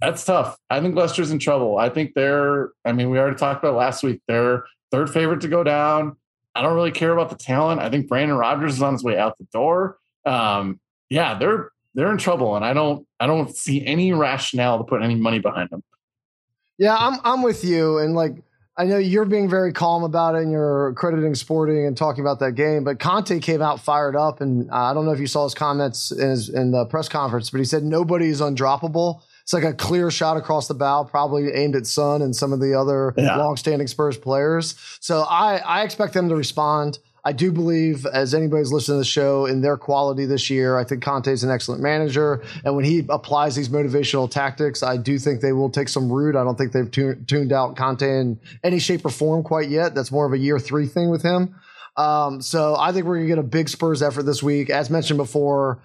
That's 0.00 0.24
tough. 0.24 0.56
I 0.68 0.80
think 0.80 0.96
Leicester's 0.96 1.30
in 1.30 1.38
trouble. 1.38 1.78
I 1.78 1.88
think 1.88 2.14
they're, 2.14 2.70
I 2.84 2.92
mean, 2.92 3.10
we 3.10 3.18
already 3.18 3.36
talked 3.36 3.62
about 3.62 3.76
last 3.76 4.02
week. 4.02 4.20
They're 4.26 4.64
third 4.90 5.10
favorite 5.10 5.42
to 5.42 5.48
go 5.48 5.62
down. 5.62 6.16
I 6.54 6.62
don't 6.62 6.74
really 6.74 6.90
care 6.90 7.12
about 7.12 7.30
the 7.30 7.36
talent. 7.36 7.80
I 7.80 7.88
think 7.88 8.08
Brendan 8.08 8.36
Rodgers 8.36 8.74
is 8.74 8.82
on 8.82 8.94
his 8.94 9.04
way 9.04 9.16
out 9.16 9.38
the 9.38 9.46
door. 9.52 9.98
Um, 10.26 10.80
yeah, 11.12 11.38
they're 11.38 11.70
they're 11.94 12.10
in 12.10 12.16
trouble, 12.16 12.56
and 12.56 12.64
I 12.64 12.72
don't 12.72 13.06
I 13.20 13.26
don't 13.26 13.54
see 13.54 13.84
any 13.84 14.12
rationale 14.12 14.78
to 14.78 14.84
put 14.84 15.02
any 15.02 15.14
money 15.14 15.38
behind 15.38 15.68
them. 15.70 15.82
Yeah, 16.78 16.96
I'm 16.96 17.20
I'm 17.22 17.42
with 17.42 17.64
you, 17.64 17.98
and 17.98 18.14
like 18.14 18.42
I 18.78 18.84
know 18.84 18.96
you're 18.96 19.26
being 19.26 19.50
very 19.50 19.74
calm 19.74 20.02
about 20.02 20.34
it, 20.34 20.42
and 20.42 20.50
you're 20.50 20.94
crediting 20.94 21.34
Sporting 21.34 21.86
and 21.86 21.94
talking 21.94 22.24
about 22.24 22.38
that 22.38 22.52
game. 22.52 22.84
But 22.84 22.98
Conte 22.98 23.38
came 23.40 23.60
out 23.60 23.80
fired 23.80 24.16
up, 24.16 24.40
and 24.40 24.70
uh, 24.70 24.74
I 24.74 24.94
don't 24.94 25.04
know 25.04 25.12
if 25.12 25.20
you 25.20 25.26
saw 25.26 25.44
his 25.44 25.52
comments 25.52 26.10
in, 26.10 26.30
his, 26.30 26.48
in 26.48 26.70
the 26.70 26.86
press 26.86 27.10
conference, 27.10 27.50
but 27.50 27.58
he 27.58 27.66
said 27.66 27.82
nobody 27.82 28.28
is 28.28 28.40
undroppable. 28.40 29.20
It's 29.42 29.52
like 29.52 29.64
a 29.64 29.74
clear 29.74 30.10
shot 30.10 30.38
across 30.38 30.68
the 30.68 30.74
bow, 30.74 31.04
probably 31.04 31.52
aimed 31.52 31.76
at 31.76 31.86
Son 31.86 32.22
and 32.22 32.34
some 32.34 32.54
of 32.54 32.60
the 32.60 32.72
other 32.72 33.12
yeah. 33.18 33.36
long-standing 33.36 33.88
Spurs 33.88 34.16
players. 34.16 34.76
So 35.00 35.22
I, 35.28 35.58
I 35.58 35.82
expect 35.82 36.14
them 36.14 36.30
to 36.30 36.36
respond. 36.36 36.98
I 37.24 37.32
do 37.32 37.52
believe, 37.52 38.04
as 38.06 38.34
anybody's 38.34 38.72
listening 38.72 38.96
to 38.96 38.98
the 38.98 39.04
show, 39.04 39.46
in 39.46 39.60
their 39.60 39.76
quality 39.76 40.26
this 40.26 40.50
year. 40.50 40.76
I 40.76 40.84
think 40.84 41.04
Conte 41.04 41.30
is 41.30 41.44
an 41.44 41.50
excellent 41.50 41.80
manager, 41.80 42.42
and 42.64 42.74
when 42.74 42.84
he 42.84 43.06
applies 43.08 43.54
these 43.54 43.68
motivational 43.68 44.28
tactics, 44.28 44.82
I 44.82 44.96
do 44.96 45.18
think 45.18 45.40
they 45.40 45.52
will 45.52 45.70
take 45.70 45.88
some 45.88 46.10
root. 46.10 46.34
I 46.34 46.42
don't 46.42 46.58
think 46.58 46.72
they've 46.72 46.90
tuned 46.90 47.52
out 47.52 47.76
Conte 47.76 48.02
in 48.02 48.40
any 48.64 48.80
shape 48.80 49.04
or 49.04 49.10
form 49.10 49.44
quite 49.44 49.68
yet. 49.68 49.94
That's 49.94 50.10
more 50.10 50.26
of 50.26 50.32
a 50.32 50.38
year 50.38 50.58
three 50.58 50.86
thing 50.86 51.10
with 51.10 51.22
him. 51.22 51.54
Um, 51.96 52.40
so 52.40 52.74
I 52.76 52.92
think 52.92 53.06
we're 53.06 53.16
gonna 53.16 53.28
get 53.28 53.38
a 53.38 53.42
big 53.42 53.68
Spurs 53.68 54.02
effort 54.02 54.22
this 54.24 54.42
week. 54.42 54.70
As 54.70 54.90
mentioned 54.90 55.18
before, 55.18 55.82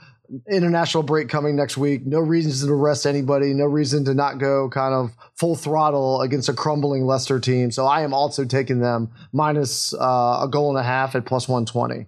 international 0.50 1.04
break 1.04 1.30
coming 1.30 1.56
next 1.56 1.78
week. 1.78 2.06
No 2.06 2.20
reason 2.20 2.68
to 2.68 2.74
arrest 2.74 3.06
anybody. 3.06 3.54
No 3.54 3.66
reason 3.66 4.06
to 4.06 4.14
not 4.14 4.38
go 4.40 4.70
kind 4.70 4.94
of 4.94 5.12
full 5.36 5.56
throttle 5.56 6.22
against 6.22 6.50
a 6.50 6.54
crumbling 6.54 7.06
Leicester 7.06 7.40
team. 7.40 7.72
So 7.72 7.86
I 7.86 8.02
am 8.02 8.14
also 8.14 8.46
taking 8.46 8.80
them 8.80 9.12
minus, 9.32 9.94
uh, 9.94 10.42
a 10.44 10.48
goal 10.52 10.70
and 10.70 10.80
a 10.80 10.84
half 10.84 11.16
at 11.16 11.26
plus 11.26 11.48
120. 11.48 12.08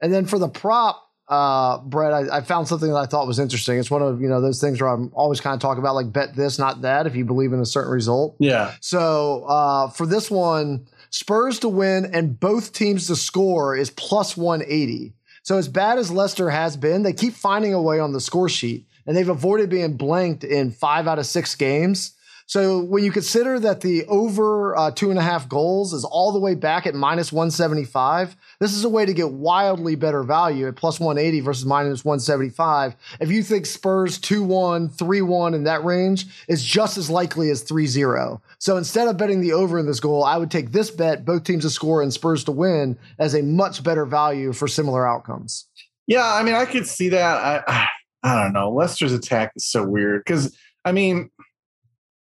And 0.00 0.12
then 0.12 0.26
for 0.26 0.38
the 0.38 0.48
prop, 0.48 1.08
uh, 1.28 1.78
Brett, 1.78 2.12
I, 2.12 2.38
I, 2.38 2.40
found 2.42 2.68
something 2.68 2.90
that 2.90 2.96
I 2.96 3.06
thought 3.06 3.26
was 3.26 3.38
interesting. 3.38 3.78
It's 3.78 3.90
one 3.90 4.02
of 4.02 4.20
you 4.20 4.28
know 4.28 4.40
those 4.42 4.60
things 4.60 4.80
where 4.80 4.90
I'm 4.90 5.10
always 5.14 5.40
kind 5.40 5.54
of 5.54 5.60
talking 5.60 5.78
about 5.78 5.94
like 5.94 6.12
bet 6.12 6.34
this, 6.34 6.58
not 6.58 6.82
that, 6.82 7.06
if 7.06 7.16
you 7.16 7.24
believe 7.24 7.52
in 7.52 7.60
a 7.60 7.64
certain 7.64 7.90
result. 7.90 8.36
Yeah. 8.38 8.74
So 8.80 9.44
uh, 9.44 9.88
for 9.88 10.04
this 10.04 10.30
one, 10.30 10.86
Spurs 11.10 11.58
to 11.60 11.68
win 11.68 12.06
and 12.12 12.38
both 12.38 12.72
teams 12.72 13.06
to 13.06 13.16
score 13.16 13.76
is 13.76 13.88
plus 13.90 14.36
180. 14.36 15.14
So 15.42 15.58
as 15.58 15.68
bad 15.68 15.98
as 15.98 16.10
Leicester 16.10 16.50
has 16.50 16.76
been, 16.76 17.02
they 17.02 17.12
keep 17.12 17.34
finding 17.34 17.74
a 17.74 17.82
way 17.82 17.98
on 17.98 18.12
the 18.12 18.20
score 18.20 18.48
sheet, 18.48 18.86
and 19.06 19.16
they've 19.16 19.28
avoided 19.28 19.70
being 19.70 19.96
blanked 19.96 20.44
in 20.44 20.70
five 20.70 21.08
out 21.08 21.18
of 21.18 21.26
six 21.26 21.54
games. 21.54 22.12
So 22.52 22.80
when 22.80 23.02
you 23.02 23.10
consider 23.10 23.58
that 23.60 23.80
the 23.80 24.04
over 24.08 24.76
uh, 24.76 24.90
two 24.90 25.08
and 25.08 25.18
a 25.18 25.22
half 25.22 25.48
goals 25.48 25.94
is 25.94 26.04
all 26.04 26.32
the 26.32 26.38
way 26.38 26.54
back 26.54 26.86
at 26.86 26.94
minus 26.94 27.32
175, 27.32 28.36
this 28.60 28.74
is 28.74 28.84
a 28.84 28.90
way 28.90 29.06
to 29.06 29.14
get 29.14 29.30
wildly 29.30 29.94
better 29.94 30.22
value 30.22 30.68
at 30.68 30.76
plus 30.76 31.00
180 31.00 31.40
versus 31.40 31.64
minus 31.64 32.04
175. 32.04 32.94
If 33.20 33.30
you 33.30 33.42
think 33.42 33.64
Spurs 33.64 34.18
2 34.18 34.42
1, 34.42 34.90
3 34.90 35.22
1 35.22 35.54
in 35.54 35.64
that 35.64 35.82
range 35.82 36.26
is 36.46 36.62
just 36.62 36.98
as 36.98 37.08
likely 37.08 37.48
as 37.48 37.62
3 37.62 37.86
0. 37.86 38.42
So 38.58 38.76
instead 38.76 39.08
of 39.08 39.16
betting 39.16 39.40
the 39.40 39.54
over 39.54 39.78
in 39.78 39.86
this 39.86 40.00
goal, 40.00 40.22
I 40.22 40.36
would 40.36 40.50
take 40.50 40.72
this 40.72 40.90
bet, 40.90 41.24
both 41.24 41.44
teams 41.44 41.64
to 41.64 41.70
score 41.70 42.02
and 42.02 42.12
Spurs 42.12 42.44
to 42.44 42.52
win, 42.52 42.98
as 43.18 43.34
a 43.34 43.40
much 43.40 43.82
better 43.82 44.04
value 44.04 44.52
for 44.52 44.68
similar 44.68 45.08
outcomes. 45.08 45.68
Yeah, 46.06 46.34
I 46.34 46.42
mean, 46.42 46.54
I 46.54 46.66
could 46.66 46.86
see 46.86 47.08
that. 47.08 47.64
I, 47.66 47.88
I 48.22 48.42
don't 48.42 48.52
know. 48.52 48.70
Leicester's 48.70 49.14
attack 49.14 49.52
is 49.56 49.66
so 49.66 49.88
weird 49.88 50.22
because, 50.26 50.54
I 50.84 50.92
mean, 50.92 51.30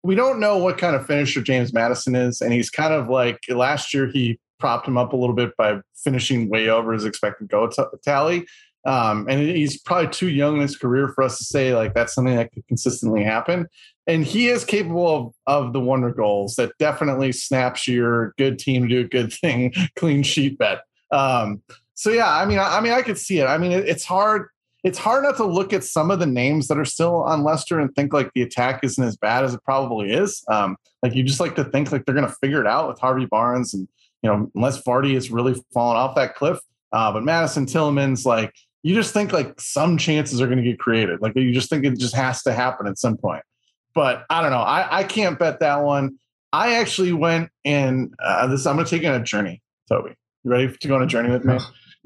we 0.03 0.15
don't 0.15 0.39
know 0.39 0.57
what 0.57 0.77
kind 0.77 0.95
of 0.95 1.05
finisher 1.05 1.41
James 1.41 1.73
Maddison 1.73 2.15
is. 2.15 2.41
And 2.41 2.53
he's 2.53 2.69
kind 2.69 2.93
of 2.93 3.09
like 3.09 3.39
last 3.49 3.93
year, 3.93 4.07
he 4.07 4.39
propped 4.59 4.87
him 4.87 4.97
up 4.97 5.13
a 5.13 5.15
little 5.15 5.35
bit 5.35 5.55
by 5.57 5.79
finishing 5.95 6.49
way 6.49 6.69
over 6.69 6.93
his 6.93 7.05
expected 7.05 7.49
goal 7.49 7.69
t- 7.69 7.83
tally. 8.03 8.45
Um, 8.85 9.27
and 9.29 9.41
he's 9.41 9.79
probably 9.81 10.09
too 10.09 10.29
young 10.29 10.55
in 10.55 10.61
his 10.61 10.77
career 10.77 11.09
for 11.09 11.23
us 11.23 11.37
to 11.37 11.43
say 11.43 11.75
like 11.75 11.93
that's 11.93 12.13
something 12.13 12.35
that 12.35 12.51
could 12.53 12.65
consistently 12.67 13.23
happen. 13.23 13.67
And 14.07 14.23
he 14.23 14.47
is 14.47 14.63
capable 14.63 15.33
of, 15.47 15.65
of 15.65 15.73
the 15.73 15.79
wonder 15.79 16.11
goals 16.11 16.55
that 16.55 16.71
definitely 16.79 17.31
snaps 17.33 17.87
your 17.87 18.33
good 18.37 18.57
team 18.57 18.83
to 18.83 18.87
do 18.87 19.01
a 19.01 19.03
good 19.03 19.33
thing, 19.33 19.73
clean 19.95 20.23
sheet 20.23 20.57
bet. 20.57 20.79
Um, 21.11 21.61
so 21.93 22.09
yeah, 22.09 22.33
I 22.33 22.45
mean, 22.45 22.57
I, 22.57 22.77
I 22.77 22.81
mean, 22.81 22.93
I 22.93 23.01
could 23.01 23.17
see 23.17 23.39
it. 23.39 23.45
I 23.45 23.57
mean, 23.57 23.73
it, 23.73 23.87
it's 23.87 24.05
hard 24.05 24.47
it's 24.83 24.97
hard 24.97 25.23
not 25.23 25.35
to 25.37 25.45
look 25.45 25.73
at 25.73 25.83
some 25.83 26.09
of 26.09 26.19
the 26.19 26.25
names 26.25 26.67
that 26.67 26.77
are 26.77 26.85
still 26.85 27.23
on 27.23 27.43
Leicester 27.43 27.79
and 27.79 27.93
think 27.95 28.13
like 28.13 28.31
the 28.33 28.41
attack 28.41 28.83
isn't 28.83 29.03
as 29.03 29.17
bad 29.17 29.43
as 29.43 29.53
it 29.53 29.63
probably 29.63 30.11
is. 30.11 30.43
Um, 30.47 30.77
like 31.03 31.15
you 31.15 31.23
just 31.23 31.39
like 31.39 31.55
to 31.55 31.65
think 31.65 31.91
like 31.91 32.05
they're 32.05 32.15
going 32.15 32.27
to 32.27 32.35
figure 32.41 32.61
it 32.61 32.67
out 32.67 32.87
with 32.87 32.99
Harvey 32.99 33.25
Barnes 33.25 33.73
and 33.73 33.87
you 34.21 34.29
know 34.29 34.49
unless 34.55 34.81
Vardy 34.83 35.13
has 35.15 35.31
really 35.31 35.61
fallen 35.73 35.97
off 35.97 36.15
that 36.15 36.35
cliff. 36.35 36.59
Uh, 36.91 37.11
but 37.11 37.23
Maddison 37.23 37.65
Tielemans, 37.65 38.25
like 38.25 38.53
you 38.83 38.95
just 38.95 39.13
think 39.13 39.33
like 39.33 39.59
some 39.59 39.97
chances 39.97 40.41
are 40.41 40.47
going 40.47 40.57
to 40.57 40.63
get 40.63 40.79
created. 40.79 41.21
Like 41.21 41.35
you 41.35 41.53
just 41.53 41.69
think 41.69 41.85
it 41.85 41.97
just 41.97 42.15
has 42.15 42.43
to 42.43 42.53
happen 42.53 42.87
at 42.87 42.97
some 42.97 43.17
point. 43.17 43.43
But 43.93 44.23
I 44.29 44.41
don't 44.41 44.51
know. 44.51 44.57
I, 44.57 44.99
I 44.99 45.03
can't 45.03 45.37
bet 45.37 45.59
that 45.59 45.83
one. 45.83 46.17
I 46.53 46.75
actually 46.75 47.11
went 47.11 47.49
and 47.65 48.13
uh, 48.23 48.47
this. 48.47 48.65
I'm 48.65 48.75
going 48.75 48.85
to 48.85 48.97
take 48.97 49.07
on 49.07 49.19
a 49.19 49.23
journey, 49.23 49.61
Toby. 49.89 50.15
You 50.43 50.51
ready 50.51 50.75
to 50.75 50.87
go 50.87 50.95
on 50.95 51.03
a 51.03 51.07
journey 51.07 51.29
with 51.29 51.43
me? 51.43 51.57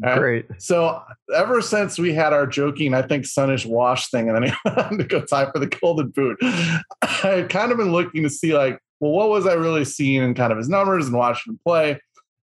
Great. 0.04 0.46
So 0.58 1.02
ever 1.34 1.62
since 1.62 1.98
we 1.98 2.13
had 2.13 2.34
our 2.34 2.46
joking, 2.46 2.94
I 2.94 3.02
think 3.02 3.26
Sunish 3.26 3.66
wash 3.66 4.10
thing, 4.10 4.30
and 4.30 4.36
then 4.36 4.44
he 4.52 4.54
went 4.66 4.78
on 4.78 4.98
to 4.98 5.04
go 5.04 5.22
tie 5.22 5.50
for 5.52 5.60
the 5.60 5.68
golden 5.68 6.10
boot, 6.10 6.38
I 7.02 7.46
kind 7.50 7.72
of 7.72 7.78
been 7.78 7.92
looking 7.92 8.24
to 8.24 8.30
see 8.30 8.54
like, 8.54 8.80
well, 9.00 9.12
what 9.12 9.30
was 9.30 9.48
I 9.48 9.54
really 9.54 9.86
seeing 9.86 10.22
in 10.22 10.34
kind 10.34 10.52
of 10.52 10.58
his 10.58 10.70
numbers 10.70 11.08
and 11.08 11.16
watching 11.16 11.54
him 11.54 11.60
play? 11.63 12.00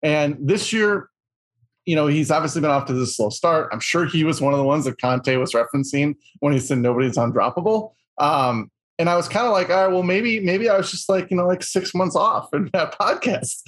And 0.02 0.38
this 0.40 0.74
year, 0.74 1.10
you 1.86 1.96
know, 1.96 2.08
he's 2.08 2.32
obviously 2.32 2.62
been 2.62 2.72
off 2.72 2.86
to 2.88 2.94
this 2.94 3.18
slow 3.18 3.30
start. 3.30 3.70
I'm 3.72 3.80
sure 3.80 4.06
he 4.06 4.24
was 4.24 4.42
one 4.42 4.54
of 4.54 4.60
the 4.60 4.66
ones 4.66 4.86
that 4.86 5.00
Conte 5.00 5.36
was 5.36 5.54
referencing 5.54 6.16
when 6.40 6.54
he 6.54 6.60
said 6.60 6.78
nobody's 6.80 7.18
undroppable. 7.18 7.94
Um, 8.18 8.72
and 9.04 9.10
I 9.10 9.18
was 9.18 9.28
kind 9.28 9.46
of 9.46 9.52
like, 9.52 9.70
all 9.70 9.84
right, 9.84 9.94
well, 9.94 10.02
maybe, 10.02 10.40
maybe 10.40 10.70
I 10.70 10.78
was 10.78 10.90
just 10.90 11.10
like, 11.10 11.30
you 11.30 11.36
know, 11.36 11.46
like 11.46 11.62
six 11.62 11.94
months 11.94 12.16
off 12.16 12.48
in 12.54 12.70
that 12.72 12.98
podcast. 12.98 13.62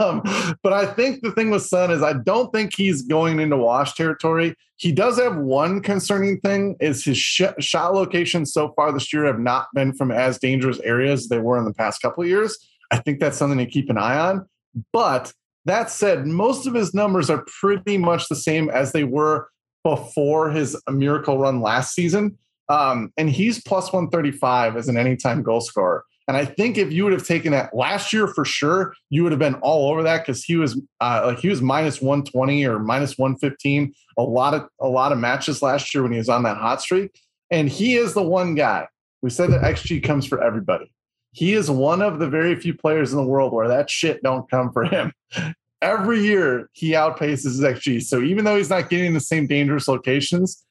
um, 0.00 0.22
but 0.62 0.72
I 0.72 0.86
think 0.86 1.22
the 1.22 1.32
thing 1.32 1.50
with 1.50 1.62
Son 1.62 1.90
is 1.90 2.04
I 2.04 2.12
don't 2.12 2.52
think 2.52 2.76
he's 2.76 3.02
going 3.02 3.40
into 3.40 3.56
wash 3.56 3.94
territory. 3.94 4.54
He 4.76 4.92
does 4.92 5.18
have 5.18 5.38
one 5.38 5.80
concerning 5.80 6.38
thing 6.38 6.76
is 6.78 7.04
his 7.04 7.18
sh- 7.18 7.42
shot 7.58 7.94
locations 7.94 8.52
so 8.52 8.74
far 8.74 8.92
this 8.92 9.12
year 9.12 9.24
have 9.24 9.40
not 9.40 9.66
been 9.74 9.92
from 9.92 10.12
as 10.12 10.38
dangerous 10.38 10.78
areas 10.84 11.22
as 11.22 11.28
they 11.30 11.40
were 11.40 11.58
in 11.58 11.64
the 11.64 11.74
past 11.74 12.00
couple 12.00 12.22
of 12.22 12.28
years. 12.28 12.56
I 12.92 12.98
think 12.98 13.18
that's 13.18 13.36
something 13.36 13.58
to 13.58 13.66
keep 13.66 13.90
an 13.90 13.98
eye 13.98 14.16
on. 14.16 14.48
But 14.92 15.32
that 15.64 15.90
said, 15.90 16.28
most 16.28 16.68
of 16.68 16.74
his 16.74 16.94
numbers 16.94 17.28
are 17.28 17.44
pretty 17.58 17.98
much 17.98 18.28
the 18.28 18.36
same 18.36 18.70
as 18.70 18.92
they 18.92 19.02
were 19.02 19.48
before 19.82 20.50
his 20.50 20.80
miracle 20.88 21.38
run 21.38 21.60
last 21.60 21.92
season. 21.92 22.38
Um, 22.68 23.12
and 23.16 23.30
he's 23.30 23.62
plus 23.62 23.92
135 23.92 24.76
as 24.76 24.88
an 24.88 24.96
anytime 24.96 25.42
goal 25.42 25.60
scorer. 25.60 26.04
And 26.28 26.36
I 26.36 26.44
think 26.44 26.76
if 26.76 26.92
you 26.92 27.04
would 27.04 27.12
have 27.12 27.26
taken 27.26 27.52
that 27.52 27.74
last 27.74 28.12
year 28.12 28.26
for 28.26 28.44
sure, 28.44 28.94
you 29.10 29.22
would 29.22 29.30
have 29.30 29.38
been 29.38 29.54
all 29.56 29.90
over 29.90 30.02
that 30.02 30.26
because 30.26 30.42
he 30.42 30.56
was 30.56 30.80
uh, 31.00 31.22
like 31.26 31.38
he 31.38 31.48
was 31.48 31.62
minus 31.62 32.02
120 32.02 32.66
or 32.66 32.80
minus 32.80 33.16
115 33.16 33.94
a 34.18 34.22
lot 34.22 34.54
of 34.54 34.68
a 34.80 34.88
lot 34.88 35.12
of 35.12 35.18
matches 35.18 35.62
last 35.62 35.94
year 35.94 36.02
when 36.02 36.12
he 36.12 36.18
was 36.18 36.28
on 36.28 36.42
that 36.42 36.56
hot 36.56 36.82
streak. 36.82 37.20
And 37.50 37.68
he 37.68 37.96
is 37.96 38.14
the 38.14 38.22
one 38.22 38.54
guy. 38.54 38.88
We 39.22 39.30
said 39.30 39.50
that 39.50 39.62
XG 39.62 40.02
comes 40.02 40.26
for 40.26 40.42
everybody. 40.42 40.92
He 41.32 41.52
is 41.52 41.70
one 41.70 42.02
of 42.02 42.18
the 42.18 42.28
very 42.28 42.56
few 42.56 42.74
players 42.74 43.12
in 43.12 43.18
the 43.18 43.26
world 43.26 43.52
where 43.52 43.68
that 43.68 43.90
shit 43.90 44.22
don't 44.22 44.50
come 44.50 44.72
for 44.72 44.84
him. 44.84 45.12
Every 45.82 46.24
year 46.24 46.70
he 46.72 46.92
outpaces 46.92 47.44
his 47.44 47.60
XG. 47.60 48.02
So 48.02 48.22
even 48.22 48.44
though 48.44 48.56
he's 48.56 48.70
not 48.70 48.88
getting 48.88 49.12
the 49.12 49.20
same 49.20 49.46
dangerous 49.46 49.86
locations, 49.86 50.64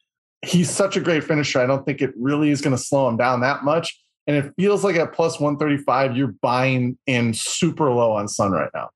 he's 0.44 0.70
such 0.70 0.98
a 0.98 1.00
great 1.00 1.24
finisher. 1.24 1.60
I 1.60 1.66
don't 1.66 1.86
think 1.86 2.02
it 2.02 2.14
really 2.18 2.52
is 2.52 2.62
going 2.62 2.76
to 2.76 2.82
slow 2.82 3.08
him 3.08 3.18
down 3.18 3.42
that 3.42 3.64
much. 3.64 4.00
And 4.28 4.36
it 4.36 4.54
feels 4.58 4.84
like 4.84 4.96
at 4.96 5.14
plus 5.14 5.40
135, 5.40 6.18
you're 6.18 6.34
buying 6.42 6.98
in 7.06 7.34
super 7.34 7.92
low 7.92 8.14
on 8.14 8.28
Son 8.28 8.52
right 8.52 8.70
now. 8.74 8.90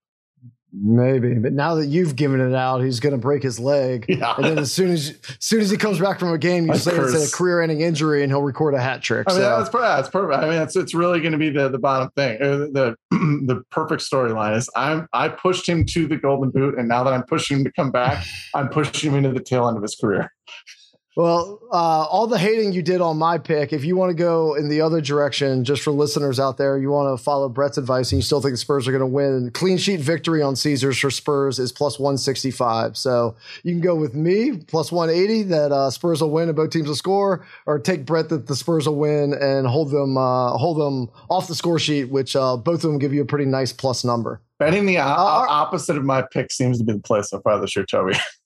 Maybe, 0.71 1.33
but 1.33 1.53
now 1.53 1.73
that 1.75 1.87
you've 1.87 2.15
given 2.15 2.39
it 2.39 2.53
out, 2.53 2.83
he's 2.83 2.99
going 2.99 3.13
to 3.13 3.17
break 3.17 3.41
his 3.41 3.59
leg, 3.59 4.05
yeah. 4.07 4.35
and 4.35 4.45
then 4.45 4.59
as 4.59 4.71
soon 4.71 4.91
as 4.91 5.17
as 5.27 5.37
soon 5.39 5.61
as 5.61 5.71
he 5.71 5.77
comes 5.77 5.97
back 5.97 6.19
from 6.19 6.31
a 6.31 6.37
game, 6.37 6.67
you 6.67 6.75
say 6.75 6.91
it's 6.95 7.33
a 7.33 7.35
career-ending 7.35 7.81
injury, 7.81 8.21
and 8.21 8.31
he'll 8.31 8.43
record 8.43 8.75
a 8.75 8.79
hat 8.79 9.01
trick. 9.01 9.25
I 9.27 9.31
mean, 9.31 9.41
so. 9.41 9.57
that's, 9.57 9.69
that's 9.71 10.09
perfect. 10.09 10.43
I 10.43 10.47
mean, 10.47 10.61
it's 10.61 10.75
it's 10.75 10.93
really 10.93 11.21
going 11.21 11.31
to 11.31 11.39
be 11.39 11.49
the 11.49 11.69
the 11.69 11.79
bottom 11.79 12.11
thing. 12.15 12.37
The 12.37 12.95
the, 13.09 13.17
the 13.47 13.63
perfect 13.71 14.03
storyline 14.03 14.55
is 14.55 14.69
I'm 14.75 15.07
I 15.11 15.29
pushed 15.29 15.67
him 15.67 15.85
to 15.85 16.07
the 16.07 16.17
golden 16.17 16.51
boot, 16.51 16.77
and 16.77 16.87
now 16.87 17.03
that 17.03 17.13
I'm 17.13 17.23
pushing 17.23 17.57
him 17.57 17.63
to 17.63 17.71
come 17.71 17.89
back, 17.89 18.23
I'm 18.53 18.69
pushing 18.69 19.09
him 19.09 19.17
into 19.17 19.31
the 19.31 19.43
tail 19.43 19.67
end 19.67 19.75
of 19.75 19.81
his 19.81 19.95
career. 19.95 20.31
Well, 21.19 21.59
uh, 21.69 22.05
all 22.05 22.27
the 22.27 22.37
hating 22.37 22.71
you 22.71 22.81
did 22.81 23.01
on 23.01 23.17
my 23.17 23.37
pick, 23.37 23.73
if 23.73 23.83
you 23.83 23.97
want 23.97 24.09
to 24.09 24.13
go 24.13 24.55
in 24.55 24.69
the 24.69 24.79
other 24.79 25.01
direction, 25.01 25.65
just 25.65 25.81
for 25.81 25.91
listeners 25.91 26.39
out 26.39 26.55
there, 26.55 26.77
you 26.77 26.91
want 26.91 27.11
to 27.17 27.21
follow 27.21 27.49
Brett's 27.49 27.77
advice 27.77 28.13
and 28.13 28.19
you 28.19 28.21
still 28.21 28.39
think 28.39 28.53
the 28.53 28.57
Spurs 28.57 28.87
are 28.87 28.91
going 28.91 29.01
to 29.01 29.05
win, 29.05 29.51
clean 29.51 29.77
sheet 29.77 29.99
victory 29.99 30.41
on 30.41 30.55
Caesars 30.55 30.97
for 30.97 31.11
Spurs 31.11 31.59
is 31.59 31.73
plus 31.73 31.99
165. 31.99 32.95
So 32.95 33.35
you 33.63 33.73
can 33.73 33.81
go 33.81 33.95
with 33.95 34.15
me, 34.15 34.59
plus 34.65 34.93
180, 34.93 35.43
that 35.49 35.73
uh, 35.73 35.89
Spurs 35.89 36.21
will 36.21 36.31
win 36.31 36.47
and 36.47 36.55
both 36.55 36.69
teams 36.69 36.87
will 36.87 36.95
score, 36.95 37.45
or 37.65 37.79
take 37.79 38.05
Brett 38.05 38.29
that 38.29 38.47
the 38.47 38.55
Spurs 38.55 38.87
will 38.87 38.95
win 38.95 39.33
and 39.33 39.67
hold 39.67 39.91
them, 39.91 40.17
uh, 40.17 40.51
hold 40.51 40.79
them 40.79 41.13
off 41.29 41.49
the 41.49 41.55
score 41.55 41.79
sheet, 41.79 42.05
which 42.05 42.33
uh, 42.37 42.55
both 42.55 42.85
of 42.85 42.91
them 42.91 42.97
give 42.97 43.13
you 43.13 43.23
a 43.23 43.25
pretty 43.25 43.43
nice 43.43 43.73
plus 43.73 44.05
number. 44.05 44.39
Betting 44.57 44.85
the 44.85 44.99
o- 44.99 45.01
uh, 45.01 45.45
opposite 45.49 45.97
of 45.97 46.05
my 46.05 46.21
pick 46.31 46.49
seems 46.49 46.77
to 46.77 46.85
be 46.85 46.93
the 46.93 46.99
play 46.99 47.21
so 47.23 47.41
far 47.41 47.59
this 47.59 47.75
year, 47.75 47.85
Toby. 47.85 48.13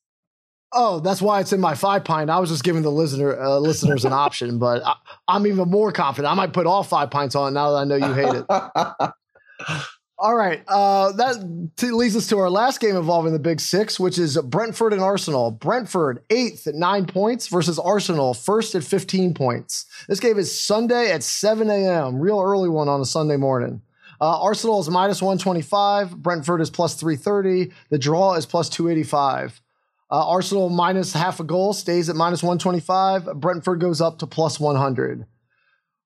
Oh, 0.74 1.00
that's 1.00 1.22
why 1.22 1.40
it's 1.40 1.54
in 1.54 1.62
my 1.62 1.76
five 1.76 2.04
pint. 2.04 2.30
I 2.30 2.40
was 2.40 2.50
just 2.50 2.64
giving 2.64 2.82
the 2.82 2.92
listener 2.92 3.40
uh, 3.40 3.60
listeners 3.60 4.06
an 4.06 4.14
option, 4.14 4.58
but 4.58 4.82
I, 4.84 4.96
am 5.36 5.46
even 5.46 5.70
more 5.70 5.92
confident. 5.92 6.32
I 6.32 6.36
might 6.36 6.54
put 6.54 6.66
all 6.66 6.84
five 6.84 7.12
pints 7.12 7.36
on 7.36 7.54
now 7.54 7.72
that 7.72 7.78
I 7.78 7.84
know 7.84 7.96
you 7.96 8.14
hate 8.14 8.34
it. 8.34 9.12
All 10.24 10.36
right. 10.36 10.64
Uh, 10.70 11.12
that 11.14 11.72
t- 11.76 11.92
leads 11.92 12.16
us 12.16 12.28
to 12.28 12.38
our 12.38 12.50
last 12.50 12.80
game 12.80 12.96
involving 12.96 13.34
the 13.34 13.40
Big 13.40 13.60
Six, 13.60 14.00
which 14.00 14.18
is 14.18 14.38
Brentford 14.38 14.94
and 14.94 15.02
Arsenal. 15.02 15.52
Brentford, 15.52 16.24
eighth 16.30 16.66
at 16.66 16.76
nine 16.76 17.06
points 17.06 17.48
versus 17.48 17.78
Arsenal, 17.78 18.34
first 18.34 18.74
at 18.74 18.86
15 18.86 19.34
points. 19.34 19.86
This 20.08 20.22
game 20.22 20.38
is 20.38 20.58
Sunday 20.58 21.12
at 21.12 21.24
7 21.24 21.70
a.m., 21.70 22.20
real 22.20 22.40
early 22.40 22.70
one 22.70 22.88
on 22.88 23.02
a 23.02 23.06
Sunday 23.06 23.36
morning. 23.36 23.82
Uh, 24.22 24.40
Arsenal 24.42 24.80
is 24.80 24.90
minus 24.90 25.22
125. 25.22 26.16
Brentford 26.16 26.62
is 26.62 26.70
plus 26.70 26.96
330. 26.96 27.74
The 27.90 27.98
draw 27.98 28.36
is 28.36 28.46
plus 28.46 28.70
285. 28.70 29.62
Uh, 30.12 30.28
Arsenal 30.30 30.70
minus 30.70 31.14
half 31.14 31.40
a 31.40 31.44
goal 31.44 31.74
stays 31.74 32.10
at 32.10 32.16
minus 32.16 32.44
125. 32.44 33.40
Brentford 33.40 33.80
goes 33.80 34.02
up 34.02 34.20
to 34.20 34.28
plus 34.28 34.60
100. 34.60 35.26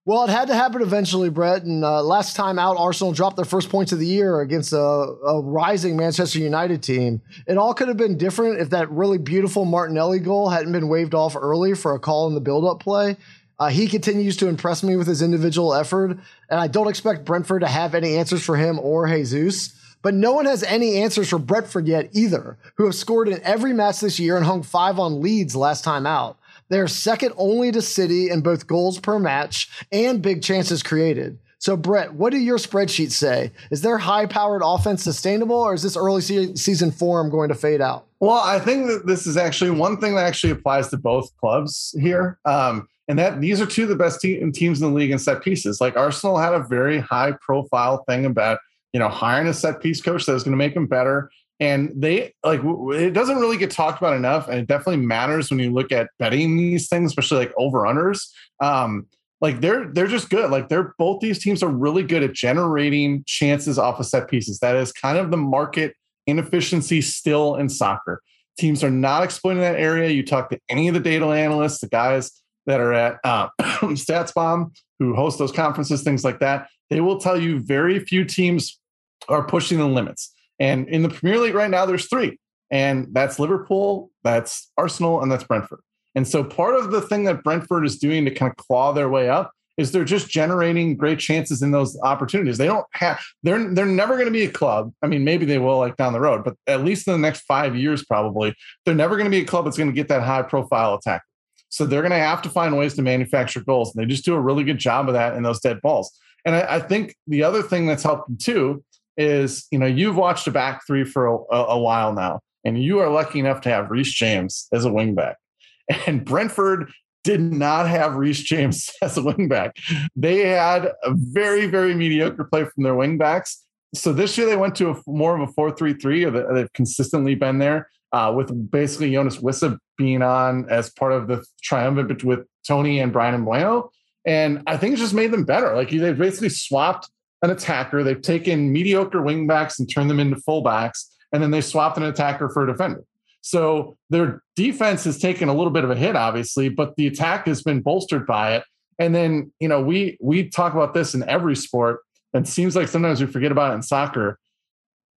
Well, 0.07 0.23
it 0.23 0.29
had 0.29 0.47
to 0.47 0.55
happen 0.55 0.81
eventually, 0.81 1.29
Brett. 1.29 1.63
And 1.63 1.83
uh, 1.83 2.01
last 2.01 2.37
time 2.37 2.57
out, 2.57 2.77
Arsenal 2.77 3.11
dropped 3.11 3.35
their 3.35 3.43
first 3.43 3.69
points 3.69 3.91
of 3.91 3.99
the 3.99 4.05
year 4.05 4.39
against 4.39 4.71
a, 4.71 4.77
a, 4.77 5.41
rising 5.41 5.97
Manchester 5.97 6.39
United 6.39 6.81
team. 6.81 7.21
It 7.45 7.57
all 7.57 7.73
could 7.73 7.89
have 7.89 7.97
been 7.97 8.17
different 8.17 8.61
if 8.61 8.69
that 8.69 8.89
really 8.89 9.17
beautiful 9.17 9.65
Martinelli 9.65 10.19
goal 10.19 10.47
hadn't 10.49 10.71
been 10.71 10.87
waved 10.87 11.13
off 11.13 11.35
early 11.35 11.73
for 11.73 11.93
a 11.93 11.99
call 11.99 12.25
in 12.27 12.35
the 12.35 12.39
build-up 12.39 12.79
play. 12.79 13.17
Uh, 13.59 13.67
he 13.67 13.85
continues 13.89 14.37
to 14.37 14.47
impress 14.47 14.81
me 14.81 14.95
with 14.95 15.07
his 15.07 15.21
individual 15.21 15.73
effort, 15.73 16.17
and 16.49 16.57
I 16.57 16.67
don't 16.67 16.87
expect 16.87 17.25
Brentford 17.25 17.59
to 17.59 17.67
have 17.67 17.93
any 17.93 18.15
answers 18.15 18.43
for 18.45 18.55
him 18.55 18.79
or 18.79 19.07
Jesus. 19.07 19.73
But 20.07 20.13
no 20.13 20.31
one 20.31 20.45
has 20.45 20.63
any 20.63 21.01
answers 21.01 21.27
for 21.27 21.37
Brentford 21.37 21.85
yet 21.85 22.07
either, 22.13 22.57
who 22.77 22.85
have 22.85 22.95
scored 22.95 23.27
in 23.27 23.41
every 23.43 23.73
match 23.73 23.99
this 23.99 24.17
year 24.17 24.37
and 24.37 24.45
hung 24.45 24.63
five 24.63 24.99
on 24.99 25.21
Leeds 25.21 25.53
last 25.53 25.83
time 25.83 26.07
out. 26.07 26.39
They're 26.69 26.87
second 26.87 27.33
only 27.35 27.73
to 27.73 27.81
City 27.81 28.29
in 28.29 28.39
both 28.39 28.67
goals 28.67 29.01
per 29.01 29.19
match 29.19 29.69
and 29.91 30.21
big 30.21 30.41
chances 30.41 30.81
created. 30.81 31.39
So, 31.59 31.75
Brett, 31.75 32.13
what 32.13 32.31
do 32.31 32.37
your 32.37 32.57
spreadsheets 32.57 33.11
say? 33.11 33.51
Is 33.69 33.81
their 33.81 33.97
high 33.97 34.27
powered 34.27 34.61
offense 34.63 35.03
sustainable 35.03 35.57
or 35.57 35.73
is 35.73 35.83
this 35.83 35.97
early 35.97 36.21
se- 36.21 36.55
season 36.55 36.91
form 36.91 37.29
going 37.29 37.49
to 37.49 37.55
fade 37.55 37.81
out? 37.81 38.05
Well, 38.21 38.39
I 38.39 38.59
think 38.59 38.87
that 38.87 39.07
this 39.07 39.27
is 39.27 39.35
actually 39.35 39.71
one 39.71 39.99
thing 39.99 40.15
that 40.15 40.25
actually 40.25 40.51
applies 40.51 40.87
to 40.91 40.97
both 40.97 41.35
clubs 41.35 41.93
here. 41.99 42.39
Um, 42.45 42.87
and 43.09 43.19
that 43.19 43.41
these 43.41 43.59
are 43.59 43.65
two 43.65 43.83
of 43.83 43.89
the 43.89 43.95
best 43.97 44.21
te- 44.21 44.39
teams 44.51 44.81
in 44.81 44.87
the 44.87 44.93
league 44.93 45.11
in 45.11 45.19
set 45.19 45.41
pieces. 45.41 45.81
Like 45.81 45.97
Arsenal 45.97 46.37
had 46.37 46.53
a 46.53 46.59
very 46.59 46.99
high 46.99 47.33
profile 47.41 48.05
thing 48.07 48.25
about, 48.25 48.59
you 48.97 48.99
know, 49.03 49.09
hiring 49.09 49.45
a 49.45 49.53
set 49.53 49.79
piece 49.79 50.01
coach 50.01 50.25
that's 50.25 50.41
going 50.41 50.53
to 50.53 50.57
make 50.57 50.73
them 50.73 50.87
better. 50.87 51.29
And 51.59 51.91
they 51.95 52.33
like 52.43 52.61
it 52.63 53.13
doesn't 53.13 53.37
really 53.37 53.57
get 53.57 53.69
talked 53.69 54.01
about 54.01 54.15
enough 54.15 54.47
and 54.47 54.57
it 54.57 54.65
definitely 54.65 55.05
matters 55.05 55.51
when 55.51 55.59
you 55.59 55.71
look 55.71 55.91
at 55.91 56.09
betting 56.17 56.57
these 56.57 56.89
things 56.89 57.11
especially 57.11 57.37
like 57.37 57.53
over 57.57 57.81
unders 57.81 58.27
um 58.59 59.05
like 59.39 59.61
they're 59.61 59.85
they're 59.93 60.07
just 60.07 60.31
good. 60.31 60.49
Like 60.49 60.69
they're 60.69 60.95
both 60.97 61.19
these 61.19 61.37
teams 61.37 61.61
are 61.61 61.69
really 61.69 62.01
good 62.01 62.23
at 62.23 62.33
generating 62.33 63.23
chances 63.27 63.77
off 63.77 63.99
of 63.99 64.07
set 64.07 64.31
pieces. 64.31 64.57
That 64.59 64.75
is 64.75 64.91
kind 64.91 65.19
of 65.19 65.29
the 65.29 65.37
market 65.37 65.93
inefficiency 66.25 67.01
still 67.01 67.55
in 67.55 67.69
soccer. 67.69 68.23
Teams 68.57 68.83
are 68.83 68.89
not 68.89 69.23
exploiting 69.23 69.61
that 69.61 69.79
area. 69.79 70.09
You 70.09 70.25
talk 70.25 70.49
to 70.49 70.59
any 70.69 70.87
of 70.87 70.95
the 70.95 70.99
data 70.99 71.27
analysts 71.27 71.81
the 71.81 71.87
guys 71.87 72.31
that 72.65 72.79
are 72.79 72.93
at 72.93 73.19
uh, 73.23 73.49
statsbomb 73.59 74.75
who 74.97 75.13
host 75.13 75.37
those 75.37 75.51
conferences 75.51 76.01
things 76.01 76.23
like 76.23 76.39
that 76.39 76.67
they 76.89 77.01
will 77.01 77.19
tell 77.19 77.39
you 77.39 77.59
very 77.59 77.99
few 77.99 78.23
teams 78.23 78.79
are 79.27 79.45
pushing 79.45 79.77
the 79.77 79.87
limits 79.87 80.33
and 80.59 80.87
in 80.87 81.03
the 81.03 81.09
Premier 81.09 81.39
League 81.39 81.55
right 81.55 81.69
now, 81.69 81.85
there's 81.85 82.07
three, 82.07 82.39
and 82.71 83.07
that's 83.11 83.39
Liverpool, 83.39 84.09
that's 84.23 84.71
Arsenal, 84.77 85.21
and 85.21 85.31
that's 85.31 85.43
Brentford. 85.43 85.79
And 86.15 86.27
so 86.27 86.43
part 86.43 86.75
of 86.75 86.91
the 86.91 87.01
thing 87.01 87.25
that 87.25 87.43
Brentford 87.43 87.85
is 87.85 87.99
doing 87.99 88.25
to 88.25 88.31
kind 88.31 88.51
of 88.51 88.57
claw 88.57 88.91
their 88.91 89.09
way 89.09 89.29
up 89.29 89.51
is 89.77 89.91
they're 89.91 90.03
just 90.03 90.27
generating 90.27 90.97
great 90.97 91.19
chances 91.19 91.61
in 91.61 91.69
those 91.69 91.99
opportunities. 92.01 92.57
They 92.57 92.65
don't 92.65 92.85
have 92.93 93.23
they're 93.43 93.71
they're 93.75 93.85
never 93.85 94.13
going 94.15 94.25
to 94.25 94.31
be 94.31 94.45
a 94.45 94.51
club. 94.51 94.91
I 95.03 95.07
mean, 95.07 95.23
maybe 95.23 95.45
they 95.45 95.59
will 95.59 95.77
like 95.77 95.95
down 95.97 96.13
the 96.13 96.19
road, 96.19 96.43
but 96.43 96.55
at 96.65 96.83
least 96.83 97.07
in 97.07 97.13
the 97.13 97.19
next 97.19 97.41
five 97.41 97.75
years, 97.75 98.03
probably 98.03 98.55
they're 98.85 98.95
never 98.95 99.15
going 99.15 99.29
to 99.29 99.37
be 99.37 99.43
a 99.43 99.45
club 99.45 99.65
that's 99.65 99.77
going 99.77 99.89
to 99.89 99.95
get 99.95 100.07
that 100.07 100.23
high 100.23 100.41
profile 100.41 100.95
attack. 100.95 101.21
So 101.69 101.85
they're 101.85 102.01
going 102.01 102.11
to 102.11 102.17
have 102.17 102.41
to 102.43 102.49
find 102.49 102.75
ways 102.75 102.95
to 102.95 103.03
manufacture 103.03 103.59
goals, 103.63 103.93
and 103.93 104.01
they 104.01 104.07
just 104.09 104.25
do 104.25 104.33
a 104.33 104.41
really 104.41 104.63
good 104.63 104.79
job 104.79 105.09
of 105.09 105.13
that 105.13 105.35
in 105.35 105.43
those 105.43 105.59
dead 105.59 105.79
balls. 105.81 106.17
And 106.43 106.55
I, 106.55 106.77
I 106.77 106.79
think 106.79 107.15
the 107.27 107.43
other 107.43 107.61
thing 107.61 107.85
that's 107.85 108.03
helped 108.03 108.27
them 108.27 108.37
too 108.41 108.83
is 109.17 109.67
you 109.71 109.79
know 109.79 109.85
you've 109.85 110.15
watched 110.15 110.47
a 110.47 110.51
back 110.51 110.81
three 110.85 111.03
for 111.03 111.27
a, 111.27 111.55
a 111.55 111.79
while 111.79 112.13
now, 112.13 112.39
and 112.63 112.81
you 112.81 112.99
are 112.99 113.09
lucky 113.09 113.39
enough 113.39 113.61
to 113.61 113.69
have 113.69 113.89
Reece 113.89 114.11
James 114.11 114.67
as 114.71 114.85
a 114.85 114.89
wingback, 114.89 115.35
and 116.07 116.23
Brentford 116.23 116.91
did 117.23 117.41
not 117.41 117.87
have 117.87 118.15
Reece 118.15 118.41
James 118.41 118.89
as 119.01 119.17
a 119.17 119.21
wingback. 119.21 119.71
They 120.15 120.47
had 120.47 120.91
a 121.03 121.13
very 121.13 121.67
very 121.67 121.95
mediocre 121.95 122.43
play 122.45 122.65
from 122.65 122.83
their 122.83 122.95
wingbacks. 122.95 123.57
So 123.95 124.11
this 124.11 124.37
year 124.37 124.45
they 124.47 124.57
went 124.57 124.75
to 124.75 124.91
a, 124.91 125.01
more 125.07 125.33
of 125.35 125.47
a 125.47 125.51
four-three-three, 125.53 126.25
or 126.25 126.53
they've 126.53 126.73
consistently 126.73 127.35
been 127.35 127.59
there. 127.59 127.89
Uh, 128.13 128.33
with 128.33 128.71
basically 128.71 129.11
Yoane 129.11 129.37
Wissa 129.41 129.77
being 129.97 130.21
on 130.21 130.69
as 130.69 130.89
part 130.89 131.11
of 131.11 131.27
the 131.27 131.43
triumvirate 131.61 132.23
with 132.23 132.47
Toney 132.65 133.01
and 133.01 133.11
Bryan 133.11 133.35
and 133.35 133.45
Mbeumo. 133.45 133.89
And 134.25 134.61
I 134.67 134.77
think 134.77 134.93
it 134.93 134.97
just 134.97 135.13
made 135.13 135.31
them 135.31 135.45
better. 135.45 135.75
Like 135.75 135.89
they 135.89 136.13
basically 136.13 136.49
swapped 136.49 137.09
an 137.41 137.49
attacker. 137.49 138.03
They've 138.03 138.21
taken 138.21 138.71
mediocre 138.71 139.21
wingbacks 139.21 139.79
and 139.79 139.91
turned 139.91 140.09
them 140.09 140.19
into 140.19 140.37
fullbacks, 140.37 141.05
and 141.31 141.41
then 141.41 141.51
they 141.51 141.61
swapped 141.61 141.97
an 141.97 142.03
attacker 142.03 142.49
for 142.49 142.63
a 142.63 142.71
defender. 142.71 143.03
So 143.41 143.97
their 144.09 144.41
defense 144.55 145.03
has 145.05 145.19
taken 145.19 145.47
a 145.47 145.53
little 145.53 145.71
bit 145.71 145.83
of 145.83 145.91
a 145.91 145.95
hit, 145.95 146.15
obviously, 146.15 146.69
but 146.69 146.95
the 146.97 147.07
attack 147.07 147.47
has 147.47 147.63
been 147.63 147.81
bolstered 147.81 148.27
by 148.27 148.55
it. 148.55 148.63
And 148.99 149.13
then, 149.13 149.53
you 149.59 149.67
know, 149.67 149.81
we 149.81 150.17
we 150.19 150.49
talk 150.49 150.73
about 150.73 150.93
this 150.93 151.13
in 151.13 151.23
every 151.29 151.55
sport. 151.55 152.01
It 152.33 152.47
seems 152.47 152.75
like 152.75 152.87
sometimes 152.87 153.21
we 153.21 153.27
forget 153.27 153.51
about 153.51 153.71
it 153.71 153.75
in 153.75 153.83
soccer. 153.83 154.39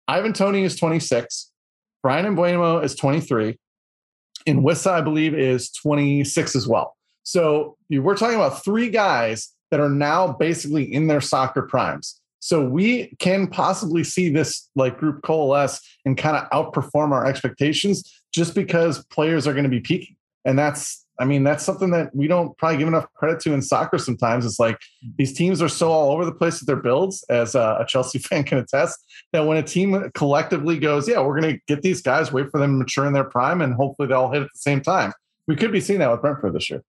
Ivan 0.08 0.34
Toney 0.34 0.64
is 0.64 0.76
26. 0.76 1.52
Bryan 2.04 2.36
Mbeumo 2.36 2.84
is 2.84 2.96
23. 2.96 3.58
And 4.48 4.60
Wissa, 4.64 4.92
I 4.92 5.02
believe, 5.02 5.34
is 5.34 5.72
26 5.72 6.56
as 6.56 6.68
well. 6.68 6.98
So 7.24 7.78
we're 7.90 8.16
talking 8.16 8.36
about 8.36 8.64
three 8.64 8.90
guys 8.90 9.54
that 9.72 9.80
are 9.80 9.90
now 9.90 10.34
basically 10.34 10.84
in 10.84 11.08
their 11.08 11.22
soccer 11.22 11.62
primes. 11.62 12.20
So 12.40 12.66
we 12.66 13.16
can 13.20 13.48
possibly 13.48 14.04
see 14.04 14.30
this 14.30 14.70
like 14.76 14.98
group 14.98 15.22
coalesce 15.24 15.82
and 16.06 16.18
kind 16.18 16.38
of 16.38 16.50
outperform 16.52 17.12
our 17.12 17.26
expectations 17.26 18.22
just 18.34 18.56
because 18.56 19.04
players 19.06 19.46
are 19.46 19.54
going 19.54 19.66
to 19.66 19.70
be 19.70 19.82
peaking. 19.82 20.16
And 20.46 20.58
that's, 20.58 21.06
I 21.20 21.26
mean, 21.26 21.44
that's 21.44 21.66
something 21.66 21.92
that 21.92 22.16
we 22.16 22.28
don't 22.28 22.58
probably 22.58 22.78
give 22.78 22.88
enough 22.88 23.12
credit 23.14 23.42
to 23.42 23.54
in 23.54 23.62
soccer 23.62 23.98
sometimes. 23.98 24.46
It's 24.46 24.60
like 24.60 24.80
these 25.18 25.34
teams 25.34 25.62
are 25.62 25.68
so 25.68 25.92
all 25.92 26.12
over 26.12 26.24
the 26.24 26.32
place 26.32 26.62
with 26.62 26.68
their 26.68 26.78
builds, 26.78 27.26
as 27.30 27.56
uh, 27.56 27.78
a, 27.80 27.86
Chelsea 27.86 28.20
fan 28.20 28.44
can 28.46 28.58
attest, 28.58 28.98
that 29.34 29.46
when 29.46 29.58
a 29.58 29.64
team 29.64 30.10
collectively 30.14 30.80
goes, 30.80 31.10
yeah, 31.10 31.20
we're 31.20 31.40
going 31.40 31.56
to 31.56 31.60
get 31.68 31.82
these 31.82 32.02
guys, 32.02 32.32
wait 32.32 32.50
for 32.52 32.60
them 32.60 32.72
to 32.72 32.78
mature 32.78 33.06
in 33.06 33.14
their 33.14 33.26
prime, 33.26 33.62
and 33.62 33.74
hopefully 33.74 34.08
they'll 34.08 34.32
hit 34.32 34.44
at 34.44 34.50
the 34.54 34.60
same 34.60 34.82
time. 34.82 35.12
We 35.46 35.58
could 35.58 35.72
be 35.74 35.82
seeing 35.82 36.00
that 36.00 36.12
with 36.12 36.22
Brentford 36.22 36.54
this 36.54 36.70
year. 36.70 36.84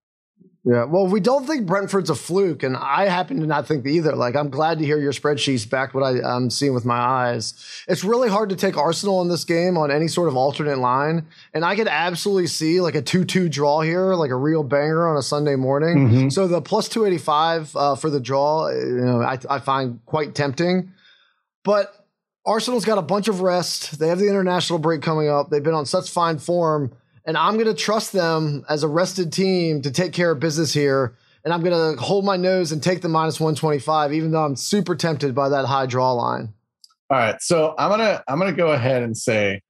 Yeah, 0.63 0.83
well, 0.83 1.07
we 1.07 1.19
don't 1.19 1.47
think 1.47 1.65
Brentford's 1.65 2.11
a 2.11 2.15
fluke, 2.15 2.61
and 2.61 2.77
I 2.77 3.05
happen 3.05 3.39
to 3.39 3.47
not 3.47 3.67
think 3.67 3.83
either. 3.87 4.15
Like, 4.15 4.35
I'm 4.35 4.51
glad 4.51 4.77
to 4.77 4.85
hear 4.85 4.99
your 4.99 5.11
spreadsheets 5.11 5.67
back 5.67 5.95
what 5.95 6.03
I, 6.03 6.35
am 6.35 6.51
seeing 6.51 6.75
with 6.75 6.85
my 6.85 6.99
eyes. 6.99 7.55
It's 7.87 8.03
really 8.03 8.29
hard 8.29 8.49
to 8.49 8.55
take 8.55 8.77
Arsenal 8.77 9.23
in 9.23 9.27
this 9.27 9.43
game 9.43 9.75
on 9.75 9.89
any 9.89 10.07
sort 10.07 10.27
of 10.27 10.37
alternate 10.37 10.77
line, 10.77 11.25
and 11.55 11.65
I 11.65 11.75
could 11.75 11.87
absolutely 11.87 12.45
see 12.45 12.79
like 12.79 12.93
a 12.93 13.01
2 13.01 13.25
2 13.25 13.49
draw 13.49 13.81
here, 13.81 14.13
like 14.13 14.29
a 14.29 14.35
real 14.35 14.61
banger 14.61 15.07
on 15.07 15.17
a 15.17 15.23
Sunday 15.23 15.55
morning. 15.55 16.07
Mm-hmm. 16.07 16.29
So 16.29 16.47
the 16.47 16.61
plus 16.61 16.87
285 16.89 17.75
uh, 17.75 17.95
for 17.95 18.11
the 18.11 18.19
draw, 18.19 18.69
you 18.69 19.01
know, 19.03 19.21
I, 19.23 19.39
I 19.49 19.57
find 19.57 19.99
quite 20.05 20.35
tempting. 20.35 20.91
But 21.63 22.05
Arsenal's 22.45 22.85
got 22.85 22.99
a 22.99 23.03
bunch 23.03 23.27
of 23.27 23.41
rest. 23.41 23.97
They 23.97 24.09
have 24.09 24.19
the 24.19 24.29
international 24.29 24.77
break 24.77 25.01
coming 25.01 25.27
up. 25.27 25.49
They've 25.49 25.63
been 25.63 25.73
on 25.73 25.87
such 25.87 26.11
fine 26.11 26.37
form 26.37 26.93
and 27.25 27.37
I'm 27.37 27.53
going 27.53 27.67
to 27.67 27.73
trust 27.73 28.13
them 28.13 28.65
as 28.69 28.83
a 28.83 28.87
rested 28.87 29.31
team 29.31 29.81
to 29.83 29.91
take 29.91 30.13
care 30.13 30.31
of 30.31 30.39
business 30.39 30.73
here. 30.73 31.15
And 31.43 31.53
I'm 31.53 31.63
going 31.63 31.95
to 31.95 32.01
hold 32.01 32.25
my 32.25 32.37
nose 32.37 32.71
and 32.71 32.81
take 32.81 33.01
the 33.01 33.09
minus 33.09 33.39
125, 33.39 34.13
even 34.13 34.31
though 34.31 34.43
I'm 34.43 34.55
super 34.55 34.95
tempted 34.95 35.33
by 35.33 35.49
that 35.49 35.65
high 35.65 35.85
draw 35.85 36.13
line. 36.13 36.53
All 37.09 37.17
right. 37.17 37.41
So 37.41 37.73
I'm 37.77 37.89
going 37.89 37.99
to, 37.99 38.23
I'm 38.27 38.39
going 38.39 38.51
to 38.51 38.57
go 38.57 38.71
ahead 38.71 39.03
and 39.03 39.17
say, 39.17 39.61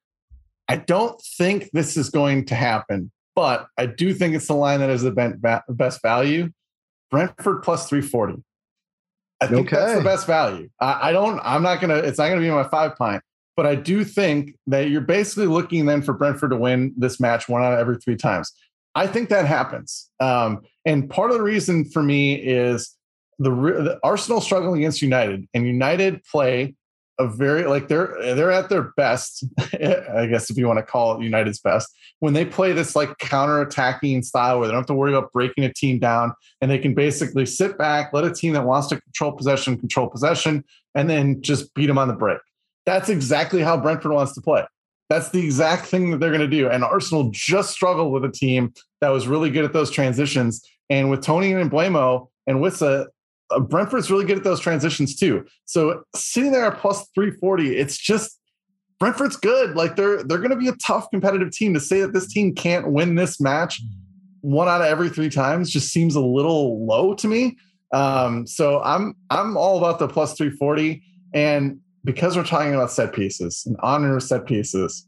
I 0.68 0.78
don't 0.78 1.20
think 1.38 1.70
this 1.72 1.98
is 1.98 2.10
going 2.10 2.46
to 2.46 2.56
happen, 2.56 3.12
but 3.36 3.68
I 3.78 3.86
do 3.86 4.14
think 4.14 4.36
it's 4.36 4.48
the 4.48 4.54
line 4.54 4.80
that 4.80 4.90
is 4.90 5.02
the 5.02 5.64
best 5.70 6.02
value. 6.02 6.50
Brentford 7.10 7.64
plus 7.64 7.90
340. 7.90 8.44
I 9.42 9.48
think 9.48 9.68
okay. 9.68 9.76
that's 9.76 9.98
the 9.98 10.04
best 10.04 10.28
value. 10.28 10.70
I, 10.80 11.10
I 11.10 11.12
don't, 11.12 11.40
I'm 11.44 11.64
not 11.64 11.82
going 11.82 11.90
to, 11.90 12.08
it's 12.08 12.20
not 12.20 12.28
going 12.28 12.40
to 12.40 12.46
be 12.46 12.52
my 12.52 12.68
five 12.68 12.96
pint. 12.96 13.24
But 13.56 13.66
I 13.66 13.76
do 13.76 14.04
think 14.04 14.56
that 14.68 14.90
you're 14.90 15.02
basically 15.02 15.48
looking 15.48 15.86
then 15.86 16.02
for 16.02 16.14
Brentford 16.14 16.52
to 16.52 16.58
win 16.58 16.94
this 16.98 17.20
match 17.20 17.50
one 17.50 17.64
out 17.64 17.74
of 17.74 17.80
every 17.80 17.98
three 17.98 18.16
times. 18.16 18.52
I 18.96 19.08
think 19.08 19.30
that 19.30 19.46
happens. 19.46 20.10
Um, 20.20 20.62
and 20.86 21.10
part 21.10 21.32
of 21.32 21.38
the 21.38 21.44
reason 21.44 21.86
for 21.86 22.04
me 22.04 22.36
is 22.36 22.96
the, 23.40 23.50
the 23.50 24.00
Arsenal 24.04 24.42
struggling 24.42 24.82
against 24.82 25.02
United, 25.02 25.48
and 25.54 25.66
United 25.66 26.24
play 26.24 26.76
a 27.20 27.28
very 27.28 27.66
like 27.66 27.88
they're 27.88 28.16
they're 28.36 28.52
at 28.52 28.70
their 28.70 28.94
best, 28.98 29.46
I 29.60 30.28
guess 30.30 30.50
if 30.50 30.58
you 30.58 30.68
want 30.68 30.80
to 30.80 30.84
call 30.84 31.16
it 31.16 31.24
United's 31.24 31.60
best, 31.60 31.94
when 32.20 32.34
they 32.34 32.46
play 32.46 32.72
this 32.72 32.96
like 32.96 33.18
counter-attacking 33.20 34.24
style 34.24 34.60
where 34.60 34.68
they 34.68 34.72
don't 34.72 34.82
have 34.82 34.88
to 34.88 34.94
worry 34.94 35.14
about 35.14 35.32
breaking 35.32 35.64
a 35.64 35.74
team 35.74 36.00
down 36.00 36.34
and 36.62 36.70
they 36.70 36.80
can 36.80 36.94
basically 36.94 37.46
sit 37.46 37.78
back, 37.78 38.12
let 38.14 38.24
a 38.24 38.34
team 38.34 38.54
that 38.54 38.66
wants 38.66 38.88
to 38.88 39.00
control 39.00 39.32
possession 39.32 39.78
control 39.78 40.08
possession, 40.08 40.64
and 40.96 41.10
then 41.10 41.42
just 41.42 41.74
beat 41.74 41.88
them 41.88 41.98
on 41.98 42.08
the 42.08 42.14
break. 42.14 42.40
That's 42.86 43.10
exactly 43.10 43.62
how 43.62 43.78
Brentford 43.78 44.12
wants 44.12 44.34
to 44.34 44.42
play. 44.42 44.66
That's 45.10 45.30
the 45.30 45.44
exact 45.44 45.86
thing 45.86 46.12
that 46.12 46.20
they're 46.20 46.32
going 46.32 46.42
to 46.42 46.48
do. 46.48 46.70
And 46.70 46.84
Arsenal 46.84 47.30
just 47.32 47.72
struggled 47.72 48.14
with 48.14 48.24
a 48.24 48.32
team 48.32 48.74
that 49.02 49.10
was 49.10 49.28
really 49.28 49.50
good 49.50 49.66
at 49.66 49.74
those 49.74 49.92
transitions. 49.92 50.66
And 50.90 51.10
with 51.10 51.22
Toney 51.22 51.52
and 51.52 51.70
Mbeumo 51.70 52.30
and 52.48 52.60
Wissa, 52.60 53.08
uh, 53.50 53.60
Brentford's 53.60 54.10
really 54.10 54.26
good 54.26 54.38
at 54.38 54.44
those 54.44 54.60
transitions 54.60 55.16
too. 55.16 55.46
So 55.66 56.04
sitting 56.16 56.52
there 56.52 56.66
at 56.66 56.80
plus 56.80 57.10
340, 57.14 57.76
it's 57.76 57.98
just 57.98 58.40
Brentford's 59.00 59.36
good. 59.36 59.76
Like 59.76 59.96
they're 59.96 60.24
they're 60.24 60.38
going 60.38 60.52
to 60.52 60.56
be 60.56 60.68
a 60.68 60.76
tough 60.76 61.10
competitive 61.12 61.52
team. 61.52 61.74
To 61.74 61.80
say 61.80 62.02
that 62.02 62.14
this 62.14 62.32
team 62.32 62.56
can't 62.56 62.92
win 62.92 63.16
this 63.16 63.42
match 63.42 63.82
one 64.42 64.68
out 64.68 64.82
of 64.82 64.88
every 64.88 65.10
three 65.10 65.30
times 65.30 65.70
just 65.70 65.92
seems 65.92 66.16
a 66.16 66.22
little 66.22 66.86
low 66.86 67.14
to 67.14 67.28
me. 67.28 67.58
Um, 67.94 68.46
so 68.46 68.82
I'm 68.82 69.16
I'm 69.30 69.58
all 69.58 69.78
about 69.78 70.00
the 70.00 70.08
plus 70.08 70.34
340. 70.34 71.04
And 71.34 71.80
because 72.04 72.36
we're 72.36 72.44
talking 72.44 72.74
about 72.74 72.92
set 72.92 73.14
pieces 73.14 73.64
and 73.66 73.76
honor 73.82 74.20
set 74.20 74.46
pieces, 74.46 75.08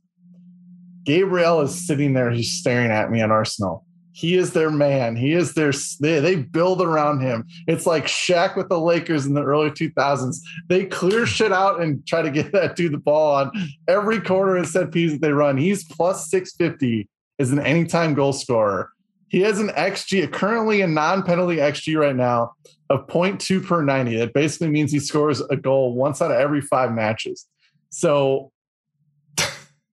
Gabriel 1.03 1.61
is 1.61 1.85
sitting 1.85 2.13
there, 2.13 2.31
he's 2.31 2.51
staring 2.51 2.91
at 2.91 3.11
me 3.11 3.21
at 3.21 3.31
Arsenal. 3.31 3.85
He 4.13 4.35
is 4.37 4.53
their 4.53 4.69
man. 4.69 5.15
He 5.15 5.33
is 5.33 5.55
their. 5.55 5.73
They, 5.99 6.19
they 6.19 6.35
build 6.35 6.83
around 6.83 7.21
him. 7.21 7.47
It's 7.65 7.87
like 7.87 8.05
Shaq 8.05 8.55
with 8.55 8.69
the 8.69 8.79
Lakers 8.79 9.25
in 9.25 9.33
the 9.33 9.41
early 9.41 9.71
2000s. 9.71 10.37
They 10.69 10.85
clear 10.85 11.25
shit 11.25 11.51
out 11.51 11.81
and 11.81 12.05
try 12.05 12.21
to 12.21 12.29
get 12.29 12.51
that 12.53 12.75
dude 12.75 12.93
the 12.93 12.99
ball 12.99 13.35
on 13.35 13.51
every 13.87 14.21
corner 14.21 14.55
and 14.55 14.67
set 14.67 14.91
piece 14.91 15.13
that 15.13 15.21
they 15.21 15.31
run. 15.31 15.57
He's 15.57 15.83
plus 15.83 16.29
650 16.29 17.09
as 17.39 17.51
an 17.51 17.59
anytime 17.59 18.13
goal 18.13 18.33
scorer. 18.33 18.91
He 19.29 19.41
has 19.41 19.59
an 19.59 19.69
XG, 19.69 20.31
currently 20.31 20.81
a 20.81 20.87
non 20.87 21.23
penalty 21.23 21.55
XG 21.55 21.99
right 21.99 22.15
now 22.15 22.53
of 22.93 23.07
0.2 23.07 23.65
per 23.65 23.81
90. 23.81 24.17
That 24.17 24.33
basically 24.33 24.69
means 24.69 24.91
he 24.91 24.99
scores 24.99 25.41
a 25.41 25.57
goal 25.57 25.95
once 25.95 26.21
out 26.21 26.31
of 26.31 26.37
every 26.37 26.61
five 26.61 26.93
matches. 26.93 27.47
So 27.89 28.51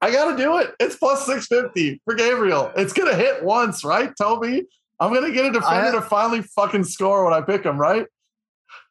I 0.01 0.11
got 0.11 0.31
to 0.31 0.37
do 0.37 0.59
it. 0.59 0.75
It's 0.79 0.97
plus 0.97 1.25
650 1.25 2.03
for 2.05 2.15
Gabriel. 2.15 2.71
It's 2.77 2.93
going 2.93 3.11
to 3.11 3.17
hit 3.17 3.43
once, 3.43 3.85
right, 3.85 4.13
Toby? 4.21 4.67
I'm 5.01 5.15
going 5.15 5.25
to 5.25 5.33
get 5.33 5.47
a 5.47 5.51
defender 5.51 5.93
to 5.93 6.03
finally 6.03 6.43
fucking 6.43 6.85
score 6.85 7.25
when 7.25 7.33
I 7.33 7.41
pick 7.41 7.65
him, 7.65 7.79
right? 7.79 8.07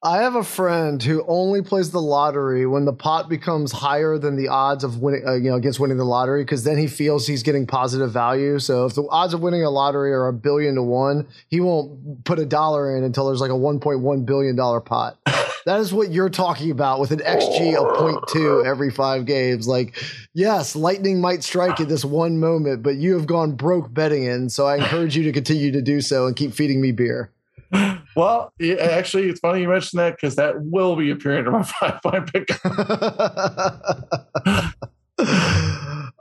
I 0.01 0.19
have 0.19 0.35
a 0.35 0.45
friend 0.45 1.03
who 1.03 1.25
only 1.27 1.61
plays 1.61 1.91
the 1.91 2.01
lottery 2.01 2.65
when 2.65 2.85
the 2.85 2.93
pot 2.93 3.27
becomes 3.27 3.73
higher 3.73 4.17
than 4.17 4.37
the 4.37 4.47
odds 4.47 4.85
of 4.85 4.99
winning, 4.99 5.27
uh, 5.27 5.33
you 5.33 5.49
know, 5.49 5.57
against 5.57 5.77
winning 5.77 5.97
the 5.97 6.05
lottery, 6.05 6.41
because 6.41 6.63
then 6.63 6.77
he 6.77 6.87
feels 6.87 7.27
he's 7.27 7.43
getting 7.43 7.67
positive 7.67 8.09
value. 8.09 8.59
So 8.59 8.85
if 8.85 8.95
the 8.95 9.05
odds 9.09 9.33
of 9.33 9.41
winning 9.41 9.61
a 9.61 9.69
lottery 9.69 10.13
are 10.13 10.27
a 10.27 10.33
billion 10.33 10.75
to 10.75 10.83
one, 10.83 11.27
he 11.49 11.59
won't 11.59 12.23
put 12.23 12.39
a 12.39 12.45
dollar 12.45 12.95
in 12.95 13.03
until 13.03 13.27
there's 13.27 13.41
like 13.41 13.51
a 13.51 13.55
1.1 13.55 14.25
billion 14.25 14.55
dollar 14.55 14.79
pot. 14.79 15.17
that 15.65 15.81
is 15.81 15.91
what 15.91 16.11
you're 16.11 16.29
talking 16.29 16.71
about 16.71 17.01
with 17.01 17.11
an 17.11 17.19
XG 17.19 17.75
of 17.75 17.97
0.2 17.97 18.65
every 18.65 18.91
five 18.91 19.25
games. 19.25 19.67
Like, 19.67 20.01
yes, 20.33 20.77
lightning 20.77 21.19
might 21.19 21.43
strike 21.43 21.81
at 21.81 21.89
this 21.89 22.05
one 22.05 22.39
moment, 22.39 22.83
but 22.83 22.95
you 22.95 23.15
have 23.15 23.27
gone 23.27 23.51
broke 23.51 23.93
betting 23.93 24.23
in. 24.23 24.49
So 24.49 24.65
I 24.65 24.77
encourage 24.77 25.17
you 25.17 25.23
to 25.23 25.33
continue 25.33 25.73
to 25.73 25.81
do 25.81 25.99
so 25.99 26.25
and 26.25 26.37
keep 26.37 26.53
feeding 26.53 26.79
me 26.79 26.93
beer. 26.93 27.33
Well, 28.19 28.51
actually, 28.61 29.29
it's 29.29 29.39
funny 29.39 29.61
you 29.61 29.69
mentioned 29.69 29.97
that 30.01 30.17
because 30.17 30.35
that 30.35 30.61
will 30.61 30.97
be 30.97 31.09
appearing 31.09 31.45
in 31.45 31.53
my 31.53 31.63
five 31.63 32.01
point 32.01 32.33
pick. 32.33 32.51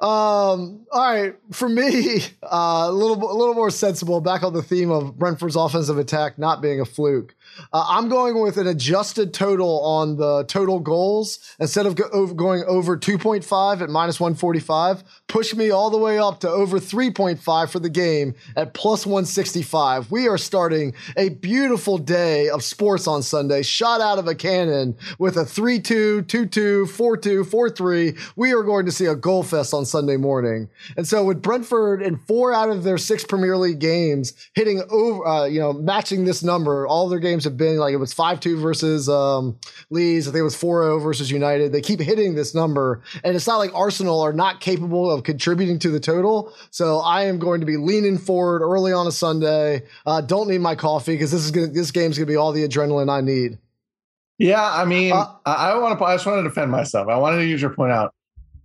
um, 0.00 0.86
all 0.92 1.12
right, 1.12 1.34
for 1.50 1.68
me, 1.68 2.20
uh, 2.44 2.86
a 2.88 2.92
little 2.92 3.16
a 3.16 3.34
little 3.36 3.54
more 3.54 3.70
sensible. 3.70 4.20
Back 4.20 4.44
on 4.44 4.52
the 4.52 4.62
theme 4.62 4.92
of 4.92 5.18
Brentford's 5.18 5.56
offensive 5.56 5.98
attack 5.98 6.38
not 6.38 6.62
being 6.62 6.80
a 6.80 6.84
fluke. 6.84 7.34
Uh, 7.72 7.84
I'm 7.88 8.08
going 8.08 8.40
with 8.40 8.56
an 8.56 8.66
adjusted 8.66 9.34
total 9.34 9.80
on 9.82 10.16
the 10.16 10.44
total 10.44 10.80
goals 10.80 11.38
instead 11.58 11.86
of 11.86 11.94
go- 11.96 12.08
over, 12.12 12.34
going 12.34 12.64
over 12.66 12.96
2.5 12.96 13.80
at 13.80 13.90
minus 13.90 14.20
145. 14.20 15.02
Push 15.26 15.54
me 15.54 15.70
all 15.70 15.90
the 15.90 15.98
way 15.98 16.18
up 16.18 16.40
to 16.40 16.48
over 16.48 16.78
3.5 16.78 17.70
for 17.70 17.78
the 17.78 17.90
game 17.90 18.34
at 18.56 18.74
plus 18.74 19.06
165. 19.06 20.10
We 20.10 20.28
are 20.28 20.38
starting 20.38 20.94
a 21.16 21.30
beautiful 21.30 21.98
day 21.98 22.48
of 22.48 22.62
sports 22.62 23.06
on 23.06 23.22
Sunday, 23.22 23.62
shot 23.62 24.00
out 24.00 24.18
of 24.18 24.26
a 24.26 24.34
cannon 24.34 24.96
with 25.18 25.36
a 25.36 25.44
3 25.44 25.80
2, 25.80 26.22
2 26.22 26.46
2, 26.46 26.86
4 26.86 27.16
2, 27.16 27.44
4 27.44 27.70
3. 27.70 28.14
We 28.36 28.52
are 28.52 28.62
going 28.62 28.86
to 28.86 28.92
see 28.92 29.06
a 29.06 29.14
goal 29.14 29.42
fest 29.42 29.74
on 29.74 29.84
Sunday 29.84 30.16
morning. 30.16 30.68
And 30.96 31.06
so 31.06 31.24
with 31.24 31.42
Brentford 31.42 32.02
in 32.02 32.16
four 32.16 32.52
out 32.52 32.70
of 32.70 32.82
their 32.82 32.98
six 32.98 33.24
Premier 33.24 33.56
League 33.56 33.78
games 33.78 34.34
hitting 34.54 34.82
over, 34.90 35.26
uh, 35.26 35.44
you 35.44 35.60
know, 35.60 35.72
matching 35.72 36.24
this 36.24 36.42
number, 36.42 36.86
all 36.86 37.08
their 37.08 37.18
games 37.18 37.37
have 37.44 37.56
been 37.56 37.78
like 37.78 37.92
it 37.92 37.98
was 37.98 38.14
5-2 38.14 38.60
versus 38.60 39.08
um, 39.08 39.58
Leeds. 39.90 40.28
I 40.28 40.32
think 40.32 40.40
it 40.40 40.44
was 40.44 40.56
4-0 40.56 41.02
versus 41.02 41.30
United. 41.30 41.72
They 41.72 41.80
keep 41.80 42.00
hitting 42.00 42.34
this 42.34 42.54
number, 42.54 43.02
and 43.24 43.36
it's 43.36 43.46
not 43.46 43.56
like 43.56 43.74
Arsenal 43.74 44.20
are 44.20 44.32
not 44.32 44.60
capable 44.60 45.10
of 45.10 45.24
contributing 45.24 45.78
to 45.80 45.90
the 45.90 46.00
total. 46.00 46.52
So 46.70 46.98
I 46.98 47.24
am 47.24 47.38
going 47.38 47.60
to 47.60 47.66
be 47.66 47.76
leaning 47.76 48.18
forward 48.18 48.62
early 48.62 48.92
on 48.92 49.06
a 49.06 49.12
Sunday. 49.12 49.82
Uh, 50.06 50.20
don't 50.20 50.48
need 50.48 50.60
my 50.60 50.74
coffee 50.74 51.14
because 51.14 51.30
this 51.30 51.44
is 51.44 51.50
gonna, 51.50 51.68
this 51.68 51.90
game's 51.90 52.18
gonna 52.18 52.26
be 52.26 52.36
all 52.36 52.52
the 52.52 52.66
adrenaline 52.66 53.10
I 53.10 53.20
need. 53.20 53.58
Yeah, 54.38 54.62
I 54.62 54.84
mean, 54.84 55.12
uh, 55.12 55.34
I, 55.44 55.72
I 55.72 55.78
want 55.78 55.98
to. 55.98 56.04
I 56.04 56.14
just 56.14 56.24
want 56.24 56.38
to 56.38 56.48
defend 56.48 56.70
myself. 56.70 57.08
I 57.08 57.16
wanted 57.16 57.38
to 57.38 57.46
use 57.46 57.60
your 57.60 57.74
point 57.74 57.92
out. 57.92 58.14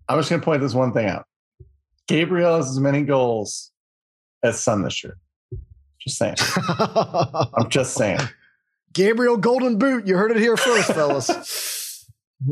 I'm 0.08 0.20
just 0.20 0.30
going 0.30 0.40
to 0.40 0.46
point 0.46 0.62
this 0.62 0.74
one 0.74 0.94
thing 0.94 1.08
out. 1.08 1.26
Gabriel 2.08 2.58
has 2.58 2.70
as 2.70 2.80
many 2.80 3.04
goals 3.04 3.72
as 4.44 4.60
Son 4.60 4.84
this 4.84 5.04
year. 5.04 5.18
Just 6.00 6.18
saying. 6.18 6.36
I'm 6.68 7.70
just 7.70 7.94
saying. 7.96 8.20
Gabriel 8.94 9.38
Golden 9.38 9.78
Boot. 9.78 10.08
You 10.08 10.18
heard 10.18 10.32
it 10.32 10.38
here 10.38 10.58
first, 10.58 10.94
fellas. 10.94 11.30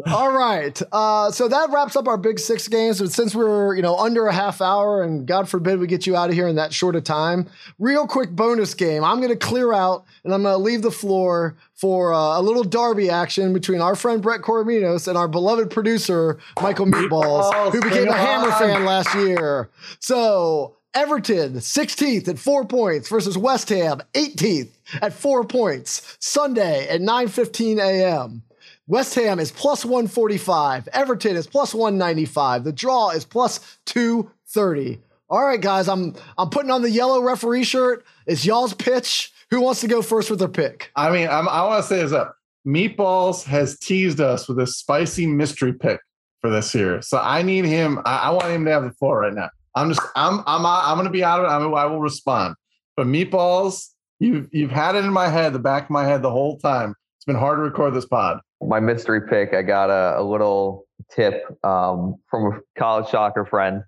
All 0.07 0.31
right. 0.31 0.81
Uh, 0.91 1.31
so 1.31 1.47
that 1.47 1.69
wraps 1.69 1.95
up 1.95 2.07
our 2.07 2.17
big 2.17 2.39
six 2.39 2.67
games. 2.67 3.01
But 3.01 3.11
since 3.11 3.35
we're, 3.35 3.75
you 3.75 3.81
know, 3.81 3.97
under 3.97 4.27
a 4.27 4.33
half 4.33 4.61
hour 4.61 5.03
and 5.03 5.25
God 5.25 5.49
forbid 5.49 5.79
we 5.79 5.87
get 5.87 6.07
you 6.07 6.15
out 6.15 6.29
of 6.29 6.35
here 6.35 6.47
in 6.47 6.55
that 6.55 6.73
short 6.73 6.95
of 6.95 7.03
time, 7.03 7.49
real 7.77 8.07
quick 8.07 8.31
bonus 8.31 8.73
game. 8.73 9.03
I'm 9.03 9.17
going 9.17 9.29
to 9.29 9.35
clear 9.35 9.73
out 9.73 10.05
and 10.23 10.33
I'm 10.33 10.43
going 10.43 10.53
to 10.53 10.57
leave 10.57 10.81
the 10.81 10.91
floor 10.91 11.57
for 11.75 12.13
uh, 12.13 12.39
a 12.39 12.41
little 12.41 12.63
derby 12.63 13.09
action 13.09 13.53
between 13.53 13.81
our 13.81 13.95
friend 13.95 14.21
Brett 14.21 14.41
Corominos 14.41 15.07
and 15.07 15.17
our 15.17 15.27
beloved 15.27 15.69
producer, 15.69 16.39
Michael 16.61 16.85
Meatballs, 16.85 17.51
Meatballs 17.51 17.71
who 17.73 17.81
became 17.81 18.07
a 18.07 18.15
Hammer 18.15 18.51
fan 18.51 18.85
last 18.85 19.13
year. 19.15 19.69
So 19.99 20.77
Everton, 20.93 21.53
16th 21.53 22.27
at 22.27 22.39
four 22.39 22.65
points 22.65 23.07
versus 23.07 23.37
West 23.37 23.69
Ham, 23.69 24.01
18th 24.13 24.69
at 25.01 25.13
four 25.13 25.45
points. 25.45 26.17
Sunday 26.19 26.87
at 26.89 27.01
9:15 27.01 27.79
a.m. 27.79 28.43
West 28.87 29.15
Ham 29.15 29.39
is 29.39 29.51
plus 29.51 29.85
145. 29.85 30.89
Everton 30.89 31.37
is 31.37 31.47
plus 31.47 31.73
195. 31.73 32.65
The 32.65 32.73
draw 32.73 33.11
is 33.11 33.23
plus 33.23 33.77
230. 33.85 34.99
All 35.29 35.45
right, 35.45 35.61
guys, 35.61 35.87
I'm 35.87 36.13
I'm 36.37 36.49
putting 36.49 36.71
on 36.71 36.81
the 36.81 36.89
yellow 36.89 37.21
referee 37.21 37.63
shirt. 37.63 38.05
It's 38.25 38.45
y'all's 38.45 38.73
pitch. 38.73 39.31
Who 39.49 39.61
wants 39.61 39.79
to 39.81 39.87
go 39.87 40.01
first 40.01 40.29
with 40.29 40.39
their 40.39 40.49
pick? 40.49 40.91
I 40.95 41.09
mean, 41.09 41.29
I'm, 41.29 41.47
i 41.47 41.63
want 41.63 41.83
to 41.83 41.87
say 41.87 42.01
this 42.01 42.11
up. 42.11 42.35
Meatballs 42.67 43.43
has 43.45 43.77
teased 43.79 44.19
us 44.19 44.47
with 44.47 44.59
a 44.59 44.67
spicy 44.67 45.25
mystery 45.25 45.73
pick 45.73 45.99
for 46.41 46.49
this 46.49 46.75
year, 46.75 47.01
so 47.01 47.17
I 47.17 47.43
need 47.43 47.65
him. 47.65 47.99
I, 48.05 48.17
I 48.17 48.29
want 48.31 48.47
him 48.47 48.65
to 48.65 48.71
have 48.71 48.83
the 48.83 48.91
floor 48.91 49.19
right 49.21 49.33
now. 49.33 49.49
I'm 49.75 49.89
just 49.89 50.01
I'm 50.15 50.39
I'm 50.45 50.65
I'm 50.65 50.95
going 50.95 51.05
to 51.05 51.11
be 51.11 51.23
out 51.23 51.39
of 51.39 51.45
it. 51.45 51.49
I'm, 51.49 51.73
I 51.73 51.85
will 51.85 52.01
respond. 52.01 52.55
But 52.97 53.07
meatballs, 53.07 53.89
you've 54.19 54.47
you've 54.51 54.71
had 54.71 54.95
it 54.95 55.05
in 55.05 55.13
my 55.13 55.27
head, 55.27 55.53
the 55.53 55.59
back 55.59 55.85
of 55.85 55.89
my 55.89 56.05
head, 56.05 56.21
the 56.21 56.31
whole 56.31 56.57
time. 56.59 56.95
It's 57.17 57.25
been 57.25 57.35
hard 57.35 57.57
to 57.57 57.61
record 57.61 57.93
this 57.93 58.05
pod. 58.05 58.39
My 58.61 58.79
mystery 58.79 59.21
pick. 59.27 59.53
I 59.53 59.61
got 59.61 59.89
a, 59.89 60.19
a 60.19 60.23
little 60.23 60.85
tip 61.09 61.45
um, 61.63 62.15
from 62.29 62.53
a 62.53 62.59
college 62.77 63.09
soccer 63.09 63.45
friend. 63.45 63.83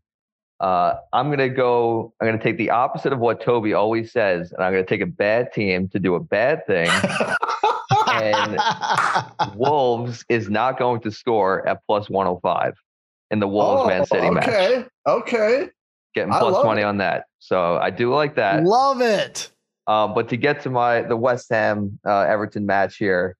Uh, 0.59 0.95
I'm 1.11 1.29
gonna 1.29 1.49
go. 1.49 2.13
I'm 2.21 2.27
gonna 2.27 2.41
take 2.41 2.57
the 2.57 2.69
opposite 2.69 3.11
of 3.11 3.19
what 3.19 3.41
Toby 3.41 3.73
always 3.73 4.11
says, 4.11 4.51
and 4.53 4.63
I'm 4.63 4.71
gonna 4.71 4.85
take 4.85 5.01
a 5.01 5.05
bad 5.05 5.51
team 5.51 5.89
to 5.89 5.99
do 5.99 6.15
a 6.15 6.19
bad 6.19 6.65
thing. 6.65 6.89
and 8.07 8.59
Wolves 9.55 10.23
is 10.29 10.49
not 10.49 10.79
going 10.79 11.01
to 11.01 11.11
score 11.11 11.67
at 11.67 11.79
plus 11.85 12.09
105 12.09 12.75
in 13.33 13.39
the 13.39 13.47
Wolves 13.47 13.81
oh, 13.83 13.87
Man 13.87 14.05
City 14.05 14.27
okay. 14.27 14.33
match. 14.33 14.47
Okay. 14.47 14.85
Okay. 15.07 15.69
Getting 16.13 16.31
plus 16.31 16.63
money 16.63 16.83
it. 16.83 16.85
on 16.85 16.97
that. 16.97 17.25
So 17.39 17.77
I 17.77 17.89
do 17.89 18.13
like 18.13 18.35
that. 18.35 18.63
Love 18.63 19.01
it. 19.01 19.49
Um, 19.87 20.13
but 20.13 20.29
to 20.29 20.37
get 20.37 20.61
to 20.61 20.69
my 20.69 21.01
the 21.01 21.17
West 21.17 21.47
Ham 21.49 21.99
uh, 22.05 22.21
Everton 22.21 22.65
match 22.65 22.97
here, 22.97 23.35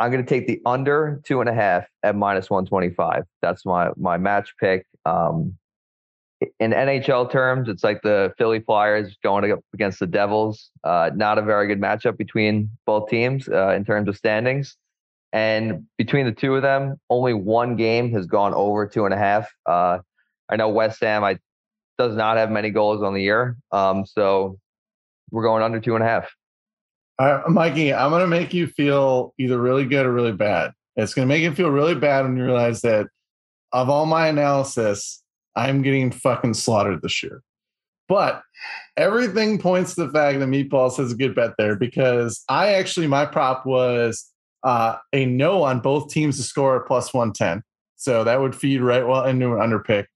I'm 0.00 0.10
going 0.10 0.24
to 0.24 0.28
take 0.28 0.48
the 0.48 0.60
under 0.66 1.22
two 1.24 1.40
and 1.40 1.48
a 1.48 1.54
half 1.54 1.84
at 2.02 2.16
minus 2.16 2.50
125. 2.50 3.22
That's 3.40 3.64
my 3.64 3.90
my 3.96 4.18
match 4.18 4.52
pick. 4.60 4.84
Um, 5.06 5.56
in 6.58 6.72
NHL 6.72 7.30
terms, 7.30 7.68
it's 7.68 7.84
like 7.84 8.02
the 8.02 8.34
Philly 8.36 8.60
Flyers 8.60 9.16
going 9.22 9.50
up 9.50 9.60
against 9.72 10.00
the 10.00 10.06
Devils. 10.06 10.70
Uh, 10.82 11.10
not 11.14 11.38
a 11.38 11.42
very 11.42 11.68
good 11.68 11.80
matchup 11.80 12.18
between 12.18 12.68
both 12.84 13.08
teams 13.08 13.48
uh, 13.48 13.68
in 13.70 13.84
terms 13.84 14.08
of 14.08 14.16
standings. 14.16 14.76
And 15.34 15.86
between 15.98 16.26
the 16.26 16.32
two 16.32 16.54
of 16.54 16.62
them, 16.62 17.00
only 17.10 17.34
one 17.34 17.74
game 17.74 18.12
has 18.12 18.24
gone 18.24 18.54
over 18.54 18.86
two 18.86 19.04
and 19.04 19.12
a 19.12 19.16
half. 19.18 19.50
Uh, 19.66 19.98
I 20.48 20.54
know 20.54 20.68
West 20.68 21.00
Ham 21.00 21.24
I 21.24 21.40
does 21.98 22.14
not 22.14 22.36
have 22.36 22.52
many 22.52 22.70
goals 22.70 23.02
on 23.02 23.14
the 23.14 23.20
year. 23.22 23.56
Um, 23.72 24.06
so 24.06 24.60
we're 25.32 25.42
going 25.42 25.64
under 25.64 25.80
two 25.80 25.96
and 25.96 26.04
a 26.04 26.06
half. 26.06 26.32
Uh, 27.18 27.42
Mikey, 27.48 27.92
I'm 27.92 28.10
going 28.10 28.20
to 28.20 28.28
make 28.28 28.54
you 28.54 28.68
feel 28.68 29.34
either 29.36 29.60
really 29.60 29.84
good 29.84 30.06
or 30.06 30.12
really 30.12 30.32
bad. 30.32 30.70
It's 30.94 31.14
going 31.14 31.26
to 31.26 31.34
make 31.34 31.42
you 31.42 31.52
feel 31.52 31.70
really 31.70 31.96
bad 31.96 32.24
when 32.24 32.36
you 32.36 32.44
realize 32.44 32.82
that 32.82 33.08
of 33.72 33.90
all 33.90 34.06
my 34.06 34.28
analysis, 34.28 35.20
I'm 35.56 35.82
getting 35.82 36.12
fucking 36.12 36.54
slaughtered 36.54 37.02
this 37.02 37.24
year. 37.24 37.42
But 38.08 38.40
everything 38.96 39.58
points 39.58 39.96
to 39.96 40.06
the 40.06 40.12
fact 40.12 40.38
that 40.38 40.48
Meatballs 40.48 40.98
has 40.98 41.10
a 41.10 41.16
good 41.16 41.34
bet 41.34 41.54
there 41.58 41.74
because 41.74 42.44
I 42.48 42.74
actually, 42.74 43.08
my 43.08 43.26
prop 43.26 43.66
was 43.66 44.30
uh, 44.64 44.96
a 45.12 45.26
no 45.26 45.62
on 45.62 45.80
both 45.80 46.10
teams 46.10 46.36
to 46.38 46.42
score 46.42 46.80
at 46.80 46.86
plus 46.86 47.12
110. 47.14 47.62
So 47.96 48.24
that 48.24 48.40
would 48.40 48.56
feed 48.56 48.80
right 48.80 49.06
well 49.06 49.24
into 49.24 49.54
an 49.54 49.60
underpick. 49.60 50.06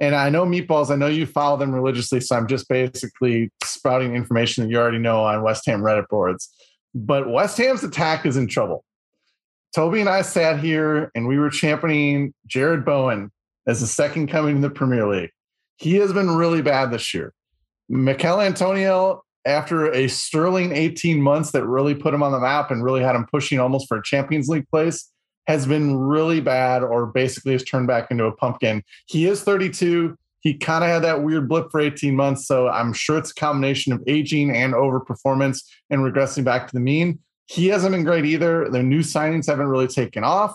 And 0.00 0.14
I 0.14 0.28
know 0.28 0.44
Meatballs, 0.44 0.90
I 0.90 0.96
know 0.96 1.06
you 1.06 1.24
follow 1.26 1.56
them 1.56 1.72
religiously. 1.72 2.20
So 2.20 2.36
I'm 2.36 2.46
just 2.46 2.68
basically 2.68 3.50
sprouting 3.62 4.14
information 4.14 4.64
that 4.64 4.70
you 4.70 4.78
already 4.78 4.98
know 4.98 5.24
on 5.24 5.42
West 5.42 5.66
Ham 5.66 5.82
Reddit 5.82 6.08
boards. 6.08 6.50
But 6.94 7.30
West 7.30 7.56
Ham's 7.58 7.82
attack 7.82 8.26
is 8.26 8.36
in 8.36 8.46
trouble. 8.48 8.84
Toby 9.74 10.00
and 10.00 10.08
I 10.08 10.22
sat 10.22 10.60
here 10.60 11.10
and 11.14 11.26
we 11.26 11.38
were 11.38 11.50
championing 11.50 12.32
Jarrod 12.48 12.84
Bowen 12.84 13.32
as 13.66 13.80
the 13.80 13.86
second 13.86 14.28
coming 14.28 14.56
in 14.56 14.62
the 14.62 14.70
Premier 14.70 15.06
League. 15.06 15.30
He 15.76 15.96
has 15.96 16.12
been 16.12 16.30
really 16.30 16.62
bad 16.62 16.92
this 16.92 17.12
year. 17.12 17.32
Michail 17.88 18.40
Antonio, 18.40 19.22
after 19.46 19.92
a 19.92 20.08
sterling 20.08 20.72
18 20.72 21.20
months 21.20 21.52
that 21.52 21.66
really 21.66 21.94
put 21.94 22.14
him 22.14 22.22
on 22.22 22.32
the 22.32 22.40
map 22.40 22.70
and 22.70 22.82
really 22.82 23.02
had 23.02 23.14
him 23.14 23.26
pushing 23.30 23.58
almost 23.58 23.88
for 23.88 23.98
a 23.98 24.02
Champions 24.02 24.48
League 24.48 24.68
place, 24.68 25.10
has 25.46 25.66
been 25.66 25.96
really 25.96 26.40
bad 26.40 26.82
or 26.82 27.06
basically 27.06 27.52
has 27.52 27.62
turned 27.62 27.86
back 27.86 28.10
into 28.10 28.24
a 28.24 28.32
pumpkin. 28.32 28.82
He 29.06 29.26
is 29.26 29.42
32. 29.42 30.16
He 30.40 30.54
kind 30.54 30.84
of 30.84 30.90
had 30.90 31.02
that 31.02 31.22
weird 31.22 31.48
blip 31.48 31.70
for 31.70 31.80
18 31.80 32.14
months. 32.14 32.46
So 32.46 32.68
I'm 32.68 32.92
sure 32.92 33.18
it's 33.18 33.30
a 33.30 33.34
combination 33.34 33.92
of 33.92 34.02
aging 34.06 34.54
and 34.54 34.74
overperformance 34.74 35.62
and 35.90 36.00
regressing 36.00 36.44
back 36.44 36.66
to 36.68 36.72
the 36.72 36.80
mean. 36.80 37.18
He 37.46 37.68
hasn't 37.68 37.92
been 37.92 38.04
great 38.04 38.24
either. 38.24 38.70
Their 38.70 38.82
new 38.82 39.00
signings 39.00 39.46
haven't 39.46 39.66
really 39.66 39.86
taken 39.86 40.24
off. 40.24 40.54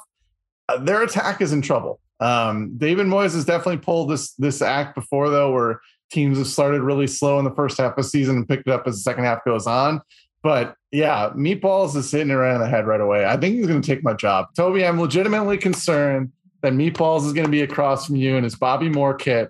Uh, 0.67 0.77
their 0.77 1.03
attack 1.03 1.41
is 1.41 1.53
in 1.53 1.61
trouble. 1.61 1.99
Um, 2.19 2.77
David 2.77 3.07
Moyes 3.07 3.33
has 3.33 3.45
definitely 3.45 3.77
pulled 3.77 4.09
this 4.09 4.33
this 4.33 4.61
act 4.61 4.93
before, 4.95 5.29
though, 5.29 5.51
where 5.51 5.81
teams 6.09 6.37
have 6.37 6.47
started 6.47 6.81
really 6.81 7.07
slow 7.07 7.39
in 7.39 7.45
the 7.45 7.51
first 7.51 7.77
half 7.77 7.91
of 7.91 7.95
the 7.97 8.03
season 8.03 8.37
and 8.37 8.47
picked 8.47 8.67
it 8.67 8.73
up 8.73 8.87
as 8.87 8.95
the 8.95 9.01
second 9.01 9.23
half 9.23 9.43
goes 9.45 9.67
on. 9.67 10.01
But 10.41 10.75
yeah, 10.91 11.31
Meatballs 11.35 11.95
is 11.95 12.11
hitting 12.11 12.29
it 12.29 12.35
right 12.35 12.57
the 12.57 12.67
head 12.67 12.87
right 12.87 13.01
away. 13.01 13.25
I 13.25 13.37
think 13.37 13.55
he's 13.55 13.67
going 13.67 13.81
to 13.81 13.87
take 13.87 14.03
my 14.03 14.13
job. 14.13 14.47
Toby, 14.55 14.85
I'm 14.85 14.99
legitimately 14.99 15.57
concerned 15.57 16.31
that 16.61 16.73
Meatballs 16.73 17.25
is 17.25 17.33
going 17.33 17.45
to 17.45 17.51
be 17.51 17.61
across 17.61 18.05
from 18.05 18.15
you 18.15 18.35
and 18.35 18.43
his 18.43 18.55
Bobby 18.55 18.89
Moore 18.89 19.13
kit 19.13 19.49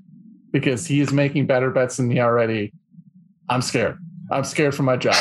because 0.51 0.85
he 0.85 0.99
is 0.99 1.11
making 1.11 1.45
better 1.45 1.69
bets 1.69 1.97
than 1.97 2.07
me 2.07 2.19
already. 2.19 2.73
I'm 3.49 3.61
scared. 3.61 3.97
I'm 4.31 4.43
scared 4.43 4.75
for 4.75 4.83
my 4.83 4.97
job. 4.97 5.15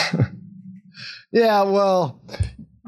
yeah, 1.32 1.62
well, 1.62 2.20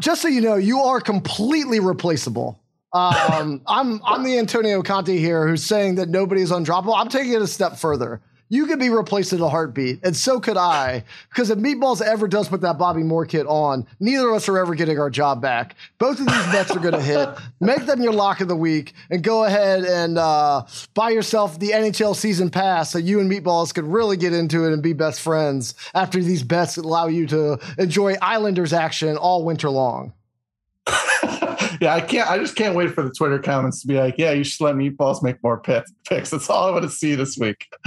just 0.00 0.22
so 0.22 0.28
you 0.28 0.40
know, 0.40 0.56
you 0.56 0.80
are 0.80 1.00
completely 1.00 1.80
replaceable. 1.80 2.62
Um, 2.92 3.62
I'm 3.66 4.00
I'm 4.04 4.24
the 4.24 4.38
Antonio 4.38 4.82
Conte 4.82 5.16
here 5.16 5.46
who's 5.46 5.64
saying 5.64 5.96
that 5.96 6.08
nobody 6.08 6.42
is 6.42 6.50
undroppable. 6.50 6.98
I'm 6.98 7.08
taking 7.08 7.32
it 7.32 7.42
a 7.42 7.46
step 7.46 7.76
further. 7.76 8.20
You 8.52 8.66
could 8.66 8.80
be 8.80 8.90
replaced 8.90 9.32
in 9.32 9.40
a 9.40 9.48
heartbeat, 9.48 10.00
and 10.02 10.16
so 10.16 10.40
could 10.40 10.56
I. 10.56 11.04
Because 11.28 11.50
if 11.50 11.58
Meatballs 11.58 12.02
ever 12.02 12.26
does 12.26 12.48
put 12.48 12.60
that 12.62 12.78
Bobby 12.78 13.04
Moore 13.04 13.24
kit 13.24 13.46
on, 13.46 13.86
neither 14.00 14.28
of 14.28 14.34
us 14.34 14.48
are 14.48 14.58
ever 14.58 14.74
getting 14.74 14.98
our 14.98 15.08
job 15.08 15.40
back. 15.40 15.76
Both 15.98 16.18
of 16.18 16.26
these 16.26 16.46
bets 16.46 16.72
are 16.72 16.80
going 16.80 16.94
to 16.94 17.00
hit. 17.00 17.28
Make 17.60 17.86
them 17.86 18.02
your 18.02 18.12
lock 18.12 18.40
of 18.40 18.48
the 18.48 18.56
week, 18.56 18.94
and 19.08 19.22
go 19.22 19.44
ahead 19.44 19.84
and 19.84 20.18
uh, 20.18 20.66
buy 20.94 21.10
yourself 21.10 21.60
the 21.60 21.70
NHL 21.70 22.16
season 22.16 22.50
pass 22.50 22.90
so 22.90 22.98
you 22.98 23.20
and 23.20 23.30
Meatballs 23.30 23.72
could 23.72 23.84
really 23.84 24.16
get 24.16 24.32
into 24.32 24.64
it 24.64 24.72
and 24.72 24.82
be 24.82 24.94
best 24.94 25.20
friends 25.20 25.76
after 25.94 26.20
these 26.20 26.42
bets 26.42 26.76
allow 26.76 27.06
you 27.06 27.28
to 27.28 27.56
enjoy 27.78 28.16
Islanders 28.20 28.72
action 28.72 29.16
all 29.16 29.44
winter 29.44 29.70
long. 29.70 30.12
yeah, 31.80 31.94
I 31.94 32.00
can't. 32.00 32.28
I 32.28 32.38
just 32.38 32.56
can't 32.56 32.74
wait 32.74 32.92
for 32.94 33.02
the 33.02 33.10
Twitter 33.10 33.38
comments 33.38 33.82
to 33.82 33.86
be 33.86 33.94
like, 33.94 34.16
"Yeah, 34.18 34.32
you 34.32 34.42
should 34.42 34.64
let 34.64 34.74
Meatballs 34.74 35.22
make 35.22 35.40
more 35.44 35.60
picks." 35.60 36.30
That's 36.30 36.50
all 36.50 36.68
I 36.68 36.70
want 36.72 36.82
to 36.82 36.90
see 36.90 37.14
this 37.14 37.38
week. 37.38 37.68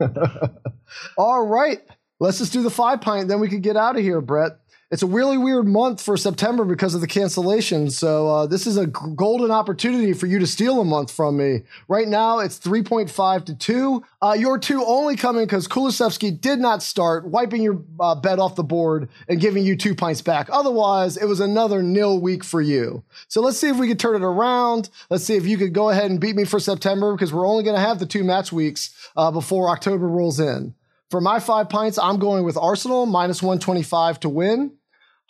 All 1.16 1.46
right. 1.46 1.80
Let's 2.20 2.38
just 2.38 2.52
do 2.52 2.62
the 2.62 2.70
five 2.70 3.00
pint, 3.00 3.28
then 3.28 3.40
we 3.40 3.48
can 3.48 3.60
get 3.60 3.76
out 3.76 3.96
of 3.96 4.02
here, 4.02 4.20
Brett. 4.20 4.52
It's 4.92 5.02
a 5.02 5.06
really 5.06 5.38
weird 5.38 5.66
month 5.66 6.02
for 6.02 6.18
September 6.18 6.66
because 6.66 6.94
of 6.94 7.00
the 7.00 7.06
cancellation. 7.06 7.88
So 7.88 8.28
uh, 8.28 8.46
this 8.46 8.66
is 8.66 8.76
a 8.76 8.86
golden 8.86 9.50
opportunity 9.50 10.12
for 10.12 10.26
you 10.26 10.38
to 10.38 10.46
steal 10.46 10.82
a 10.82 10.84
month 10.84 11.10
from 11.10 11.38
me. 11.38 11.62
Right 11.88 12.06
now, 12.06 12.40
it's 12.40 12.58
3.5 12.58 13.46
to 13.46 13.54
2. 13.54 14.04
Uh, 14.20 14.36
your 14.38 14.58
two 14.58 14.84
only 14.84 15.16
coming 15.16 15.46
because 15.46 15.66
Kulusevski 15.66 16.38
did 16.38 16.58
not 16.58 16.82
start, 16.82 17.24
wiping 17.26 17.62
your 17.62 17.82
uh, 17.98 18.14
bet 18.14 18.38
off 18.38 18.54
the 18.54 18.62
board 18.62 19.08
and 19.28 19.40
giving 19.40 19.64
you 19.64 19.78
two 19.78 19.94
pints 19.94 20.20
back. 20.20 20.50
Otherwise, 20.52 21.16
it 21.16 21.24
was 21.24 21.40
another 21.40 21.82
nil 21.82 22.20
week 22.20 22.44
for 22.44 22.60
you. 22.60 23.02
So 23.28 23.40
let's 23.40 23.56
see 23.56 23.70
if 23.70 23.78
we 23.78 23.88
can 23.88 23.96
turn 23.96 24.16
it 24.16 24.22
around. 24.22 24.90
Let's 25.08 25.24
see 25.24 25.36
if 25.36 25.46
you 25.46 25.56
could 25.56 25.72
go 25.72 25.88
ahead 25.88 26.10
and 26.10 26.20
beat 26.20 26.36
me 26.36 26.44
for 26.44 26.60
September 26.60 27.14
because 27.14 27.32
we're 27.32 27.48
only 27.48 27.64
going 27.64 27.76
to 27.76 27.80
have 27.80 27.98
the 27.98 28.04
two 28.04 28.24
match 28.24 28.52
weeks 28.52 28.94
uh, 29.16 29.30
before 29.30 29.70
October 29.70 30.06
rolls 30.06 30.38
in. 30.38 30.74
For 31.08 31.22
my 31.22 31.40
five 31.40 31.70
pints, 31.70 31.98
I'm 31.98 32.18
going 32.18 32.44
with 32.44 32.58
Arsenal 32.58 33.06
minus 33.06 33.42
125 33.42 34.20
to 34.20 34.28
win. 34.28 34.72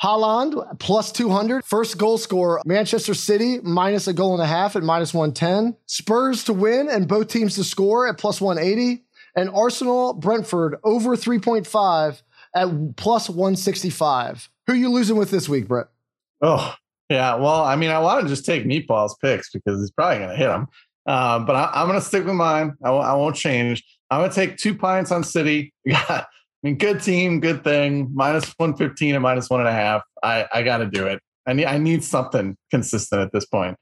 Haaland 0.02 0.78
plus 0.78 1.12
200. 1.12 1.64
First 1.64 1.98
goal 1.98 2.18
scorer, 2.18 2.60
Manchester 2.64 3.14
City 3.14 3.58
minus 3.62 4.08
a 4.08 4.12
goal 4.12 4.34
and 4.34 4.42
a 4.42 4.46
half 4.46 4.76
at 4.76 4.82
minus 4.82 5.14
110. 5.14 5.76
Spurs 5.86 6.44
to 6.44 6.52
win 6.52 6.88
and 6.88 7.08
both 7.08 7.28
teams 7.28 7.54
to 7.56 7.64
score 7.64 8.08
at 8.08 8.18
plus 8.18 8.40
180. 8.40 9.04
And 9.34 9.48
Arsenal, 9.50 10.12
Brentford 10.12 10.76
over 10.84 11.16
3.5 11.16 12.22
at 12.54 12.96
plus 12.96 13.30
165. 13.30 14.50
Who 14.66 14.72
are 14.72 14.76
you 14.76 14.90
losing 14.90 15.16
with 15.16 15.30
this 15.30 15.48
week, 15.48 15.68
Brett? 15.68 15.86
Oh, 16.42 16.74
yeah. 17.08 17.36
Well, 17.36 17.62
I 17.62 17.76
mean, 17.76 17.90
I 17.90 17.98
want 18.00 18.22
to 18.22 18.28
just 18.28 18.44
take 18.44 18.64
Meatball's 18.64 19.16
picks 19.22 19.50
because 19.50 19.80
he's 19.80 19.90
probably 19.90 20.18
going 20.18 20.30
to 20.30 20.36
hit 20.36 20.48
them. 20.48 20.66
Uh, 21.06 21.38
but 21.40 21.56
I, 21.56 21.82
am 21.82 21.88
going 21.88 21.98
to 21.98 22.04
stick 22.04 22.24
with 22.24 22.34
mine. 22.34 22.74
I 22.82 22.88
w- 22.88 23.04
I 23.04 23.14
won't 23.14 23.36
change. 23.36 23.84
I'm 24.10 24.20
going 24.20 24.30
to 24.30 24.34
take 24.34 24.56
two 24.56 24.74
pints 24.74 25.10
on 25.10 25.24
City. 25.24 25.72
I 26.62 26.68
mean, 26.68 26.78
good 26.78 27.02
team, 27.02 27.40
good 27.40 27.64
thing. 27.64 28.10
Minus 28.14 28.44
115 28.56 29.14
and 29.14 29.22
minus 29.22 29.50
one 29.50 29.60
and 29.60 29.68
a 29.68 29.72
half. 29.72 30.02
I, 30.22 30.46
I 30.52 30.62
got 30.62 30.78
to 30.78 30.86
do 30.86 31.06
it. 31.06 31.20
I 31.46 31.54
need, 31.54 31.66
I 31.66 31.78
need 31.78 32.04
something 32.04 32.56
consistent 32.70 33.20
at 33.20 33.32
this 33.32 33.44
point. 33.46 33.76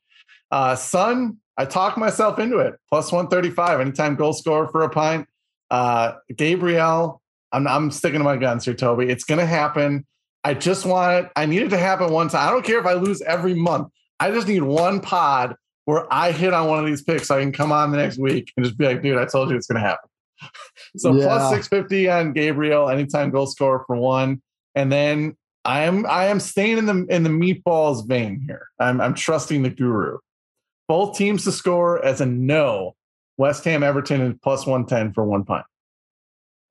Uh, 0.51 0.75
Son, 0.77 1.37
I 1.59 1.66
talked 1.66 1.99
myself 1.99 2.38
into 2.38 2.59
it. 2.59 2.75
Plus 2.88 3.12
135 3.12 3.81
anytime 3.81 4.16
goal 4.16 4.33
scorer 4.33 4.69
for 4.69 4.83
a 4.83 4.88
pint. 4.88 5.29
Uh, 5.71 6.14
Gabriel, 6.35 7.21
I'm, 7.53 7.69
I'm 7.69 7.90
sticking 7.90 8.21
to 8.21 8.25
my 8.25 8.38
guns 8.38 8.64
here, 8.64 8.75
Toby. 8.75 9.11
It's 9.11 9.25
to 9.25 9.45
happen. 9.45 10.07
I 10.43 10.55
just 10.55 10.87
want 10.87 11.27
it. 11.27 11.33
I 11.37 11.45
need 11.45 11.62
it 11.62 11.69
to 11.71 11.79
happen 11.79 12.11
one 12.11 12.29
time. 12.29 12.49
I 12.49 12.51
don't 12.51 12.64
care 12.64 12.79
if 12.79 12.87
I 12.87 12.95
lose 12.95 13.21
every 13.23 13.53
month. 13.53 13.88
I 14.19 14.31
just 14.31 14.49
need 14.49 14.62
one 14.62 15.01
pod 15.01 15.55
where 15.85 16.11
I 16.12 16.33
hit 16.33 16.55
on 16.55 16.69
one 16.69 16.79
of 16.79 16.87
these 16.87 17.03
picks 17.03 17.29
so 17.29 17.37
I 17.37 17.40
can 17.40 17.53
come 17.53 17.73
on 17.73 17.90
the 17.90 17.99
next 17.99 18.19
week 18.19 18.53
and 18.57 18.64
just 18.64 18.79
be 18.79 18.87
like, 18.87 19.03
dude, 19.03 19.19
I 19.19 19.27
told 19.27 19.51
you 19.51 19.57
it's 19.57 19.66
to 19.66 19.79
happen 19.79 20.10
so 20.96 21.14
yeah. 21.14 21.24
plus 21.24 21.50
650 21.50 22.09
on 22.09 22.33
Gabriel, 22.33 22.88
anytime 22.88 23.31
goal 23.31 23.46
scorer 23.46 23.85
for 23.87 23.96
one. 23.96 24.42
And 24.74 24.90
then 24.90 25.37
I 25.64 25.83
am 25.83 26.07
I 26.07 26.26
am 26.26 26.40
staying 26.40 26.79
in 26.79 26.87
the 26.87 27.07
in 27.09 27.22
the 27.22 27.31
meatballs 27.31 28.07
vein 28.07 28.42
here. 28.46 28.68
I'm 28.79 29.00
I'm 29.00 29.14
trusting 29.14 29.62
the 29.62 29.70
guru. 29.70 30.18
Both 30.88 31.16
teams 31.16 31.44
to 31.44 31.53
score 31.53 32.05
as 32.05 32.20
a 32.20 32.26
no. 32.26 32.96
West 33.37 33.64
Ham 33.64 33.83
Everton 33.83 34.20
is 34.20 34.35
plus 34.42 34.66
110 34.66 35.14
for 35.14 35.24
one 35.24 35.44
punt. 35.44 35.64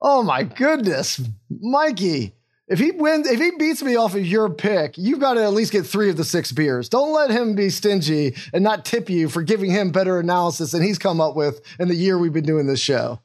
Oh 0.01 0.23
my 0.23 0.43
goodness. 0.43 1.21
Mikey. 1.49 2.34
If 2.67 2.77
he 2.77 2.91
wins, 2.91 3.27
if 3.27 3.39
he 3.39 3.51
beats 3.58 3.82
me 3.82 3.95
off 3.95 4.13
of 4.13 4.25
your 4.25 4.47
pick, 4.47 4.95
you've 4.95 5.19
got 5.19 5.34
to 5.34 5.43
at 5.43 5.53
least 5.53 5.71
get 5.71 5.88
three 5.88 6.12
of 6.12 6.17
the 6.17 6.23
six 6.23 6.51
beers. 6.51 6.88
Don't 6.88 7.12
let 7.12 7.32
him 7.32 7.55
be 7.55 7.71
stingy 7.71 8.36
and 8.53 8.63
not 8.63 8.86
tip 8.86 9.10
you 9.10 9.27
for 9.27 9.41
giving 9.41 9.71
him 9.71 9.91
better 9.91 10.19
analysis 10.19 10.71
than 10.71 10.84
he's 10.84 10.99
come 10.99 11.19
up 11.19 11.36
with 11.36 11.62
in 11.79 11.88
the 11.88 11.95
year 11.95 12.19
we've 12.19 12.32
been 12.32 12.45
doing 12.45 12.67
this 12.67 12.79
show. 12.79 13.19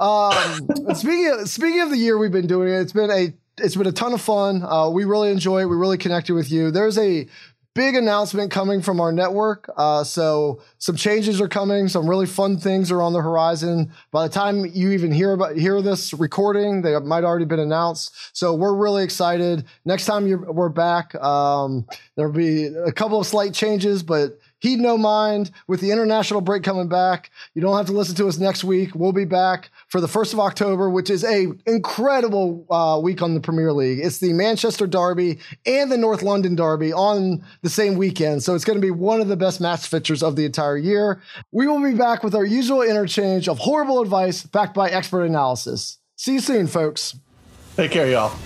Um, 0.00 0.68
speaking 0.94 1.30
of, 1.30 1.48
speaking 1.48 1.80
of 1.82 1.90
the 1.90 1.98
year 1.98 2.18
we've 2.18 2.32
been 2.32 2.46
doing 2.46 2.68
it, 2.68 2.80
it's 2.80 2.92
been 2.92 3.10
a 3.10 3.32
it's 3.58 3.76
been 3.76 3.86
a 3.86 3.92
ton 3.92 4.14
of 4.14 4.20
fun. 4.22 4.62
Uh, 4.62 4.88
we 4.88 5.04
really 5.04 5.30
enjoy 5.30 5.60
it. 5.60 5.66
We 5.66 5.76
really 5.76 5.98
connected 5.98 6.34
with 6.34 6.50
you. 6.50 6.70
There's 6.70 6.96
a 6.96 7.28
big 7.74 7.94
announcement 7.94 8.50
coming 8.50 8.82
from 8.82 9.00
our 9.00 9.12
network. 9.12 9.70
Uh, 9.76 10.02
so 10.02 10.60
some 10.78 10.96
changes 10.96 11.40
are 11.40 11.48
coming. 11.48 11.86
Some 11.88 12.08
really 12.08 12.26
fun 12.26 12.58
things 12.58 12.90
are 12.90 13.00
on 13.00 13.12
the 13.12 13.20
horizon. 13.20 13.92
By 14.10 14.26
the 14.26 14.32
time 14.32 14.64
you 14.64 14.90
even 14.92 15.12
hear 15.12 15.32
about 15.32 15.56
hear 15.56 15.80
this 15.82 16.14
recording, 16.14 16.82
they 16.82 16.98
might 16.98 17.24
already 17.24 17.44
been 17.44 17.60
announced. 17.60 18.14
So 18.36 18.54
we're 18.54 18.74
really 18.74 19.04
excited. 19.04 19.66
Next 19.84 20.06
time 20.06 20.26
you 20.26 20.38
we're 20.38 20.70
back, 20.70 21.14
um, 21.16 21.86
there'll 22.16 22.32
be 22.32 22.66
a 22.66 22.92
couple 22.92 23.20
of 23.20 23.26
slight 23.26 23.52
changes, 23.52 24.02
but 24.02 24.38
Heed 24.60 24.78
No 24.78 24.96
Mind 24.96 25.50
with 25.66 25.80
the 25.80 25.90
international 25.90 26.40
break 26.40 26.62
coming 26.62 26.88
back. 26.88 27.30
You 27.54 27.62
don't 27.62 27.76
have 27.76 27.86
to 27.86 27.92
listen 27.92 28.14
to 28.16 28.28
us 28.28 28.38
next 28.38 28.62
week. 28.62 28.94
We'll 28.94 29.12
be 29.12 29.24
back 29.24 29.70
for 29.88 30.00
the 30.00 30.06
1st 30.06 30.34
of 30.34 30.40
October, 30.40 30.88
which 30.88 31.10
is 31.10 31.24
a 31.24 31.48
incredible 31.66 32.66
uh, 32.70 33.00
week 33.02 33.22
on 33.22 33.34
the 33.34 33.40
Premier 33.40 33.72
League. 33.72 34.00
It's 34.02 34.18
the 34.18 34.32
Manchester 34.32 34.86
Derby 34.86 35.38
and 35.66 35.90
the 35.90 35.96
North 35.96 36.22
London 36.22 36.54
Derby 36.54 36.92
on 36.92 37.44
the 37.62 37.70
same 37.70 37.96
weekend. 37.96 38.42
So 38.42 38.54
it's 38.54 38.64
going 38.64 38.78
to 38.78 38.82
be 38.84 38.90
one 38.90 39.20
of 39.20 39.28
the 39.28 39.36
best 39.36 39.60
match 39.60 39.86
fixtures 39.86 40.22
of 40.22 40.36
the 40.36 40.44
entire 40.44 40.76
year. 40.76 41.20
We 41.52 41.66
will 41.66 41.82
be 41.82 41.96
back 41.96 42.22
with 42.22 42.34
our 42.34 42.44
usual 42.44 42.82
interchange 42.82 43.48
of 43.48 43.58
horrible 43.58 44.00
advice 44.00 44.42
backed 44.42 44.74
by 44.74 44.90
expert 44.90 45.24
analysis. 45.24 45.98
See 46.16 46.34
you 46.34 46.40
soon, 46.40 46.66
folks. 46.66 47.16
Take 47.76 47.92
care, 47.92 48.08
y'all. 48.08 48.36